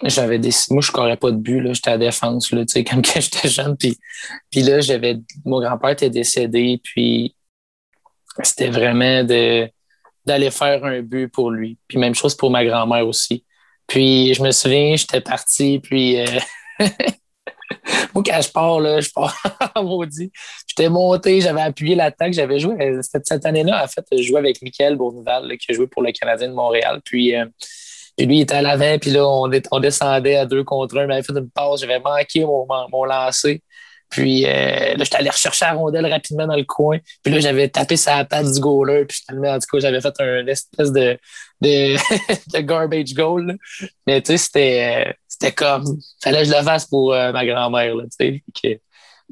j'avais 0.05 0.39
des 0.39 0.51
moi 0.71 0.81
je 0.81 0.91
courais 0.91 1.17
pas 1.17 1.31
de 1.31 1.37
but 1.37 1.61
là. 1.61 1.73
J'étais 1.73 1.91
à 1.91 1.99
défense 1.99 2.51
là 2.53 2.65
tu 2.65 2.73
sais 2.73 2.85
comme 2.91 3.03
quand 3.03 3.21
j'étais 3.21 3.49
jeune. 3.49 3.77
Puis 3.77 3.99
puis 4.51 4.63
là 4.63 4.81
j'avais 4.81 5.19
mon 5.45 5.61
grand-père 5.61 5.91
était 5.91 6.11
décédé 6.11 6.81
puis 6.83 7.35
c'était 8.43 8.71
vraiment 8.71 9.25
de 9.25 9.69
d'aller 10.27 10.51
faire 10.51 10.85
un 10.85 11.01
but 11.01 11.29
pour 11.29 11.51
lui. 11.51 11.79
Puis 11.89 11.99
même 11.99 12.15
chose 12.15 12.35
pour 12.35 12.51
ma 12.51 12.65
grand-mère 12.65 13.07
aussi. 13.07 13.45
Puis 13.87 14.35
je 14.35 14.43
me 14.43 14.51
souviens 14.51 14.97
j'étais 14.97 15.21
parti 15.21 15.81
puis 15.81 16.21
euh... 16.21 16.27
moi 18.15 18.23
quand 18.25 18.41
je 18.41 18.51
pars 18.51 18.81
là 18.81 19.01
je 19.01 19.11
pars 19.11 19.37
maudit. 19.83 20.33
J'étais 20.67 20.89
monté 20.89 21.41
j'avais 21.41 21.63
appuyé 21.63 21.95
l'attaque 21.95 22.33
j'avais 22.33 22.59
joué 22.59 22.75
euh, 22.81 23.03
cette, 23.03 23.45
année-là 23.45 23.85
en 23.85 23.89
fait 23.89 24.05
je 24.13 24.23
jouais 24.23 24.39
avec 24.39 24.63
Michael 24.63 24.97
Bournival 24.97 25.57
qui 25.59 25.73
a 25.73 25.75
joué 25.75 25.87
pour 25.87 26.03
le 26.03 26.13
Canadien 26.13 26.49
de 26.49 26.55
Montréal. 26.55 27.01
Puis 27.05 27.35
euh, 27.37 27.45
et 28.21 28.27
lui, 28.27 28.39
il 28.39 28.41
était 28.43 28.55
à 28.55 28.61
l'avant, 28.63 28.99
puis 28.99 29.11
là, 29.11 29.27
on, 29.27 29.81
descendait 29.81 30.37
à 30.37 30.45
deux 30.45 30.63
contre 30.63 30.99
un. 30.99 31.03
Il 31.03 31.07
m'avait 31.07 31.23
fait 31.23 31.33
une 31.33 31.49
passe, 31.49 31.81
j'avais 31.81 32.01
manqué 32.01 32.45
mon, 32.45 32.67
mon, 32.93 33.05
lancer. 33.05 33.63
Puis 34.11 34.45
euh, 34.45 34.95
là, 34.95 35.05
j'étais 35.05 35.17
allé 35.17 35.31
rechercher 35.31 35.65
la 35.65 35.73
rondelle 35.73 36.05
rapidement 36.05 36.47
dans 36.47 36.57
le 36.57 36.65
coin. 36.65 36.99
Puis 37.23 37.33
là, 37.33 37.41
j'avais 37.41 37.69
tapé 37.69 37.97
sa 37.97 38.23
patte 38.27 38.53
du 38.53 38.61
goaler. 38.61 39.07
Puis 39.07 39.23
en 39.31 39.59
tout 39.59 39.67
cas, 39.73 39.79
j'avais 39.81 40.03
fait 40.03 40.15
un 40.21 40.47
espèce 40.49 40.93
de, 40.93 41.17
de, 41.63 42.61
garbage 42.61 43.15
goal. 43.15 43.57
Mais 44.07 44.21
tu 44.21 44.33
sais, 44.33 44.37
c'était, 44.37 45.15
c'était 45.27 45.53
comme, 45.53 45.85
fallait 46.23 46.43
que 46.43 46.49
je 46.49 46.55
le 46.55 46.63
fasse 46.63 46.87
pour 46.87 47.15
euh, 47.15 47.33
ma 47.33 47.47
grand-mère. 47.47 47.95
Tu 48.19 48.43
sais. 48.63 48.81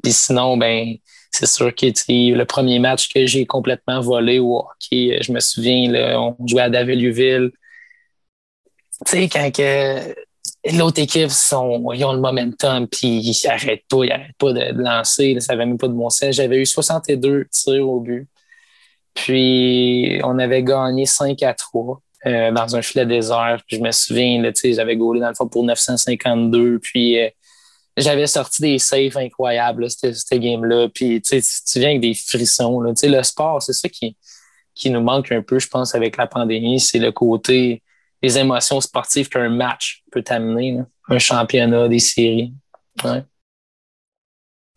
Puis 0.01 0.13
sinon, 0.13 0.57
ben, 0.57 0.95
c'est 1.29 1.45
sûr 1.45 1.75
que 1.75 1.85
le 1.85 2.43
premier 2.45 2.79
match 2.79 3.09
que 3.09 3.27
j'ai 3.27 3.45
complètement 3.45 4.01
volé 4.01 4.39
au 4.39 4.57
hockey, 4.57 5.19
je 5.21 5.31
me 5.31 5.39
souviens, 5.41 5.91
là, 5.91 6.19
on 6.19 6.35
jouait 6.47 6.63
à 6.63 6.69
Daveluville 6.71 7.51
tu 9.05 9.11
sais, 9.11 9.29
quand 9.29 9.51
que 9.51 10.15
l'autre 10.73 10.99
équipe, 11.01 11.29
sont, 11.29 11.91
ils 11.93 12.03
ont 12.05 12.13
le 12.13 12.19
momentum, 12.19 12.87
puis 12.87 13.19
ils 13.19 13.47
n'arrêtent 13.47 13.85
pas, 13.89 14.03
ils 14.03 14.09
n'arrêtent 14.09 14.37
pas 14.37 14.53
de, 14.53 14.81
lancer, 14.81 15.37
ça 15.39 15.53
n'avait 15.53 15.65
même 15.65 15.77
pas 15.77 15.87
de 15.87 15.93
bon 15.93 16.09
sens. 16.09 16.35
J'avais 16.35 16.57
eu 16.57 16.65
62 16.65 17.47
tirs 17.51 17.87
au 17.87 17.99
but. 17.99 18.27
Puis, 19.13 20.19
on 20.23 20.39
avait 20.39 20.63
gagné 20.63 21.05
5 21.05 21.41
à 21.43 21.53
3 21.53 22.01
euh, 22.25 22.51
dans 22.51 22.75
un 22.75 22.81
filet 22.81 23.05
désert. 23.05 23.61
Puis, 23.67 23.77
je 23.77 23.81
me 23.81 23.91
souviens, 23.91 24.51
j'avais 24.71 24.95
gaulé 24.95 25.19
dans 25.19 25.29
le 25.29 25.35
fond 25.35 25.47
pour 25.47 25.63
952. 25.63 26.79
Puis, 26.79 27.19
euh, 27.19 27.29
j'avais 27.97 28.27
sorti 28.27 28.61
des 28.61 28.79
saves 28.79 29.17
incroyables, 29.17 29.89
cette, 29.89 30.39
game-là. 30.39 30.87
Puis, 30.93 31.21
tu 31.21 31.41
viens 31.75 31.89
avec 31.89 32.01
des 32.01 32.13
frissons. 32.13 32.79
Là. 32.81 32.93
Le 33.01 33.23
sport, 33.23 33.61
c'est 33.61 33.73
ça 33.73 33.89
qui, 33.89 34.15
qui 34.73 34.89
nous 34.89 35.01
manque 35.01 35.31
un 35.31 35.41
peu, 35.41 35.59
je 35.59 35.67
pense, 35.67 35.95
avec 35.95 36.15
la 36.15 36.27
pandémie. 36.27 36.79
C'est 36.79 36.99
le 36.99 37.11
côté 37.11 37.81
les 38.21 38.37
émotions 38.37 38.81
sportives 38.81 39.29
qu'un 39.29 39.49
match 39.49 40.03
peut 40.11 40.21
t'amener, 40.21 40.79
un 41.07 41.19
championnat, 41.19 41.87
des 41.87 41.99
séries. 41.99 42.53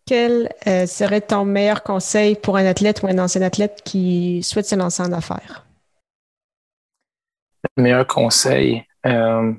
Quel 0.05 0.49
euh, 0.67 0.85
serait 0.85 1.21
ton 1.21 1.45
meilleur 1.45 1.83
conseil 1.83 2.35
pour 2.35 2.57
un 2.57 2.65
athlète 2.65 3.01
ou 3.03 3.07
un 3.07 3.17
ancien 3.19 3.41
athlète 3.41 3.81
qui 3.83 4.43
souhaite 4.43 4.65
se 4.65 4.75
lancer 4.75 5.01
en 5.01 5.11
affaires? 5.13 5.65
Le 7.77 7.83
meilleur 7.83 8.05
conseil, 8.05 8.85
euh, 9.05 9.53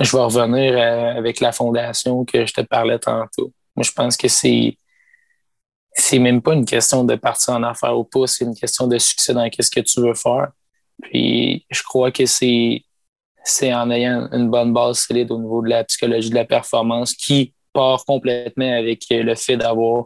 je 0.00 0.16
vais 0.16 0.22
revenir 0.22 0.74
euh, 0.74 1.16
avec 1.16 1.40
la 1.40 1.52
fondation 1.52 2.24
que 2.24 2.44
je 2.44 2.52
te 2.52 2.60
parlais 2.62 2.98
tantôt. 2.98 3.52
Moi, 3.76 3.84
je 3.84 3.92
pense 3.92 4.16
que 4.16 4.28
c'est 4.28 4.76
c'est 5.94 6.18
même 6.18 6.40
pas 6.40 6.54
une 6.54 6.64
question 6.64 7.04
de 7.04 7.14
partir 7.16 7.54
en 7.54 7.62
affaires 7.62 7.96
ou 7.96 8.04
pas, 8.04 8.26
c'est 8.26 8.44
une 8.44 8.54
question 8.54 8.86
de 8.86 8.96
succès 8.98 9.34
dans 9.34 9.46
ce 9.46 9.70
que 9.70 9.80
tu 9.80 10.00
veux 10.00 10.14
faire. 10.14 10.50
Puis 11.02 11.66
je 11.70 11.82
crois 11.82 12.10
que 12.10 12.26
c'est 12.26 12.82
c'est 13.44 13.74
en 13.74 13.90
ayant 13.90 14.28
une 14.32 14.50
bonne 14.50 14.72
base 14.72 15.00
solide 15.00 15.30
au 15.32 15.38
niveau 15.38 15.62
de 15.62 15.68
la 15.68 15.84
psychologie 15.84 16.30
de 16.30 16.36
la 16.36 16.44
performance 16.44 17.12
qui 17.12 17.52
part 17.72 18.04
complètement 18.04 18.72
avec 18.72 19.04
le 19.10 19.34
fait 19.34 19.56
d'avoir 19.56 20.04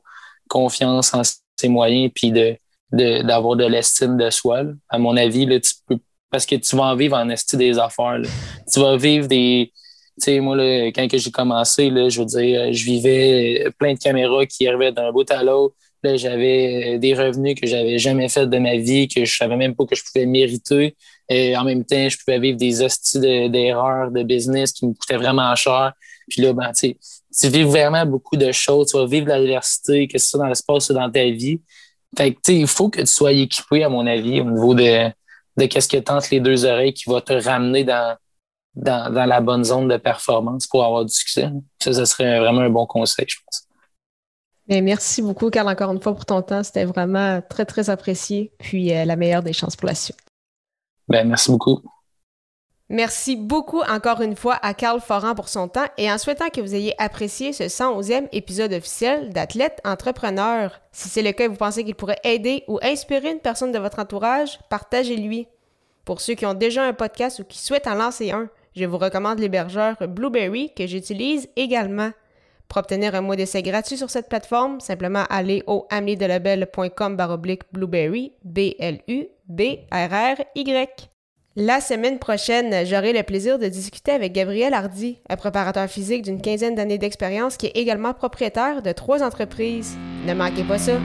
confiance 0.49 1.13
en 1.13 1.23
ses 1.57 1.69
moyens 1.69 2.11
puis 2.15 2.33
de 2.33 2.57
d'avoir 2.93 3.57
de, 3.57 3.65
l'estime 3.65 4.17
de 4.17 4.31
soi. 4.31 4.63
À 4.89 4.99
mon 4.99 5.17
avis, 5.17 5.45
là, 5.45 5.59
tu 5.59 5.73
peux, 5.87 5.99
parce 6.31 6.47
que 6.47 6.55
tu 6.55 6.77
vas 6.77 6.85
en 6.85 6.97
vivre 6.97 7.17
en 7.17 7.29
estime 7.29 7.59
des 7.59 7.79
affaires. 7.79 8.21
Tu 8.73 8.81
vas 8.81 8.97
vivre 8.97 9.27
des. 9.27 9.73
Tu 10.19 10.25
sais, 10.25 10.41
moi, 10.41 10.57
là, 10.57 10.87
quand 10.93 11.07
j'ai 11.13 11.31
commencé, 11.31 11.91
là, 11.91 12.09
je 12.09 12.21
veux 12.21 12.27
dire, 12.27 12.73
je 12.73 12.85
vivais 12.85 13.67
plein 13.79 13.95
de 13.95 13.99
caméras 13.99 14.47
qui 14.47 14.67
arrivaient 14.67 14.93
d'un 14.93 15.13
bout 15.13 15.29
à 15.31 15.43
l'autre 15.43 15.75
j'avais 16.15 16.99
des 16.99 17.15
revenus 17.15 17.59
que 17.61 17.67
j'avais 17.67 17.99
jamais 17.99 18.29
fait 18.29 18.47
de 18.47 18.59
ma 18.59 18.77
vie, 18.77 19.09
que 19.09 19.25
je 19.25 19.37
savais 19.37 19.57
même 19.57 19.75
pas 19.75 19.85
que 19.85 19.97
je 19.97 20.03
pouvais 20.05 20.27
mériter. 20.27 20.97
Et 21.29 21.57
en 21.57 21.65
même 21.65 21.85
temps, 21.85 22.09
je 22.09 22.17
pouvais 22.19 22.39
vivre 22.39 22.57
des 22.57 22.83
hosties 22.83 23.19
d'erreurs 23.19 24.11
de, 24.11 24.23
business 24.23 24.73
qui 24.73 24.87
me 24.87 24.95
coûtaient 24.95 25.17
vraiment 25.17 25.55
cher. 25.57 25.93
Puis 26.29 26.43
là, 26.43 26.53
ben, 26.53 26.73
tu 26.73 27.49
vis 27.49 27.65
vraiment 27.65 28.07
beaucoup 28.07 28.37
de 28.37 28.53
choses. 28.53 28.91
Tu 28.91 28.97
vas 28.97 29.07
vivre 29.07 29.29
l'adversité, 29.29 30.07
que 30.07 30.19
ce 30.19 30.29
soit 30.31 30.41
dans 30.41 30.47
l'espace 30.47 30.91
ou 30.91 30.95
dans 30.95 31.11
ta 31.11 31.25
vie. 31.25 31.61
Fait 32.17 32.33
que, 32.33 32.53
il 32.53 32.67
faut 32.67 32.89
que 32.89 33.01
tu 33.01 33.07
sois 33.07 33.33
équipé, 33.33 33.83
à 33.83 33.89
mon 33.89 34.07
avis, 34.07 34.41
au 34.41 34.51
niveau 34.51 34.75
de, 34.75 35.11
de 35.57 35.67
qu'est-ce 35.67 35.89
que 35.89 35.97
tente 35.97 36.31
les 36.31 36.41
deux 36.41 36.65
oreilles 36.65 36.95
qui 36.95 37.11
va 37.11 37.21
te 37.21 37.33
ramener 37.33 37.85
dans, 37.85 38.17
dans, 38.75 39.13
dans, 39.13 39.27
la 39.27 39.41
bonne 39.41 39.65
zone 39.65 39.89
de 39.89 39.97
performance 39.97 40.67
pour 40.67 40.85
avoir 40.85 41.05
du 41.05 41.13
succès. 41.13 41.49
Ça, 41.83 41.93
ce 41.93 42.05
serait 42.05 42.39
vraiment 42.39 42.61
un 42.61 42.71
bon 42.71 42.87
conseil, 42.87 43.27
je 43.29 43.37
pense 43.45 43.66
merci 44.69 45.23
beaucoup, 45.23 45.51
Carl, 45.51 45.69
encore 45.69 45.93
une 45.93 46.01
fois 46.01 46.15
pour 46.15 46.27
ton 46.27 46.43
temps. 46.43 46.63
C'était 46.63 46.85
vraiment 46.85 47.41
très, 47.49 47.65
très 47.65 47.91
apprécié. 47.91 48.53
Puis 48.59 48.95
euh, 48.95 49.05
la 49.05 49.17
meilleure 49.17 49.43
des 49.43 49.53
chances 49.53 49.77
pour 49.77 49.87
la 49.87 49.95
suite. 49.95 50.19
Ben, 51.09 51.29
merci 51.29 51.51
beaucoup. 51.51 51.81
Merci 52.89 53.35
beaucoup 53.35 53.81
encore 53.81 54.21
une 54.21 54.37
fois 54.37 54.59
à 54.63 54.73
Carl 54.73 55.01
Foran 55.01 55.35
pour 55.35 55.49
son 55.49 55.67
temps 55.67 55.89
et 55.99 56.11
en 56.11 56.19
souhaitant 56.19 56.51
que 56.51 56.61
vous 56.61 56.77
ayez 56.77 56.95
apprécié 57.03 57.53
ce 57.53 57.65
111e 57.65 58.29
épisode 58.31 58.73
officiel 58.73 59.31
d'Athlète 59.31 59.81
Entrepreneur. 59.85 60.81
Si 60.93 61.09
c'est 61.09 61.23
le 61.23 61.33
cas 61.33 61.45
et 61.45 61.49
vous 61.49 61.57
pensez 61.57 61.85
qu'il 61.85 61.97
pourrait 61.97 62.21
aider 62.23 62.63
ou 62.69 62.79
inspirer 62.83 63.33
une 63.33 63.41
personne 63.41 63.73
de 63.73 63.79
votre 63.81 63.99
entourage, 63.99 64.61
partagez-lui. 64.71 65.49
Pour 66.05 66.21
ceux 66.21 66.35
qui 66.35 66.47
ont 66.47 66.55
déjà 66.55 66.85
un 66.85 66.93
podcast 66.93 67.41
ou 67.41 67.45
qui 67.45 67.59
souhaitent 67.59 67.89
en 67.89 67.97
lancer 67.97 68.31
un, 68.31 68.49
je 68.77 68.85
vous 68.85 68.99
recommande 68.99 69.41
l'hébergeur 69.41 69.97
Blueberry 70.07 70.73
que 70.73 70.87
j'utilise 70.87 71.49
également. 71.57 72.13
Pour 72.69 72.79
obtenir 72.79 73.15
un 73.15 73.21
mois 73.21 73.37
d'essai 73.37 73.63
gratuit 73.63 73.97
sur 73.97 74.11
cette 74.11 74.29
plateforme, 74.29 74.81
simplement 74.81 75.25
aller 75.31 75.63
au 75.67 75.87
ameliedelabel.com 75.91 77.17
baroblique 77.17 77.63
blueberry, 77.73 78.33
B-L-U-B-R-R-Y. 78.45 79.31
La 81.59 81.81
semaine 81.81 82.19
prochaine, 82.19 82.85
j'aurai 82.85 83.15
le 83.15 83.23
plaisir 83.23 83.59
de 83.59 83.67
discuter 83.67 84.13
avec 84.13 84.35
Gabriel 84.35 84.75
Hardy, 84.75 85.21
un 85.31 85.37
préparateur 85.37 85.89
physique 85.89 86.21
d'une 86.23 86.43
quinzaine 86.43 86.75
d'années 86.75 86.99
d'expérience 86.99 87.57
qui 87.57 87.67
est 87.67 87.77
également 87.77 88.13
propriétaire 88.13 88.83
de 88.83 88.93
trois 88.93 89.23
entreprises. 89.23 89.97
Ne 90.27 90.35
manquez 90.35 90.65
pas 90.65 90.77
ça! 90.77 90.99